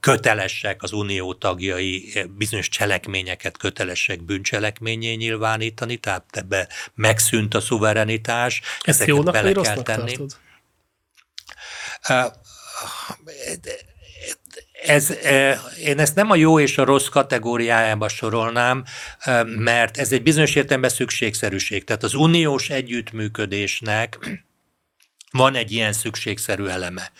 kötelesek 0.00 0.82
az 0.82 0.92
unió 0.92 1.34
tagjai, 1.34 2.12
bizonyos 2.36 2.68
cselekményeket 2.68 3.56
kötelesek 3.56 4.22
bűncselekményé 4.22 5.14
nyilvánítani, 5.14 5.96
tehát 5.96 6.24
ebbe 6.30 6.68
megszűnt 6.94 7.54
a 7.54 7.60
szuverenitás. 7.60 8.60
Ezt 8.80 9.06
jónak 9.06 9.32
bele 9.32 9.52
kell 9.52 9.82
tenni. 9.82 10.16
Tartod? 12.02 12.40
Ez, 14.86 15.10
e, 15.10 15.60
én 15.84 15.98
ezt 15.98 16.14
nem 16.14 16.30
a 16.30 16.36
jó 16.36 16.60
és 16.60 16.78
a 16.78 16.84
rossz 16.84 17.08
kategóriájába 17.08 18.08
sorolnám, 18.08 18.84
e, 19.18 19.44
mert 19.44 19.96
ez 19.96 20.12
egy 20.12 20.22
bizonyos 20.22 20.54
értelemben 20.54 20.90
szükségszerűség. 20.90 21.84
Tehát 21.84 22.02
az 22.02 22.14
uniós 22.14 22.70
együttműködésnek 22.70 24.18
van 25.30 25.54
egy 25.54 25.72
ilyen 25.72 25.92
szükségszerű 25.92 26.66
eleme. 26.66 27.10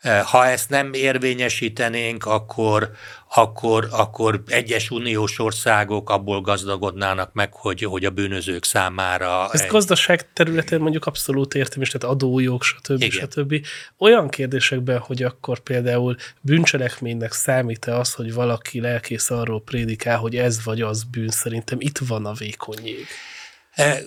E, 0.00 0.20
ha 0.20 0.46
ezt 0.46 0.70
nem 0.70 0.92
érvényesítenénk, 0.92 2.24
akkor, 2.24 2.90
akkor, 3.34 3.88
akkor 3.90 4.42
egyes 4.46 4.90
uniós 4.90 5.38
országok 5.38 6.10
abból 6.10 6.40
gazdagodnának 6.40 7.32
meg, 7.32 7.52
hogy, 7.52 7.82
hogy 7.82 8.04
a 8.04 8.10
bűnözők 8.10 8.64
számára... 8.64 9.48
Ezt 9.52 9.64
egy... 9.64 9.70
gazdaság 9.70 10.32
területén 10.32 10.80
mondjuk 10.80 11.06
abszolút 11.06 11.54
értem 11.54 11.82
is, 11.82 11.90
tehát 11.90 12.14
adójog, 12.14 12.62
stb. 12.62 13.02
Igen. 13.02 13.28
stb. 13.30 13.66
Olyan 13.98 14.28
kérdésekben, 14.28 14.98
hogy 14.98 15.22
akkor 15.22 15.58
például 15.58 16.16
bűncselekménynek 16.40 17.32
számít-e 17.32 17.96
az, 17.96 18.12
hogy 18.12 18.32
valaki 18.32 18.80
lelkész 18.80 19.30
arról 19.30 19.62
prédikál, 19.62 20.18
hogy 20.18 20.36
ez 20.36 20.64
vagy 20.64 20.80
az 20.80 21.04
bűn, 21.04 21.28
szerintem 21.28 21.78
itt 21.80 21.98
van 21.98 22.26
a 22.26 22.32
vékony 22.32 22.86
jég. 22.86 23.06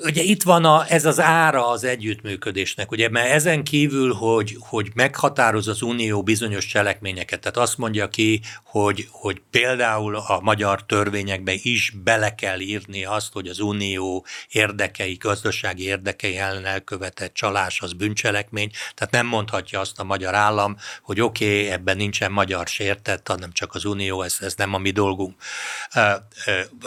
Ugye 0.03 0.21
itt 0.21 0.43
van 0.43 0.65
a, 0.65 0.85
ez 0.87 1.05
az 1.05 1.19
ára 1.19 1.67
az 1.67 1.83
együttműködésnek, 1.83 2.91
ugye, 2.91 3.09
mert 3.09 3.29
ezen 3.29 3.63
kívül, 3.63 4.13
hogy, 4.13 4.55
hogy 4.59 4.91
meghatároz 4.93 5.67
az 5.67 5.81
Unió 5.81 6.23
bizonyos 6.23 6.65
cselekményeket, 6.65 7.39
tehát 7.39 7.57
azt 7.57 7.77
mondja 7.77 8.07
ki, 8.07 8.41
hogy, 8.63 9.07
hogy 9.11 9.41
például 9.51 10.15
a 10.15 10.39
magyar 10.41 10.85
törvényekbe 10.85 11.53
is 11.61 11.93
bele 12.03 12.35
kell 12.35 12.59
írni 12.59 13.05
azt, 13.05 13.33
hogy 13.33 13.47
az 13.47 13.59
Unió 13.59 14.25
érdekei, 14.49 15.13
gazdasági 15.13 15.83
érdekei 15.83 16.37
ellen 16.37 16.65
elkövetett 16.65 17.33
csalás 17.33 17.81
az 17.81 17.93
bűncselekmény, 17.93 18.71
tehát 18.93 19.13
nem 19.13 19.25
mondhatja 19.25 19.79
azt 19.79 19.99
a 19.99 20.03
magyar 20.03 20.35
állam, 20.35 20.77
hogy 21.01 21.21
oké, 21.21 21.45
okay, 21.45 21.69
ebben 21.71 21.97
nincsen 21.97 22.31
magyar 22.31 22.67
sértett, 22.67 23.27
hanem 23.27 23.51
csak 23.51 23.75
az 23.75 23.85
Unió, 23.85 24.21
ez, 24.21 24.37
ez 24.39 24.53
nem 24.57 24.73
a 24.73 24.77
mi 24.77 24.91
dolgunk. 24.91 25.41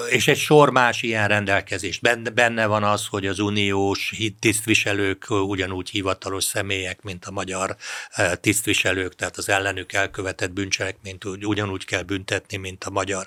És 0.08 0.28
egy 0.28 0.38
sor 0.38 0.70
más 0.70 1.02
ilyen 1.02 1.28
rendelkezés. 1.28 1.98
Benne 2.34 2.66
van 2.66 2.73
az, 2.82 3.06
hogy 3.06 3.26
az 3.26 3.38
uniós 3.38 4.14
tisztviselők 4.38 5.30
ugyanúgy 5.30 5.90
hivatalos 5.90 6.44
személyek, 6.44 7.02
mint 7.02 7.24
a 7.24 7.30
magyar 7.30 7.76
tisztviselők, 8.40 9.14
tehát 9.14 9.36
az 9.36 9.48
ellenük 9.48 9.92
elkövetett 9.92 10.52
bűncselekményt 10.52 11.24
ugyanúgy 11.24 11.84
kell 11.84 12.02
büntetni, 12.02 12.56
mint 12.56 12.84
a 12.84 12.90
magyar. 12.90 13.26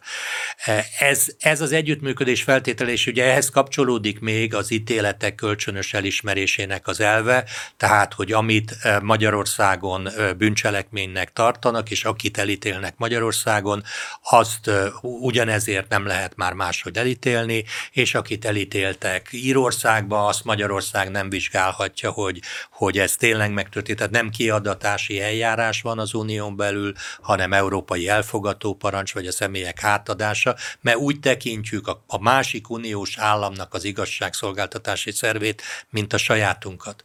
Ez, 1.00 1.26
ez 1.40 1.62
az 1.62 1.72
együttműködés 1.72 2.44
feltétele, 2.44 2.92
és 2.92 3.08
ugye 3.08 3.24
ehhez 3.24 3.50
kapcsolódik 3.50 4.20
még 4.20 4.56
az 4.56 4.72
ítéletek 4.72 5.36
kölcsönös 5.36 5.94
elismerésének 5.94 6.88
az 6.88 7.00
elve, 7.00 7.46
tehát, 7.78 8.14
hogy 8.14 8.32
amit 8.32 8.76
Magyarországon 9.02 10.10
bűncselekménynek 10.38 11.34
tartanak, 11.34 11.92
és 11.92 12.04
akit 12.04 12.38
elítélnek 12.38 12.94
Magyarországon, 12.98 13.84
azt 14.22 14.72
ugyanezért 15.02 15.90
nem 15.90 16.06
lehet 16.06 16.36
már 16.36 16.54
máshogy 16.54 16.98
elítélni, 16.98 17.64
és 17.92 18.16
akit 18.16 18.46
elítéltek 18.46 19.30
Írországba, 19.38 20.26
azt 20.26 20.44
Magyarország 20.44 21.12
nem 21.12 21.30
vizsgálhatja, 21.30 22.12
hogy, 22.12 22.40
hogy 22.72 23.00
ez 23.00 23.16
tényleg 23.16 23.52
megtörtént. 23.52 23.98
Tehát 23.98 24.14
nem 24.14 24.30
kiadatási 24.30 25.22
eljárás 25.22 25.82
van 25.82 26.00
az 26.00 26.14
unión 26.14 26.56
belül, 26.56 26.94
hanem 27.22 27.54
európai 27.54 28.08
elfogató 28.08 28.76
parancs, 28.76 29.14
vagy 29.14 29.28
a 29.28 29.32
személyek 29.32 29.84
átadása, 29.84 30.56
mert 30.82 30.98
úgy 30.98 31.20
tekintjük 31.20 31.88
a, 31.88 32.04
a 32.08 32.22
másik 32.22 32.70
uniós 32.70 33.18
államnak 33.18 33.74
az 33.74 33.84
igazságszolgáltatási 33.84 35.12
szervét, 35.12 35.62
mint 35.90 36.14
a 36.14 36.18
sajátunkat. 36.18 37.04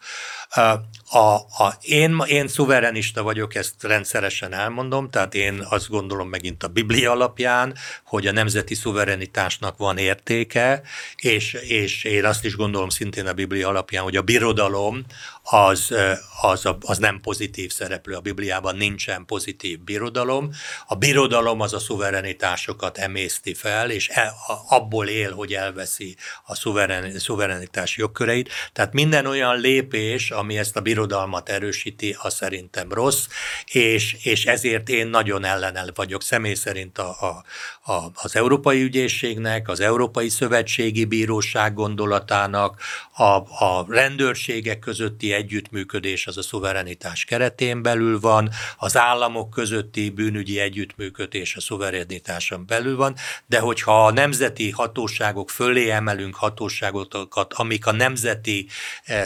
A, 1.08 1.18
a, 1.18 1.76
én, 1.80 2.22
én 2.26 2.48
szuverenista 2.48 3.22
vagyok, 3.22 3.54
ezt 3.54 3.82
rendszeresen 3.82 4.52
elmondom, 4.52 5.10
tehát 5.10 5.34
én 5.34 5.66
azt 5.68 5.88
gondolom 5.88 6.28
megint 6.28 6.62
a 6.62 6.68
Biblia 6.68 7.10
alapján, 7.10 7.74
hogy 8.04 8.26
a 8.26 8.32
nemzeti 8.32 8.74
szuverenitásnak 8.74 9.76
van 9.76 9.98
értéke, 9.98 10.82
és, 11.16 11.52
és 11.52 12.04
én 12.12 12.24
azt 12.24 12.44
is 12.44 12.56
gondolom 12.56 12.88
szintén 12.88 13.26
a 13.26 13.32
Biblia 13.32 13.68
alapján, 13.68 14.02
hogy 14.02 14.16
a 14.16 14.22
birodalom 14.22 15.04
az, 15.43 15.95
az, 16.40 16.68
az 16.80 16.99
nem 16.99 17.20
pozitív 17.20 17.72
szereplő. 17.72 18.14
A 18.14 18.20
Bibliában 18.20 18.76
nincsen 18.76 19.24
pozitív 19.26 19.80
birodalom. 19.80 20.51
A 20.86 20.95
birodalom 20.95 21.61
az 21.61 21.72
a 21.72 21.78
szuverenitásokat 21.78 22.99
emészti 22.99 23.55
fel, 23.55 23.90
és 23.90 24.09
el, 24.09 24.34
abból 24.68 25.09
él, 25.09 25.32
hogy 25.32 25.53
elveszi 25.53 26.16
a 26.45 26.55
szuveren, 26.55 27.18
szuverenitás 27.18 27.97
jogköreit. 27.97 28.51
Tehát 28.72 28.93
minden 28.93 29.26
olyan 29.26 29.61
lépés, 29.61 30.30
ami 30.30 30.59
ezt 30.59 30.76
a 30.76 30.80
birodalmat 30.80 31.49
erősíti, 31.49 32.16
az 32.22 32.34
szerintem 32.34 32.93
rossz, 32.93 33.26
és, 33.72 34.16
és 34.22 34.45
ezért 34.45 34.88
én 34.88 35.07
nagyon 35.07 35.45
ellenel 35.45 35.90
vagyok 35.95 36.22
személy 36.22 36.55
szerint 36.55 36.99
a, 36.99 37.16
a, 37.20 37.45
a, 37.93 38.11
az 38.14 38.36
Európai 38.36 38.82
Ügyészségnek, 38.82 39.68
az 39.68 39.80
Európai 39.80 40.28
Szövetségi 40.28 41.05
Bíróság 41.05 41.74
gondolatának, 41.74 42.80
a, 43.12 43.24
a 43.64 43.86
rendőrségek 43.88 44.78
közötti 44.78 45.31
együttműködés 45.32 46.26
az 46.26 46.36
a 46.36 46.42
szuverenitás 46.42 47.24
keretén 47.24 47.82
belül 47.82 48.20
van, 48.20 48.50
az 48.76 48.96
államok 48.96 49.50
közötti 49.50 50.10
bűnügyi 50.10 50.60
együttműködés 50.60 51.56
a 51.56 51.60
szuverenitáson 51.60 52.66
belül 52.66 52.96
van, 52.96 53.16
de 53.46 53.58
hogyha 53.58 54.06
a 54.06 54.12
nemzeti 54.12 54.70
hatóságok 54.70 55.50
fölé 55.50 55.90
emelünk 55.90 56.34
hatóságokat, 56.34 57.52
amik 57.52 57.86
a 57.86 57.92
nemzeti 57.92 58.68
eh, 59.04 59.24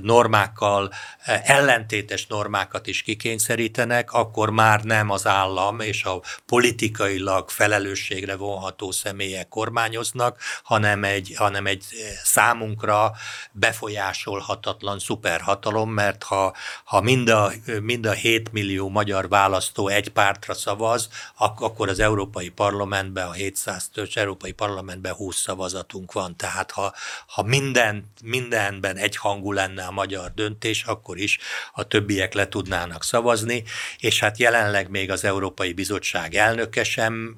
normákkal 0.00 0.92
eh, 1.24 1.42
ellentétes 1.44 2.26
normákat 2.26 2.86
is 2.86 3.02
kikényszerítenek, 3.02 4.12
akkor 4.12 4.50
már 4.50 4.82
nem 4.84 5.10
az 5.10 5.26
állam 5.26 5.80
és 5.80 6.04
a 6.04 6.22
politikailag 6.46 7.50
felelősségre 7.50 8.36
vonható 8.36 8.90
személyek 8.90 9.48
kormányoznak, 9.48 10.40
hanem 10.62 11.04
egy, 11.04 11.34
hanem 11.36 11.66
egy 11.66 11.84
eh, 11.90 11.98
számunkra 12.24 13.12
befolyásolhatatlan 13.52 14.98
szuperhatalom, 15.28 15.90
mert 15.90 16.22
ha, 16.22 16.54
ha 16.84 17.00
mind, 17.00 17.28
a, 17.28 17.52
mind 17.80 18.06
a 18.06 18.12
7 18.12 18.52
millió 18.52 18.88
magyar 18.88 19.28
választó 19.28 19.88
egy 19.88 20.08
pártra 20.08 20.54
szavaz, 20.54 21.08
akkor 21.36 21.88
az 21.88 21.98
Európai 21.98 22.48
Parlamentben, 22.48 23.26
a 23.26 23.32
700 23.32 23.88
tős 23.88 24.16
Európai 24.16 24.52
Parlamentben 24.52 25.12
20 25.12 25.40
szavazatunk 25.40 26.12
van. 26.12 26.36
Tehát 26.36 26.70
ha, 26.70 26.94
ha 27.26 27.42
minden, 27.42 28.12
mindenben 28.22 28.96
egyhangú 28.96 29.52
lenne 29.52 29.84
a 29.84 29.90
magyar 29.90 30.32
döntés, 30.34 30.82
akkor 30.82 31.18
is 31.18 31.38
a 31.72 31.82
többiek 31.82 32.34
le 32.34 32.48
tudnának 32.48 33.04
szavazni, 33.04 33.64
és 33.98 34.20
hát 34.20 34.38
jelenleg 34.38 34.90
még 34.90 35.10
az 35.10 35.24
Európai 35.24 35.72
Bizottság 35.72 36.34
elnöke 36.34 36.84
sem 36.84 37.36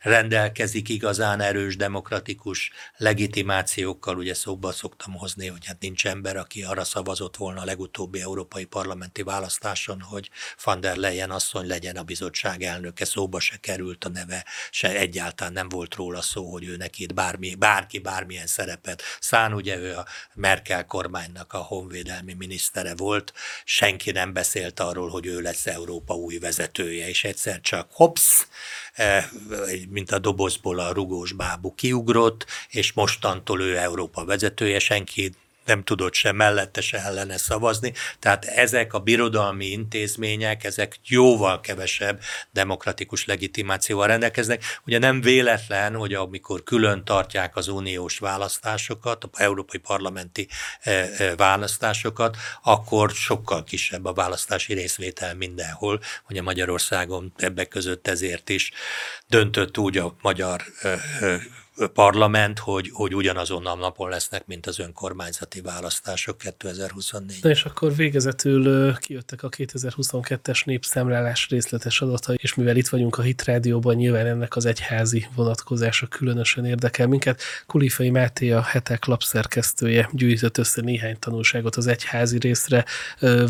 rendelkezik 0.00 0.88
igazán 0.88 1.40
erős 1.40 1.76
demokratikus 1.76 2.70
legitimációkkal, 2.96 4.16
ugye 4.16 4.34
szóba 4.34 4.72
szoktam 4.72 5.14
hozni, 5.14 5.46
hogy 5.46 5.66
hát 5.66 5.80
nincs 5.80 6.06
ember, 6.06 6.36
aki 6.36 6.62
arra 6.62 6.84
szavazott 6.94 7.36
volna 7.36 7.60
a 7.60 7.64
legutóbbi 7.64 8.20
európai 8.20 8.64
parlamenti 8.64 9.22
választáson, 9.22 10.00
hogy 10.00 10.30
van 10.64 10.80
der 10.80 10.96
Leyen 10.96 11.30
asszony 11.30 11.66
legyen 11.66 11.96
a 11.96 12.02
bizottság 12.02 12.62
elnöke, 12.62 13.04
szóba 13.04 13.40
se 13.40 13.56
került 13.56 14.04
a 14.04 14.08
neve, 14.08 14.44
se 14.70 14.88
egyáltalán 14.88 15.52
nem 15.52 15.68
volt 15.68 15.94
róla 15.94 16.22
szó, 16.22 16.52
hogy 16.52 16.64
ő 16.64 16.76
neki 16.76 17.06
bármi, 17.14 17.54
bárki 17.54 17.98
bármilyen 17.98 18.46
szerepet 18.46 19.02
szán, 19.20 19.52
ugye 19.52 19.76
ő 19.76 19.96
a 19.96 20.06
Merkel 20.34 20.86
kormánynak 20.86 21.52
a 21.52 21.58
honvédelmi 21.58 22.32
minisztere 22.32 22.94
volt, 22.94 23.32
senki 23.64 24.10
nem 24.10 24.32
beszélt 24.32 24.80
arról, 24.80 25.08
hogy 25.08 25.26
ő 25.26 25.40
lesz 25.40 25.66
Európa 25.66 26.14
új 26.14 26.38
vezetője, 26.38 27.08
és 27.08 27.24
egyszer 27.24 27.60
csak 27.60 27.88
hops, 27.92 28.46
eh, 28.92 29.24
mint 29.88 30.10
a 30.10 30.18
dobozból 30.18 30.78
a 30.78 30.92
rugós 30.92 31.32
bábú 31.32 31.74
kiugrott, 31.74 32.46
és 32.68 32.92
mostantól 32.92 33.62
ő 33.62 33.78
Európa 33.78 34.24
vezetője, 34.24 34.78
senki 34.78 35.32
nem 35.64 35.82
tudott 35.82 36.14
sem 36.14 36.36
mellette, 36.36 36.80
se 36.80 36.98
ellene 36.98 37.36
szavazni. 37.36 37.92
Tehát 38.18 38.44
ezek 38.44 38.94
a 38.94 38.98
birodalmi 38.98 39.66
intézmények, 39.66 40.64
ezek 40.64 40.98
jóval 41.04 41.60
kevesebb 41.60 42.20
demokratikus 42.50 43.26
legitimációval 43.26 44.06
rendelkeznek. 44.06 44.64
Ugye 44.86 44.98
nem 44.98 45.20
véletlen, 45.20 45.94
hogy 45.94 46.14
amikor 46.14 46.62
külön 46.62 47.04
tartják 47.04 47.56
az 47.56 47.68
uniós 47.68 48.18
választásokat, 48.18 49.24
a 49.24 49.28
európai 49.32 49.80
parlamenti 49.80 50.48
eh, 50.80 51.20
eh, 51.20 51.36
választásokat, 51.36 52.36
akkor 52.62 53.10
sokkal 53.10 53.64
kisebb 53.64 54.04
a 54.04 54.12
választási 54.12 54.74
részvétel 54.74 55.34
mindenhol, 55.34 56.00
a 56.36 56.42
Magyarországon 56.42 57.32
ebbek 57.36 57.68
között 57.68 58.08
ezért 58.08 58.48
is 58.48 58.72
döntött 59.26 59.78
úgy 59.78 59.98
a 59.98 60.16
magyar 60.20 60.62
eh, 60.82 61.00
parlament, 61.94 62.58
hogy, 62.58 62.90
hogy 62.92 63.14
ugyanazon 63.14 63.66
a 63.66 63.74
napon 63.74 64.08
lesznek, 64.08 64.46
mint 64.46 64.66
az 64.66 64.78
önkormányzati 64.78 65.60
választások 65.60 66.38
2024. 66.38 67.38
Na 67.42 67.50
és 67.50 67.64
akkor 67.64 67.94
végezetül 67.94 68.94
kijöttek 68.96 69.42
a 69.42 69.48
2022-es 69.48 70.64
népszámlálás 70.64 71.48
részletes 71.48 72.00
adatai, 72.00 72.36
és 72.40 72.54
mivel 72.54 72.76
itt 72.76 72.88
vagyunk 72.88 73.18
a 73.18 73.22
Hit 73.22 73.44
Rádióban, 73.44 73.94
nyilván 73.94 74.26
ennek 74.26 74.56
az 74.56 74.64
egyházi 74.64 75.26
vonatkozása 75.34 76.06
különösen 76.06 76.64
érdekel 76.64 77.06
minket. 77.06 77.42
Kulifai 77.66 78.10
Máté 78.10 78.50
a 78.50 78.62
hetek 78.62 79.04
lapszerkesztője 79.04 80.08
gyűjtött 80.12 80.58
össze 80.58 80.80
néhány 80.80 81.18
tanulságot 81.18 81.76
az 81.76 81.86
egyházi 81.86 82.38
részre 82.38 82.84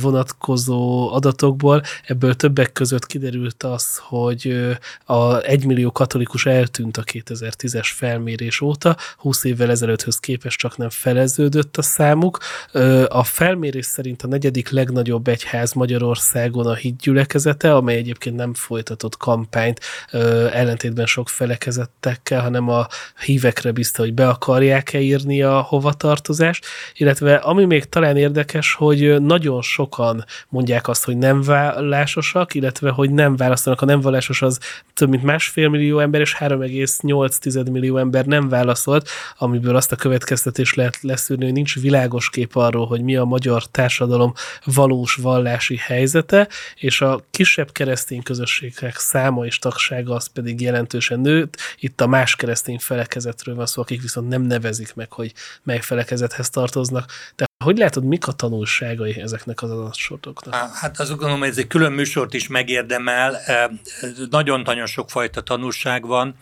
vonatkozó 0.01 1.13
adatokból. 1.13 1.83
Ebből 2.07 2.35
többek 2.35 2.73
között 2.73 3.07
kiderült 3.07 3.63
az, 3.63 3.99
hogy 3.99 4.73
a 5.05 5.43
egymillió 5.43 5.93
katolikus 5.93 6.47
eltűnt 6.47 6.97
a 6.97 7.03
2010-es 7.03 7.91
fel 7.95 8.14
felmérés 8.15 8.61
óta, 8.61 8.97
20 9.17 9.45
évvel 9.45 9.71
ezelőtthöz 9.71 10.19
képest 10.19 10.59
csak 10.59 10.77
nem 10.77 10.91
feleződött 10.91 11.77
a 11.77 11.83
számuk. 11.83 12.39
A 13.09 13.25
felmérés 13.25 13.87
szerint 13.87 14.23
a 14.23 14.27
negyedik 14.27 14.71
legnagyobb 14.71 15.29
egyház 15.29 15.73
Magyarországon 15.73 16.67
a 16.67 16.75
hídgyülekezete, 16.75 17.75
amely 17.75 17.97
egyébként 17.97 18.37
nem 18.37 18.55
folytatott 18.55 19.17
kampányt 19.17 19.81
ellentétben 20.53 21.07
sok 21.07 21.29
felekezettekkel, 21.29 22.41
hanem 22.41 22.69
a 22.69 22.87
hívekre 23.25 23.73
bízta, 23.73 24.03
hogy 24.03 24.15
be 24.15 24.29
akarják-e 24.29 25.01
írni 25.01 25.43
a 25.43 25.61
hovatartozást, 25.61 26.67
illetve 26.95 27.35
ami 27.35 27.65
még 27.65 27.85
talán 27.85 28.17
érdekes, 28.17 28.75
hogy 28.75 29.23
nagyon 29.23 29.63
sokan 29.63 30.25
mondják 30.49 30.89
azt, 30.89 31.05
hogy 31.05 31.17
nem 31.17 31.43
vallásosak, 31.43 32.55
illetve 32.55 32.91
hogy 32.91 33.11
nem 33.11 33.37
választanak. 33.37 33.81
A 33.81 33.85
nem 33.85 34.01
vallásos 34.01 34.43
az 34.43 34.59
több 34.95 35.09
mint 35.09 35.23
másfél 35.23 35.69
millió 35.69 35.99
ember, 35.99 36.21
és 36.21 36.37
3,8 36.39 37.71
millió 37.71 37.97
ember 37.97 38.04
nem 38.11 38.49
válaszolt, 38.49 39.09
amiből 39.39 39.77
azt 39.77 39.93
a 39.93 39.97
következtetés 39.97 40.75
lehet 40.75 40.99
leszűrni, 41.01 41.45
hogy 41.45 41.53
nincs 41.53 41.81
világos 41.81 42.31
kép 42.31 42.57
arról, 42.57 42.87
hogy 42.87 43.03
mi 43.03 43.17
a 43.17 43.25
magyar 43.25 43.67
társadalom 43.67 44.33
valós 44.65 45.15
vallási 45.15 45.77
helyzete, 45.77 46.49
és 46.75 47.01
a 47.01 47.25
kisebb 47.31 47.73
keresztény 47.73 48.23
közösségek 48.23 48.97
száma 48.97 49.47
és 49.47 49.59
tagsága 49.59 50.15
az 50.15 50.27
pedig 50.27 50.61
jelentősen 50.61 51.21
nőtt. 51.21 51.57
Itt 51.79 52.01
a 52.01 52.07
más 52.07 52.37
keresztény 52.37 52.79
felekezetről 52.79 53.55
van 53.55 53.67
szó, 53.67 53.83
akik 53.83 54.03
viszont 54.03 54.29
nem 54.29 54.43
nevezik 54.43 54.95
meg, 54.95 55.13
hogy 55.13 55.33
mely 55.63 55.81
felekezethez 55.81 56.51
tartoznak. 56.51 57.11
De 57.37 57.45
hogy 57.65 57.79
látod, 57.79 58.05
mik 58.05 58.27
a 58.27 58.33
tanulságai 58.33 59.21
ezeknek 59.21 59.63
az 59.63 59.71
adatsoroknak? 59.71 60.55
Hát 60.55 61.01
azt 61.01 61.11
gondolom, 61.11 61.39
hogy 61.39 61.49
ez 61.49 61.59
egy 61.59 61.67
külön 61.67 61.93
műsort 61.93 62.35
is 62.35 62.49
megérdemel. 62.49 63.41
Nagyon-nagyon 64.31 64.87
sokfajta 64.87 65.41
tanulság 65.41 66.07
van. 66.07 66.35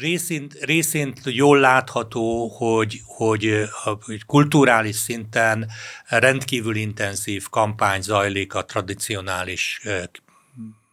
Részint, 0.00 0.54
részint 0.60 1.20
jól 1.24 1.58
látható, 1.58 2.48
hogy, 2.48 3.00
hogy, 3.04 3.68
hogy 3.82 4.24
kulturális 4.26 4.96
szinten 4.96 5.70
rendkívül 6.06 6.76
intenzív 6.76 7.48
kampány 7.48 8.00
zajlik 8.00 8.54
a 8.54 8.64
tradicionális 8.64 9.80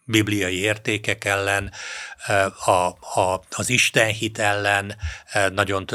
bibliai 0.09 0.59
értékek 0.59 1.25
ellen, 1.25 1.71
a, 2.65 2.71
a, 3.19 3.43
az 3.49 3.69
Istenhit 3.69 4.39
ellen 4.39 4.95
nagyon 5.53 5.85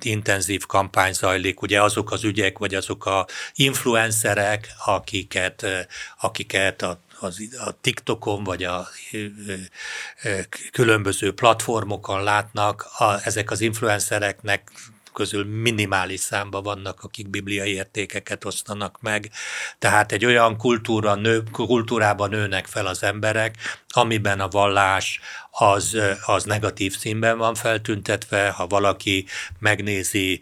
intenzív 0.00 0.66
kampány 0.66 1.12
zajlik. 1.12 1.62
Ugye 1.62 1.82
azok 1.82 2.10
az 2.10 2.24
ügyek, 2.24 2.58
vagy 2.58 2.74
azok 2.74 3.06
a 3.06 3.26
influencerek, 3.54 4.68
akiket, 4.84 5.66
akiket 6.20 6.82
a 6.82 7.00
az, 7.20 7.38
a 7.66 7.80
TikTokon 7.80 8.44
vagy 8.44 8.64
a 8.64 8.88
különböző 10.72 11.32
platformokon 11.32 12.22
látnak, 12.22 12.86
a, 12.98 13.20
ezek 13.24 13.50
az 13.50 13.60
influencereknek 13.60 14.70
közül 15.18 15.44
minimális 15.44 16.20
számban 16.20 16.62
vannak, 16.62 17.02
akik 17.02 17.28
bibliai 17.28 17.72
értékeket 17.72 18.44
osztanak 18.44 19.00
meg. 19.00 19.30
Tehát 19.78 20.12
egy 20.12 20.24
olyan 20.24 20.56
kultúra 20.56 21.14
nő, 21.14 21.42
kultúrában 21.52 22.30
nőnek 22.30 22.66
fel 22.66 22.86
az 22.86 23.02
emberek, 23.02 23.54
amiben 23.94 24.40
a 24.40 24.48
vallás 24.48 25.20
az, 25.50 25.96
az 26.24 26.44
negatív 26.44 26.96
színben 26.96 27.38
van 27.38 27.54
feltüntetve, 27.54 28.48
ha 28.48 28.66
valaki 28.66 29.26
megnézi 29.58 30.40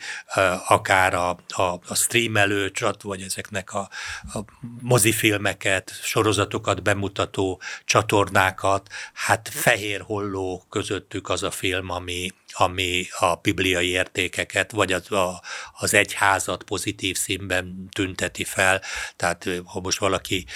akár 0.69 1.15
a, 1.15 1.29
a, 1.49 1.63
a 1.63 1.95
streamelő 1.95 2.73
vagy 3.03 3.23
ezeknek 3.23 3.75
a, 3.75 3.89
a 4.35 4.39
mozifilmeket, 4.81 6.01
sorozatokat 6.03 6.83
bemutató 6.83 7.61
csatornákat, 7.85 8.89
hát 9.13 9.49
fehér 9.53 10.01
holló 10.01 10.65
közöttük 10.71 11.29
az 11.29 11.43
a 11.43 11.51
film, 11.51 11.91
ami, 11.91 12.33
ami 12.53 13.07
a 13.19 13.35
bibliai 13.35 13.89
értékeket, 13.89 14.71
vagy 14.71 14.93
az, 14.93 15.13
a, 15.13 15.43
az 15.73 15.95
egyházat 15.95 16.63
pozitív 16.63 17.17
színben 17.17 17.89
tünteti 17.93 18.45
fel. 18.45 18.83
Tehát 19.17 19.49
ha 19.65 19.81
most 19.81 19.99
valaki 19.99 20.47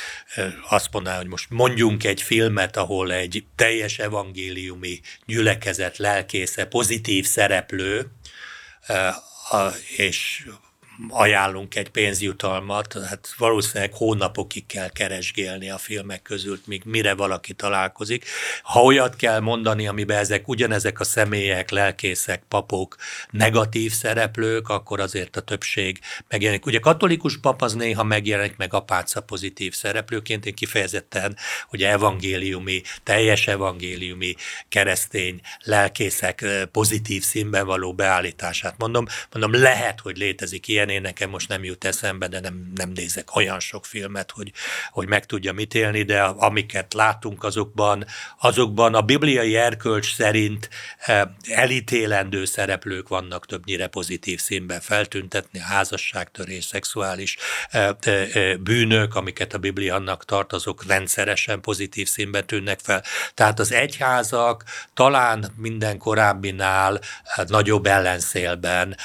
azt 0.69 0.89
mondaná, 0.93 1.17
hogy 1.17 1.27
most 1.27 1.51
mondjunk 1.51 2.05
egy 2.05 2.23
filmet, 2.23 2.77
ahol 2.77 2.90
egy 3.11 3.45
teljes 3.57 3.99
evangéliumi 3.99 5.01
gyülekezet 5.27 5.97
lelkésze, 5.97 6.65
pozitív 6.65 7.27
szereplő, 7.27 8.11
és 9.97 10.47
ajánlunk 11.09 11.75
egy 11.75 11.89
pénzjutalmat, 11.89 12.93
hát 13.09 13.29
valószínűleg 13.37 13.95
hónapokig 13.95 14.67
kell 14.67 14.89
keresgélni 14.89 15.71
a 15.71 15.79
filmek 15.79 16.23
között, 16.23 16.67
míg 16.67 16.83
mire 16.85 17.15
valaki 17.15 17.53
találkozik. 17.53 18.25
Ha 18.63 18.83
olyat 18.83 19.17
kell 19.17 19.41
mondani, 19.41 19.87
amiben 19.87 20.19
ezek 20.19 20.49
ugyanezek 20.49 21.01
a 21.01 21.05
személyek, 21.05 21.71
lelkészek, 21.71 22.43
papok, 22.49 22.97
negatív 23.31 23.93
szereplők, 23.93 24.69
akkor 24.69 25.01
azért 25.01 25.37
a 25.37 25.41
többség 25.41 26.01
megjelenik. 26.29 26.67
Ugye 26.67 26.79
katolikus 26.79 27.39
pap 27.39 27.63
az 27.63 27.75
néha 27.75 28.05
megjelenik, 28.05 28.57
meg 28.57 28.75
apáca 28.75 29.21
pozitív 29.21 29.75
szereplőként, 29.75 30.47
én 30.47 30.55
kifejezetten, 30.55 31.37
hogy 31.69 31.83
evangéliumi, 31.83 32.83
teljes 33.03 33.47
evangéliumi 33.47 34.35
keresztény 34.69 35.41
lelkészek 35.65 36.45
pozitív 36.73 37.23
színben 37.23 37.67
való 37.67 37.93
beállítását 37.93 38.75
mondom. 38.79 39.07
Mondom, 39.33 39.63
lehet, 39.63 40.01
hogy 40.01 40.17
létezik 40.17 40.69
ilyen, 40.69 40.90
én 40.91 41.01
nekem 41.01 41.31
most 41.31 41.49
nem 41.49 41.65
jut 41.65 41.85
eszembe, 41.85 42.29
de 42.29 42.41
nem, 42.41 42.73
nem 42.75 42.91
nézek 42.91 43.37
olyan 43.37 43.61
sok 43.61 43.87
filmet, 43.87 44.31
hogy, 44.31 44.53
hogy 44.91 45.09
meg 45.09 45.27
tudja 45.27 45.53
mit 45.53 45.75
élni, 45.75 46.03
de 46.03 46.23
amiket 46.23 46.95
látunk 46.95 47.45
azokban, 47.45 48.07
azokban 48.39 48.95
a 48.95 49.03
bibliai 49.03 49.57
erkölcs 49.57 50.15
szerint 50.15 50.69
eh, 50.99 51.23
elítélendő 51.49 52.45
szereplők 52.45 53.09
vannak 53.09 53.47
többnyire 53.47 53.87
pozitív 53.87 54.41
színben 54.41 54.81
feltüntetni, 54.81 55.59
házasságtörés, 55.59 56.65
szexuális 56.65 57.37
eh, 57.71 57.89
eh, 58.01 58.57
bűnök, 58.57 59.15
amiket 59.15 59.55
a 59.55 59.59
Biblia 59.59 59.95
annak 59.95 60.25
tart, 60.25 60.53
azok 60.53 60.87
rendszeresen 60.87 61.61
pozitív 61.61 62.09
színben 62.09 62.47
tűnnek 62.47 62.81
fel. 62.83 63.03
Tehát 63.35 63.59
az 63.59 63.73
egyházak 63.73 64.65
talán 64.95 65.53
minden 65.57 65.99
korábbinál 65.99 67.01
nagyobb 67.47 67.87
ellenszélben 67.87 68.97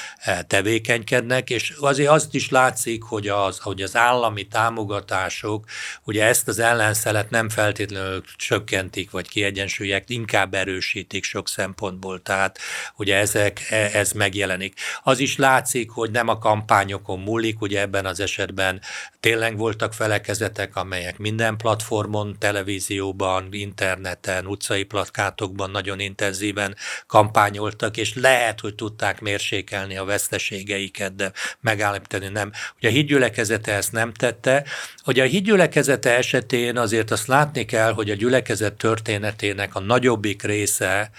tevékenykednek, 0.46 1.50
és 1.50 1.74
azért 1.80 2.10
azt 2.10 2.34
is 2.34 2.50
látszik, 2.50 3.02
hogy 3.02 3.28
az, 3.28 3.58
hogy 3.58 3.82
az 3.82 3.96
állami 3.96 4.44
támogatások 4.44 5.64
ugye 6.04 6.24
ezt 6.24 6.48
az 6.48 6.58
ellenszelet 6.58 7.30
nem 7.30 7.48
feltétlenül 7.48 8.22
csökkentik, 8.36 9.10
vagy 9.10 9.28
kiegyensúlyek, 9.28 10.10
inkább 10.10 10.54
erősítik 10.54 11.24
sok 11.24 11.48
szempontból, 11.48 12.22
tehát 12.22 12.58
ugye 12.96 13.16
ezek, 13.16 13.66
e, 13.70 13.90
ez 13.92 14.12
megjelenik. 14.12 14.78
Az 15.02 15.18
is 15.18 15.36
látszik, 15.36 15.90
hogy 15.90 16.10
nem 16.10 16.28
a 16.28 16.38
kampányokon 16.38 17.20
múlik, 17.20 17.60
ugye 17.60 17.80
ebben 17.80 18.06
az 18.06 18.20
esetben 18.20 18.80
tényleg 19.20 19.56
voltak 19.56 19.94
felekezetek, 19.94 20.76
amelyek 20.76 21.18
minden 21.18 21.56
platformon, 21.56 22.36
televízióban, 22.38 23.48
interneten, 23.50 24.46
utcai 24.46 24.84
plakátokban 24.84 25.70
nagyon 25.70 26.00
intenzíven 26.00 26.76
kampányoltak, 27.06 27.96
és 27.96 28.14
lehet, 28.14 28.60
hogy 28.60 28.74
tudták 28.74 29.20
mérsékelni 29.20 29.96
a 29.96 30.04
veszteségeiket, 30.04 31.14
de 31.14 31.32
megállapítani 31.60 32.28
nem. 32.28 32.52
Ugye 32.76 32.88
a 32.88 32.92
hídgyülekezete 32.92 33.72
ezt 33.72 33.92
nem 33.92 34.12
tette. 34.12 34.64
Ugye 35.06 35.22
a 35.22 35.26
hídgyülekezete 35.26 36.16
esetén 36.16 36.76
azért 36.76 37.10
azt 37.10 37.26
látni 37.26 37.64
kell, 37.64 37.92
hogy 37.92 38.10
a 38.10 38.14
gyülekezet 38.14 38.74
történetének 38.74 39.74
a 39.74 39.80
nagyobbik 39.80 40.42
része 40.42 41.10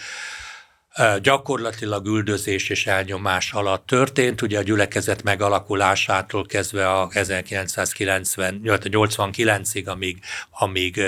gyakorlatilag 1.21 2.05
üldözés 2.05 2.69
és 2.69 2.87
elnyomás 2.87 3.51
alatt 3.51 3.85
történt. 3.85 4.41
Ugye 4.41 4.57
a 4.57 4.61
gyülekezet 4.61 5.23
megalakulásától 5.23 6.45
kezdve 6.45 6.91
a 6.91 7.07
1989-ig, 7.07 9.85
amíg, 9.85 10.19
amíg 10.49 11.01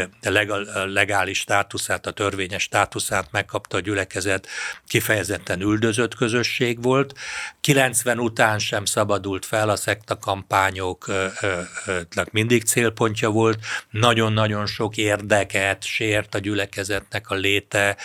legális 0.85 1.39
státuszát, 1.39 2.07
a 2.07 2.11
törvényes 2.11 2.63
státuszát 2.63 3.27
megkapta 3.31 3.77
a 3.77 3.79
gyülekezet, 3.79 4.47
kifejezetten 4.87 5.61
üldözött 5.61 6.15
közösség 6.15 6.83
volt. 6.83 7.13
90 7.61 8.19
után 8.19 8.59
sem 8.59 8.85
szabadult 8.85 9.45
fel, 9.45 9.69
a 9.69 9.75
szekta 9.75 10.17
kampányoknak 10.17 12.31
mindig 12.31 12.63
célpontja 12.63 13.29
volt. 13.29 13.59
Nagyon-nagyon 13.89 14.65
sok 14.65 14.97
érdeket 14.97 15.83
sért 15.83 16.35
a 16.35 16.39
gyülekezetnek 16.39 17.29
a 17.29 17.35
léte, 17.35 17.97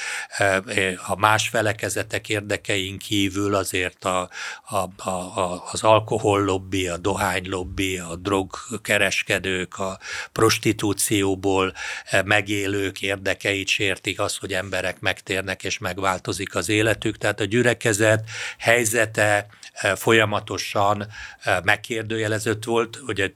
a 1.06 1.16
más 1.16 1.48
felek 1.74 1.92
felekezetek 1.92 2.28
érdekein 2.28 2.98
kívül 2.98 3.54
azért 3.54 4.04
a, 4.04 4.28
a, 4.64 5.10
a, 5.10 5.64
az 5.72 5.82
alkohollobbi, 5.82 6.88
a 6.88 6.96
dohánylobbi, 6.96 7.98
a 7.98 8.16
drogkereskedők, 8.16 9.78
a 9.78 9.98
prostitúcióból 10.32 11.72
eh, 12.04 12.22
megélők 12.22 13.02
érdekeit 13.02 13.68
sértik 13.68 14.20
az, 14.20 14.36
hogy 14.36 14.52
emberek 14.52 15.00
megtérnek 15.00 15.64
és 15.64 15.78
megváltozik 15.78 16.54
az 16.54 16.68
életük. 16.68 17.16
Tehát 17.16 17.40
a 17.40 17.44
gyülekezet 17.44 18.28
helyzete 18.58 19.46
eh, 19.72 19.96
folyamatosan 19.96 21.06
eh, 21.42 21.58
megkérdőjelezett 21.62 22.64
volt, 22.64 23.00
ugye 23.06 23.32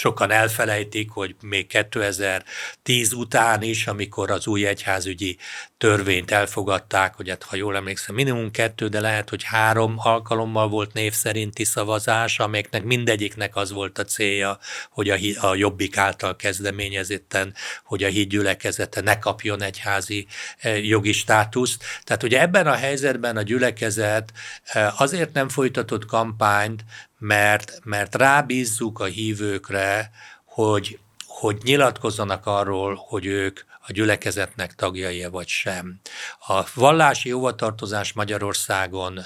sokan 0.00 0.30
elfelejtik, 0.30 1.10
hogy 1.10 1.34
még 1.42 1.66
2010 1.66 3.12
után 3.12 3.62
is, 3.62 3.86
amikor 3.86 4.30
az 4.30 4.46
új 4.46 4.66
egyházügyi 4.66 5.38
törvényt 5.78 6.30
elfogadták, 6.30 7.14
hogy 7.14 7.28
hát, 7.28 7.42
ha 7.42 7.56
jól 7.56 7.76
emlékszem, 7.76 8.14
minimum 8.14 8.50
kettő, 8.50 8.88
de 8.88 9.00
lehet, 9.00 9.28
hogy 9.28 9.42
három 9.42 9.94
alkalommal 9.96 10.68
volt 10.68 10.92
név 10.92 11.12
szerinti 11.12 11.64
szavazás, 11.64 12.38
amelyeknek 12.38 12.84
mindegyiknek 12.84 13.56
az 13.56 13.70
volt 13.70 13.98
a 13.98 14.04
célja, 14.04 14.58
hogy 14.90 15.10
a, 15.10 15.46
a 15.46 15.54
jobbik 15.54 15.96
által 15.96 16.36
kezdeményezetten, 16.36 17.54
hogy 17.84 18.02
a 18.02 18.08
hídgyülekezete 18.08 19.00
ne 19.00 19.18
kapjon 19.18 19.62
egyházi 19.62 20.26
eh, 20.58 20.86
jogi 20.86 21.12
státuszt. 21.12 21.84
Tehát 22.04 22.22
ugye 22.22 22.40
ebben 22.40 22.66
a 22.66 22.74
helyzetben 22.74 23.36
a 23.36 23.42
gyülekezet 23.42 24.32
eh, 24.64 25.00
azért 25.00 25.32
nem 25.32 25.48
folytatott 25.48 26.04
kampányt, 26.04 26.84
mert, 27.20 27.80
mert 27.84 28.14
rábízzuk 28.14 28.98
a 28.98 29.04
hívőkre, 29.04 30.10
hogy 30.44 30.98
hogy 31.40 31.58
nyilatkozzanak 31.62 32.46
arról, 32.46 32.94
hogy 33.08 33.26
ők 33.26 33.60
a 33.86 33.92
gyülekezetnek 33.92 34.74
tagjai 34.74 35.24
vagy 35.24 35.48
sem. 35.48 36.00
A 36.46 36.62
vallási 36.74 37.28
jóvatartozás 37.28 38.12
Magyarországon 38.12 39.20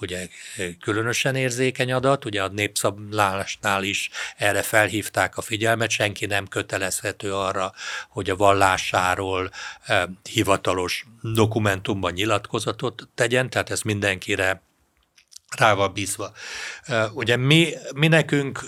ugye 0.00 0.28
különösen 0.80 1.34
érzékeny 1.34 1.92
adat, 1.92 2.24
ugye 2.24 2.42
a 2.42 2.48
népszablásnál 2.48 3.82
is 3.82 4.10
erre 4.36 4.62
felhívták 4.62 5.36
a 5.36 5.42
figyelmet, 5.42 5.90
senki 5.90 6.26
nem 6.26 6.46
kötelezhető 6.46 7.34
arra, 7.34 7.72
hogy 8.08 8.30
a 8.30 8.36
vallásáról 8.36 9.50
hivatalos 10.32 11.06
dokumentumban 11.22 12.12
nyilatkozatot 12.12 13.08
tegyen, 13.14 13.50
tehát 13.50 13.70
ez 13.70 13.80
mindenkire 13.80 14.62
rá 15.56 15.74
van 15.74 15.92
bízva. 15.92 16.32
Ugye 17.12 17.36
mi, 17.36 17.72
mi 17.94 18.08
nekünk 18.08 18.64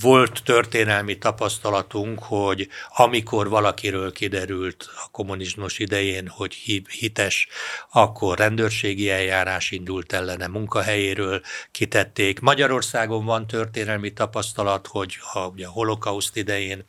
volt 0.00 0.42
történelmi 0.44 1.18
tapasztalatunk, 1.18 2.22
hogy 2.22 2.68
amikor 2.96 3.48
valakiről 3.48 4.12
kiderült 4.12 4.88
a 5.04 5.08
kommunizmus 5.10 5.78
idején, 5.78 6.28
hogy 6.28 6.54
hites, 6.90 7.48
akkor 7.90 8.38
rendőrségi 8.38 9.10
eljárás 9.10 9.70
indult 9.70 10.12
ellene 10.12 10.46
munkahelyéről, 10.46 11.40
kitették. 11.70 12.40
Magyarországon 12.40 13.24
van 13.24 13.46
történelmi 13.46 14.12
tapasztalat, 14.12 14.86
hogy 14.86 15.18
a, 15.32 15.38
ugye 15.38 15.66
a 15.66 15.70
holokauszt 15.70 16.36
idején 16.36 16.84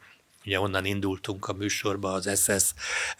ugye 0.47 0.59
onnan 0.59 0.85
indultunk 0.85 1.47
a 1.47 1.53
műsorba 1.53 2.11
az 2.11 2.29
SS, 2.43 2.73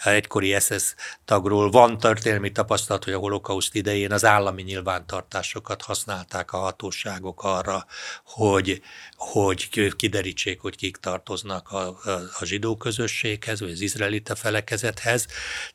egykori 0.04 0.60
SS 0.60 0.96
tagról. 1.26 1.70
Van 1.70 1.98
történelmi 1.98 2.52
tapasztalat, 2.52 3.04
hogy 3.04 3.14
a 3.14 3.18
holokauszt 3.18 3.76
idején 3.76 4.12
az 4.12 4.26
állami 4.26 4.62
nyilvántartásokat 4.62 5.82
használták 5.82 6.54
a 6.54 6.58
hatóságok 6.58 7.44
arra, 7.44 7.86
hogy, 8.24 8.82
hogy 9.16 9.96
kiderítsék, 9.96 10.62
hogy 10.62 10.76
kik 10.76 10.98
tartoznak 10.98 11.72
a, 11.72 11.88
a, 11.88 12.10
a 12.40 12.46
zsidó 12.46 12.78
közösséghez, 12.78 13.60
vagy 13.60 13.72
az 13.72 13.82
izraelita 13.82 14.36
felekezethez. 14.36 15.26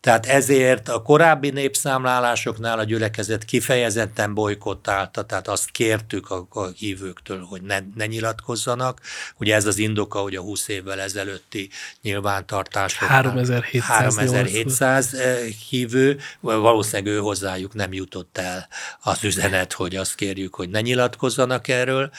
Tehát 0.00 0.26
ezért 0.26 0.88
a 0.88 1.03
korábbi 1.03 1.50
népszámlálásoknál 1.50 2.78
a 2.78 2.84
gyülekezet 2.84 3.44
kifejezetten 3.44 4.34
bolykottálta, 4.34 5.22
tehát 5.22 5.48
azt 5.48 5.70
kértük 5.70 6.30
a, 6.30 6.46
a 6.50 6.66
hívőktől, 6.66 7.40
hogy 7.40 7.62
ne, 7.62 7.78
ne 7.94 8.07
nyilatkozzanak. 8.07 9.00
Ugye 9.38 9.55
ez 9.55 9.66
az 9.66 9.78
indoka, 9.78 10.18
hogy 10.18 10.36
a 10.36 10.40
20 10.40 10.68
évvel 10.68 11.00
ezelőtt 11.00 11.41
előtti 11.43 11.70
nyilvántartások. 12.03 13.09
3700, 13.09 14.16
3700 14.16 15.16
hívő, 15.68 16.18
valószínűleg 16.40 17.14
ő 17.14 17.18
hozzájuk 17.18 17.74
nem 17.74 17.93
jutott 17.93 18.38
el 18.38 18.68
az 19.01 19.24
üzenet, 19.24 19.72
hogy 19.72 19.97
azt 19.97 20.14
kérjük, 20.14 20.55
hogy 20.55 20.68
ne 20.68 20.80
nyilatkozzanak 20.80 21.68
erről. 21.68 22.11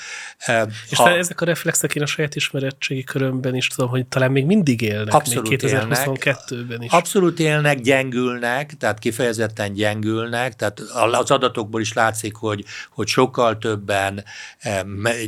És 0.90 0.98
ha, 0.98 1.10
ezek 1.10 1.42
a 1.42 1.46
reflexek 1.46 1.96
én 1.96 2.04
a 2.04 2.06
saját 2.06 2.36
ismeretségi 2.36 3.04
körömben 3.04 3.56
is 3.56 3.68
tudom, 3.68 3.90
hogy 3.90 4.06
talán 4.06 4.32
még 4.32 4.46
mindig 4.46 4.82
élnek, 4.82 5.14
abszolút 5.14 5.50
még 5.50 5.60
2022-ben 5.64 6.82
is. 6.82 6.92
Abszolút 6.92 7.40
élnek, 7.40 7.80
gyengülnek, 7.80 8.78
tehát 8.78 9.00
kifejezetten 9.00 9.74
gyengülnek, 9.74 10.56
tehát 10.56 10.80
az 10.80 11.32
adatokból 11.32 11.82
is 11.82 11.94
látszik, 11.94 12.36
hogy, 12.36 12.66
hogy 12.90 13.08
sokkal 13.08 13.58
többen 13.58 14.24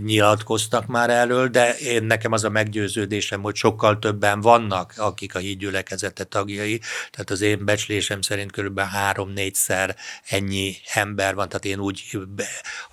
nyilatkoztak 0.03 0.85
már 0.85 1.09
erről, 1.09 1.47
de 1.47 1.75
én 1.77 2.03
nekem 2.03 2.31
az 2.31 2.43
a 2.43 2.49
meggyőződésem, 2.49 3.41
hogy 3.41 3.55
sokkal 3.55 3.84
sokkal 3.85 3.99
többen 3.99 4.41
vannak, 4.41 4.93
akik 4.97 5.35
a 5.35 5.39
hídgyülekezete 5.39 6.23
tagjai, 6.23 6.81
tehát 7.11 7.29
az 7.29 7.41
én 7.41 7.65
becslésem 7.65 8.21
szerint 8.21 8.51
kb. 8.51 8.79
három-négyszer 8.79 9.95
ennyi 10.29 10.75
ember 10.93 11.35
van, 11.35 11.47
tehát 11.49 11.65
én 11.65 11.79
úgy 11.79 12.03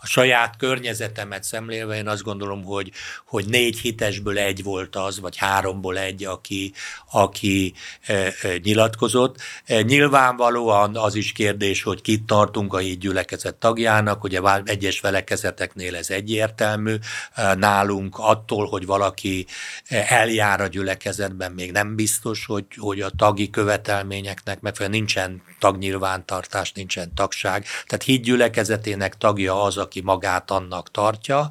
a 0.00 0.06
saját 0.06 0.56
környezetemet 0.56 1.44
szemlélve 1.44 1.96
én 1.96 2.08
azt 2.08 2.22
gondolom, 2.22 2.64
hogy, 2.64 2.90
hogy 3.26 3.44
négy 3.46 3.78
hitesből 3.78 4.38
egy 4.38 4.62
volt 4.62 4.96
az, 4.96 5.20
vagy 5.20 5.36
háromból 5.36 5.98
egy, 5.98 6.24
aki, 6.24 6.72
aki 7.10 7.74
e, 8.06 8.14
e, 8.14 8.32
nyilatkozott. 8.62 9.40
E, 9.64 9.82
nyilvánvalóan 9.82 10.96
az 10.96 11.14
is 11.14 11.32
kérdés, 11.32 11.82
hogy 11.82 12.02
kit 12.02 12.24
tartunk 12.24 12.74
a 12.74 12.78
hídgyülekezet 12.78 13.54
tagjának, 13.54 14.24
ugye 14.24 14.40
egyes 14.64 14.98
felekezeteknél 14.98 15.96
ez 15.96 16.10
egyértelmű, 16.10 16.96
e, 17.34 17.54
nálunk 17.54 18.18
attól, 18.18 18.66
hogy 18.66 18.86
valaki 18.86 19.46
eljár 19.88 20.60
a 20.60 20.68
gyülekezetben 20.72 21.52
még 21.52 21.72
nem 21.72 21.94
biztos, 21.94 22.46
hogy, 22.46 22.64
hogy 22.76 23.00
a 23.00 23.10
tagi 23.16 23.50
követelményeknek 23.50 24.60
megfelelően 24.60 25.00
nincsen 25.00 25.42
tagnyilvántartás, 25.58 26.72
nincsen 26.72 27.14
tagság. 27.14 27.64
Tehát 27.86 28.04
híd 28.04 28.22
gyülekezetének 28.22 29.16
tagja 29.18 29.62
az, 29.62 29.76
aki 29.76 30.00
magát 30.00 30.50
annak 30.50 30.90
tartja. 30.90 31.50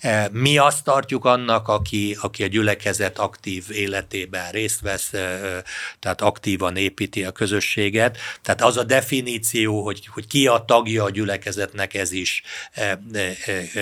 E, 0.00 0.28
mi 0.32 0.58
azt 0.58 0.84
tartjuk 0.84 1.24
annak, 1.24 1.68
aki, 1.68 2.16
aki 2.20 2.42
a 2.42 2.46
gyülekezet 2.46 3.18
aktív 3.18 3.64
életében 3.70 4.50
részt 4.50 4.80
vesz, 4.80 5.12
e, 5.12 5.18
e, 5.18 5.62
tehát 5.98 6.20
aktívan 6.20 6.76
építi 6.76 7.24
a 7.24 7.32
közösséget. 7.32 8.18
Tehát 8.42 8.62
az 8.62 8.76
a 8.76 8.84
definíció, 8.84 9.84
hogy, 9.84 10.06
hogy 10.06 10.26
ki 10.26 10.46
a 10.46 10.64
tagja 10.66 11.04
a 11.04 11.10
gyülekezetnek, 11.10 11.94
ez 11.94 12.12
is 12.12 12.42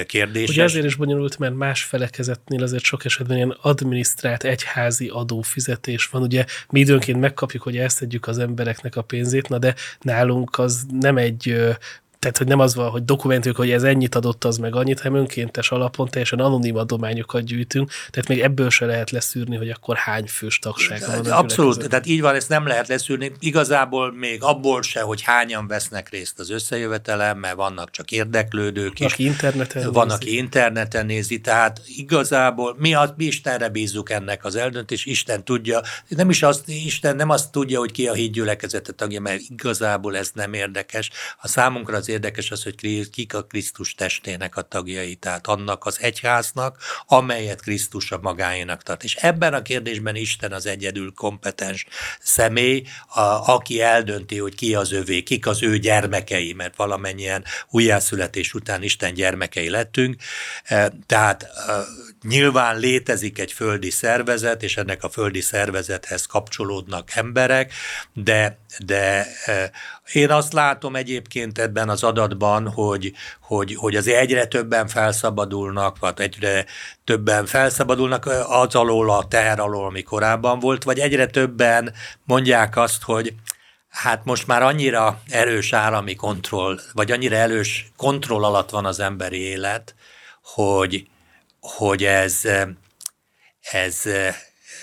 kérdés. 0.07 0.49
Ugye 0.49 0.63
ezért 0.63 0.85
is 0.85 0.95
bonyolult, 0.95 1.39
mert 1.39 1.55
más 1.55 1.83
felekezetnél 1.83 2.63
azért 2.63 2.85
sok 2.85 3.05
esetben 3.05 3.37
ilyen 3.37 3.57
adminisztrált 3.61 4.45
egyházi 4.73 5.09
adófizetés 5.09 6.07
van. 6.09 6.23
Ugye 6.23 6.45
mi 6.71 6.81
időnként 6.81 7.21
megkapjuk, 7.21 7.63
hogy 7.63 7.77
elszedjük 7.77 8.27
az 8.27 8.39
embereknek 8.39 8.97
a 8.97 9.03
pénzét, 9.03 9.49
na 9.49 9.59
de 9.59 9.75
nálunk 10.01 10.59
az 10.59 10.87
nem 10.91 11.17
egy 11.17 11.77
tehát, 12.23 12.39
hogy 12.39 12.47
nem 12.47 12.59
az 12.59 12.75
van, 12.75 12.91
hogy 12.91 13.05
dokumentáljuk, 13.05 13.57
hogy 13.57 13.71
ez 13.71 13.83
ennyit 13.83 14.15
adott, 14.15 14.45
az 14.45 14.57
meg 14.57 14.75
annyit, 14.75 15.01
hanem 15.01 15.19
önkéntes 15.19 15.71
alapon 15.71 16.09
teljesen 16.09 16.39
anonim 16.39 16.77
adományokat 16.77 17.45
gyűjtünk, 17.45 17.91
tehát 18.11 18.29
még 18.29 18.41
ebből 18.41 18.71
se 18.71 18.87
lehet 18.87 19.11
leszűrni, 19.11 19.57
hogy 19.57 19.71
akkor 19.71 19.97
hány 19.97 20.27
fős 20.27 20.59
tagság 20.59 21.03
van. 21.07 21.27
Abszolút, 21.27 21.89
tehát 21.89 22.07
így 22.07 22.21
van, 22.21 22.35
ezt 22.35 22.49
nem 22.49 22.67
lehet 22.67 22.89
leszűrni. 22.89 23.33
Igazából 23.39 24.13
még 24.13 24.43
abból 24.43 24.83
se, 24.83 25.01
hogy 25.01 25.23
hányan 25.23 25.67
vesznek 25.67 26.09
részt 26.09 26.39
az 26.39 26.51
összejövetelem, 26.51 27.39
mert 27.39 27.55
vannak 27.55 27.91
csak 27.91 28.11
érdeklődők 28.11 29.01
is. 29.01 29.13
Aki 29.13 29.25
interneten 29.25 29.93
Van, 29.93 30.07
nézi. 30.07 30.17
aki 30.17 30.37
interneten 30.37 31.07
nézi, 31.07 31.41
tehát 31.41 31.81
igazából 31.87 32.77
mi, 32.79 32.95
az, 32.95 33.13
mi 33.17 33.25
Istenre 33.25 33.69
bízzuk 33.69 34.11
ennek 34.11 34.45
az 34.45 34.57
eldöntés, 34.57 35.05
Isten 35.05 35.45
tudja, 35.45 35.81
nem 36.09 36.31
is 36.31 36.43
azt, 36.43 36.69
Isten 36.69 37.17
nem 37.17 37.31
azt 37.31 37.53
tudja, 37.53 37.79
hogy 37.79 37.93
ki 37.93 38.07
a 38.07 38.13
hídgyülekezete 38.13 38.93
tagja, 38.93 39.21
mert 39.21 39.41
igazából 39.49 40.17
ez 40.17 40.31
nem 40.35 40.53
érdekes. 40.53 41.11
A 41.41 41.49
számunkra 41.49 41.97
az 41.97 42.11
érdekes 42.13 42.51
az, 42.51 42.63
hogy 42.63 43.11
kik 43.11 43.35
a 43.35 43.45
Krisztus 43.45 43.95
testének 43.95 44.57
a 44.57 44.63
tagjai, 44.63 45.15
tehát 45.15 45.47
annak 45.47 45.85
az 45.85 45.99
egyháznak, 46.01 46.79
amelyet 47.07 47.61
Krisztus 47.61 48.11
a 48.11 48.19
magáénak 48.23 48.83
tart. 48.83 49.05
És 49.05 49.15
ebben 49.15 49.55
a 49.55 49.63
kérdésben 49.63 50.17
Isten 50.17 50.53
az 50.53 50.67
egyedül 50.67 51.13
kompetens 51.15 51.87
személy, 52.21 52.83
a, 53.07 53.21
aki 53.53 53.81
eldönti, 53.81 54.39
hogy 54.39 54.55
ki 54.55 54.75
az 54.75 54.93
övé, 54.93 55.23
kik 55.23 55.47
az 55.47 55.63
ő 55.63 55.79
gyermekei, 55.79 56.53
mert 56.53 56.77
valamennyien 56.77 57.45
újjászületés 57.71 58.55
után 58.55 58.83
Isten 58.83 59.15
gyermekei 59.15 59.69
lettünk. 59.69 60.17
E, 60.65 60.93
tehát 61.07 61.43
e, 61.43 61.49
nyilván 62.23 62.79
létezik 62.79 63.39
egy 63.39 63.53
földi 63.53 63.91
szervezet, 63.91 64.63
és 64.63 64.77
ennek 64.77 65.03
a 65.03 65.09
földi 65.09 65.41
szervezethez 65.41 66.27
kapcsolódnak 66.27 67.11
emberek, 67.15 67.73
de, 68.13 68.59
de 68.79 69.27
e, 69.45 69.71
én 70.13 70.31
azt 70.31 70.53
látom 70.53 70.97
egyébként 70.97 71.59
ebben 71.59 71.89
az 71.89 72.03
adatban, 72.03 72.69
hogy, 72.69 73.13
hogy, 73.41 73.75
hogy 73.75 73.97
azért 73.97 74.21
egyre 74.21 74.47
többen 74.47 74.87
felszabadulnak, 74.89 75.99
vagy 75.99 76.21
egyre 76.21 76.65
többen 77.05 77.47
felszabadulnak 77.47 78.27
az 78.49 78.75
alól, 78.75 79.11
a 79.11 79.29
teher 79.29 79.61
alól, 79.61 79.85
ami 79.85 80.03
korábban 80.03 80.59
volt, 80.59 80.85
vagy 80.85 80.99
egyre 80.99 81.27
többen 81.27 81.95
mondják 82.25 82.77
azt, 82.77 83.03
hogy 83.03 83.35
hát 83.89 84.25
most 84.25 84.47
már 84.47 84.63
annyira 84.63 85.23
erős 85.31 85.73
állami 85.73 86.15
kontroll, 86.15 86.79
vagy 86.93 87.11
annyira 87.11 87.37
erős 87.37 87.93
kontroll 87.97 88.45
alatt 88.45 88.71
van 88.71 88.85
az 88.85 89.01
emberi 89.01 89.41
élet, 89.41 89.95
hogy, 90.43 91.07
hogy 91.63 92.05
ez, 92.05 92.41
ez 93.61 94.03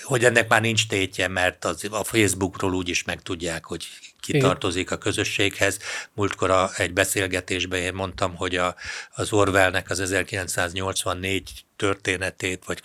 hogy 0.02 0.24
ennek 0.24 0.48
már 0.48 0.60
nincs 0.60 0.86
tétje, 0.86 1.28
mert 1.28 1.64
az, 1.64 1.86
a 1.90 2.04
Facebookról 2.04 2.74
úgy 2.74 2.88
is 2.88 3.04
megtudják, 3.04 3.64
hogy 3.64 3.86
ki 4.20 4.38
tartozik 4.38 4.90
a 4.90 4.98
közösséghez. 4.98 5.78
Múltkor 6.12 6.50
a, 6.50 6.70
egy 6.76 6.92
beszélgetésben 6.92 7.80
én 7.80 7.94
mondtam, 7.94 8.34
hogy 8.34 8.56
a, 8.56 8.74
az 9.10 9.32
Orwellnek 9.32 9.90
az 9.90 10.00
1984 10.00 11.64
történetét, 11.76 12.64
vagy 12.64 12.80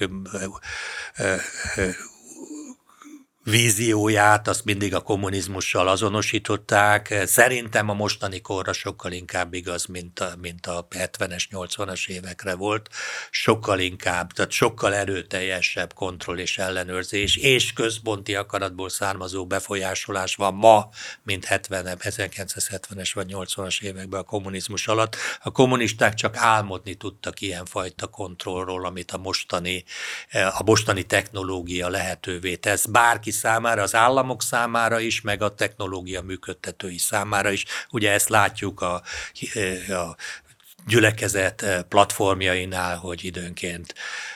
vízióját, 3.47 4.47
azt 4.47 4.65
mindig 4.65 4.95
a 4.95 5.01
kommunizmussal 5.01 5.87
azonosították. 5.87 7.13
Szerintem 7.25 7.89
a 7.89 7.93
mostani 7.93 8.41
korra 8.41 8.73
sokkal 8.73 9.11
inkább 9.11 9.53
igaz, 9.53 9.85
mint 9.85 10.19
a, 10.19 10.33
mint 10.41 10.65
a 10.65 10.87
70-es, 10.89 11.43
80-as 11.51 12.07
évekre 12.07 12.55
volt. 12.55 12.89
Sokkal 13.29 13.79
inkább, 13.79 14.31
tehát 14.31 14.51
sokkal 14.51 14.93
erőteljesebb 14.93 15.93
kontroll 15.93 16.37
és 16.37 16.57
ellenőrzés, 16.57 17.35
és 17.35 17.73
központi 17.73 18.35
akaratból 18.35 18.89
származó 18.89 19.45
befolyásolás 19.47 20.35
van 20.35 20.53
ma, 20.53 20.89
mint 21.23 21.45
70 21.45 21.97
1970-es 21.99 23.11
vagy 23.13 23.31
80-as 23.33 23.81
években 23.81 24.19
a 24.19 24.23
kommunizmus 24.23 24.87
alatt. 24.87 25.15
A 25.43 25.51
kommunisták 25.51 26.13
csak 26.13 26.35
álmodni 26.37 26.95
tudtak 26.95 27.41
ilyenfajta 27.41 28.07
kontrollról, 28.07 28.85
amit 28.85 29.11
a 29.11 29.17
mostani, 29.17 29.83
a 30.31 30.63
mostani 30.63 31.03
technológia 31.03 31.89
lehetővé 31.89 32.55
tesz. 32.55 32.85
Bárki 32.85 33.33
számára, 33.35 33.81
az 33.81 33.95
államok 33.95 34.41
számára 34.41 34.99
is, 34.99 35.21
meg 35.21 35.41
a 35.41 35.53
technológia 35.53 36.21
működtetői 36.21 36.97
számára 36.97 37.51
is. 37.51 37.65
Ugye 37.89 38.11
ezt 38.11 38.29
látjuk 38.29 38.81
a, 38.81 39.01
a 39.87 40.15
gyülekezet 40.87 41.85
platformjainál, 41.89 42.97
hogy 42.97 43.23
időnként 43.23 43.93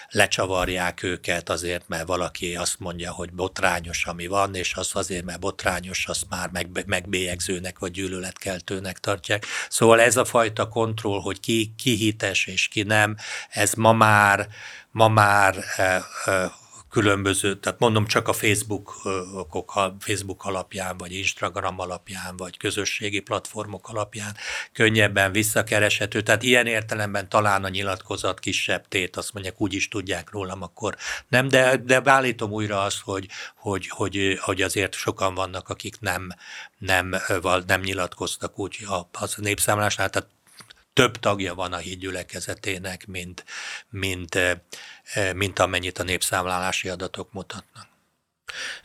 lecsavarják 0.09 1.03
őket 1.03 1.49
azért, 1.49 1.87
mert 1.87 2.07
valaki 2.07 2.55
azt 2.55 2.79
mondja, 2.79 3.11
hogy 3.11 3.33
botrányos, 3.33 4.05
ami 4.05 4.27
van, 4.27 4.55
és 4.55 4.75
az 4.75 4.89
azért, 4.93 5.23
mert 5.23 5.39
botrányos, 5.39 6.05
azt 6.07 6.25
már 6.29 6.49
meg, 6.49 6.83
megbélyegzőnek 6.85 7.79
vagy 7.79 7.91
gyűlöletkeltőnek 7.91 8.99
tartják. 8.99 9.45
Szóval 9.69 10.01
ez 10.01 10.17
a 10.17 10.25
fajta 10.25 10.67
kontroll, 10.67 11.21
hogy 11.21 11.39
ki, 11.39 11.73
ki 11.77 11.95
hites 11.95 12.45
és 12.45 12.67
ki 12.67 12.83
nem, 12.83 13.15
ez 13.49 13.73
ma 13.73 13.93
már, 13.93 14.47
ma 14.91 15.07
már 15.07 15.55
különböző, 16.89 17.55
tehát 17.55 17.79
mondom 17.79 18.05
csak 18.05 18.27
a 18.27 18.33
Facebook, 18.33 18.93
Facebook 19.99 20.45
alapján, 20.45 20.97
vagy 20.97 21.13
Instagram 21.13 21.79
alapján, 21.79 22.37
vagy 22.37 22.57
közösségi 22.57 23.19
platformok 23.19 23.89
alapján 23.89 24.35
könnyebben 24.73 25.31
visszakereshető. 25.31 26.21
Tehát 26.21 26.43
ilyen 26.43 26.67
értelemben 26.67 27.29
talán 27.29 27.63
a 27.63 27.69
nyilatkozat 27.69 28.39
kisebb 28.39 28.87
tét, 28.87 29.15
azt 29.15 29.33
mondják, 29.33 29.61
úgy 29.61 29.73
is 29.73 29.87
tudják 29.87 30.31
rólam, 30.31 30.61
akkor 30.61 30.95
nem, 31.27 31.47
de, 31.47 31.77
de 31.77 32.01
állítom 32.03 32.51
újra 32.51 32.81
azt, 32.81 33.01
hogy, 33.01 33.27
hogy, 33.55 33.87
hogy, 33.87 34.37
hogy 34.41 34.61
azért 34.61 34.93
sokan 34.93 35.33
vannak, 35.33 35.69
akik 35.69 35.99
nem, 35.99 36.29
nem, 36.77 37.15
nem 37.65 37.81
nyilatkoztak 37.81 38.59
úgy 38.59 38.77
az 39.11 39.35
népszámlásnál, 39.35 40.09
tehát 40.09 40.29
több 40.99 41.17
tagja 41.17 41.53
van 41.53 41.73
a 41.73 41.77
hídgyülekezetének, 41.77 43.07
mint, 43.07 43.45
mint, 43.89 44.39
mint 45.35 45.59
amennyit 45.59 45.99
a 45.99 46.03
népszámlálási 46.03 46.89
adatok 46.89 47.33
mutatnak. 47.33 47.87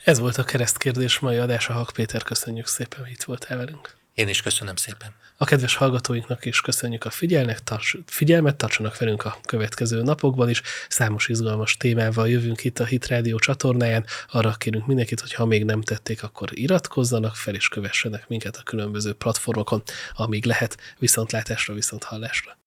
Ez 0.05 0.19
volt 0.19 0.37
a 0.37 0.45
keresztkérdés 0.45 1.19
mai 1.19 1.37
adása. 1.37 1.73
Hak 1.73 1.91
Péter, 1.95 2.23
köszönjük 2.23 2.67
szépen, 2.67 3.01
hogy 3.01 3.11
itt 3.11 3.23
voltál 3.23 3.57
velünk. 3.57 3.97
Én 4.15 4.29
is 4.29 4.43
köszönöm 4.43 4.77
szépen. 4.77 5.15
A 5.37 5.45
kedves 5.45 5.75
hallgatóinknak 5.75 6.45
is 6.45 6.61
köszönjük 6.61 7.05
a 7.05 7.11
figyelnek, 7.11 7.63
tarts, 7.63 7.97
figyelmet, 8.07 8.57
tartsanak 8.57 8.99
velünk 8.99 9.25
a 9.25 9.39
következő 9.47 10.03
napokban 10.03 10.49
is. 10.49 10.63
Számos 10.89 11.29
izgalmas 11.29 11.77
témával 11.77 12.29
jövünk 12.29 12.65
itt 12.65 12.79
a 12.79 12.85
Hit 12.85 13.07
Radio 13.07 13.39
csatornáján. 13.39 14.07
Arra 14.29 14.53
kérünk 14.53 14.87
mindenkit, 14.87 15.21
hogy 15.21 15.33
ha 15.33 15.47
még 15.47 15.65
nem 15.65 15.83
tették, 15.83 16.23
akkor 16.23 16.49
iratkozzanak 16.53 17.37
fel 17.37 17.55
és 17.55 17.69
kövessenek 17.69 18.29
minket 18.29 18.57
a 18.57 18.63
különböző 18.63 19.13
platformokon, 19.13 19.83
amíg 20.13 20.45
lehet 20.45 20.77
viszontlátásra, 20.99 21.75
viszont 21.75 22.05
hallásra. 22.05 22.59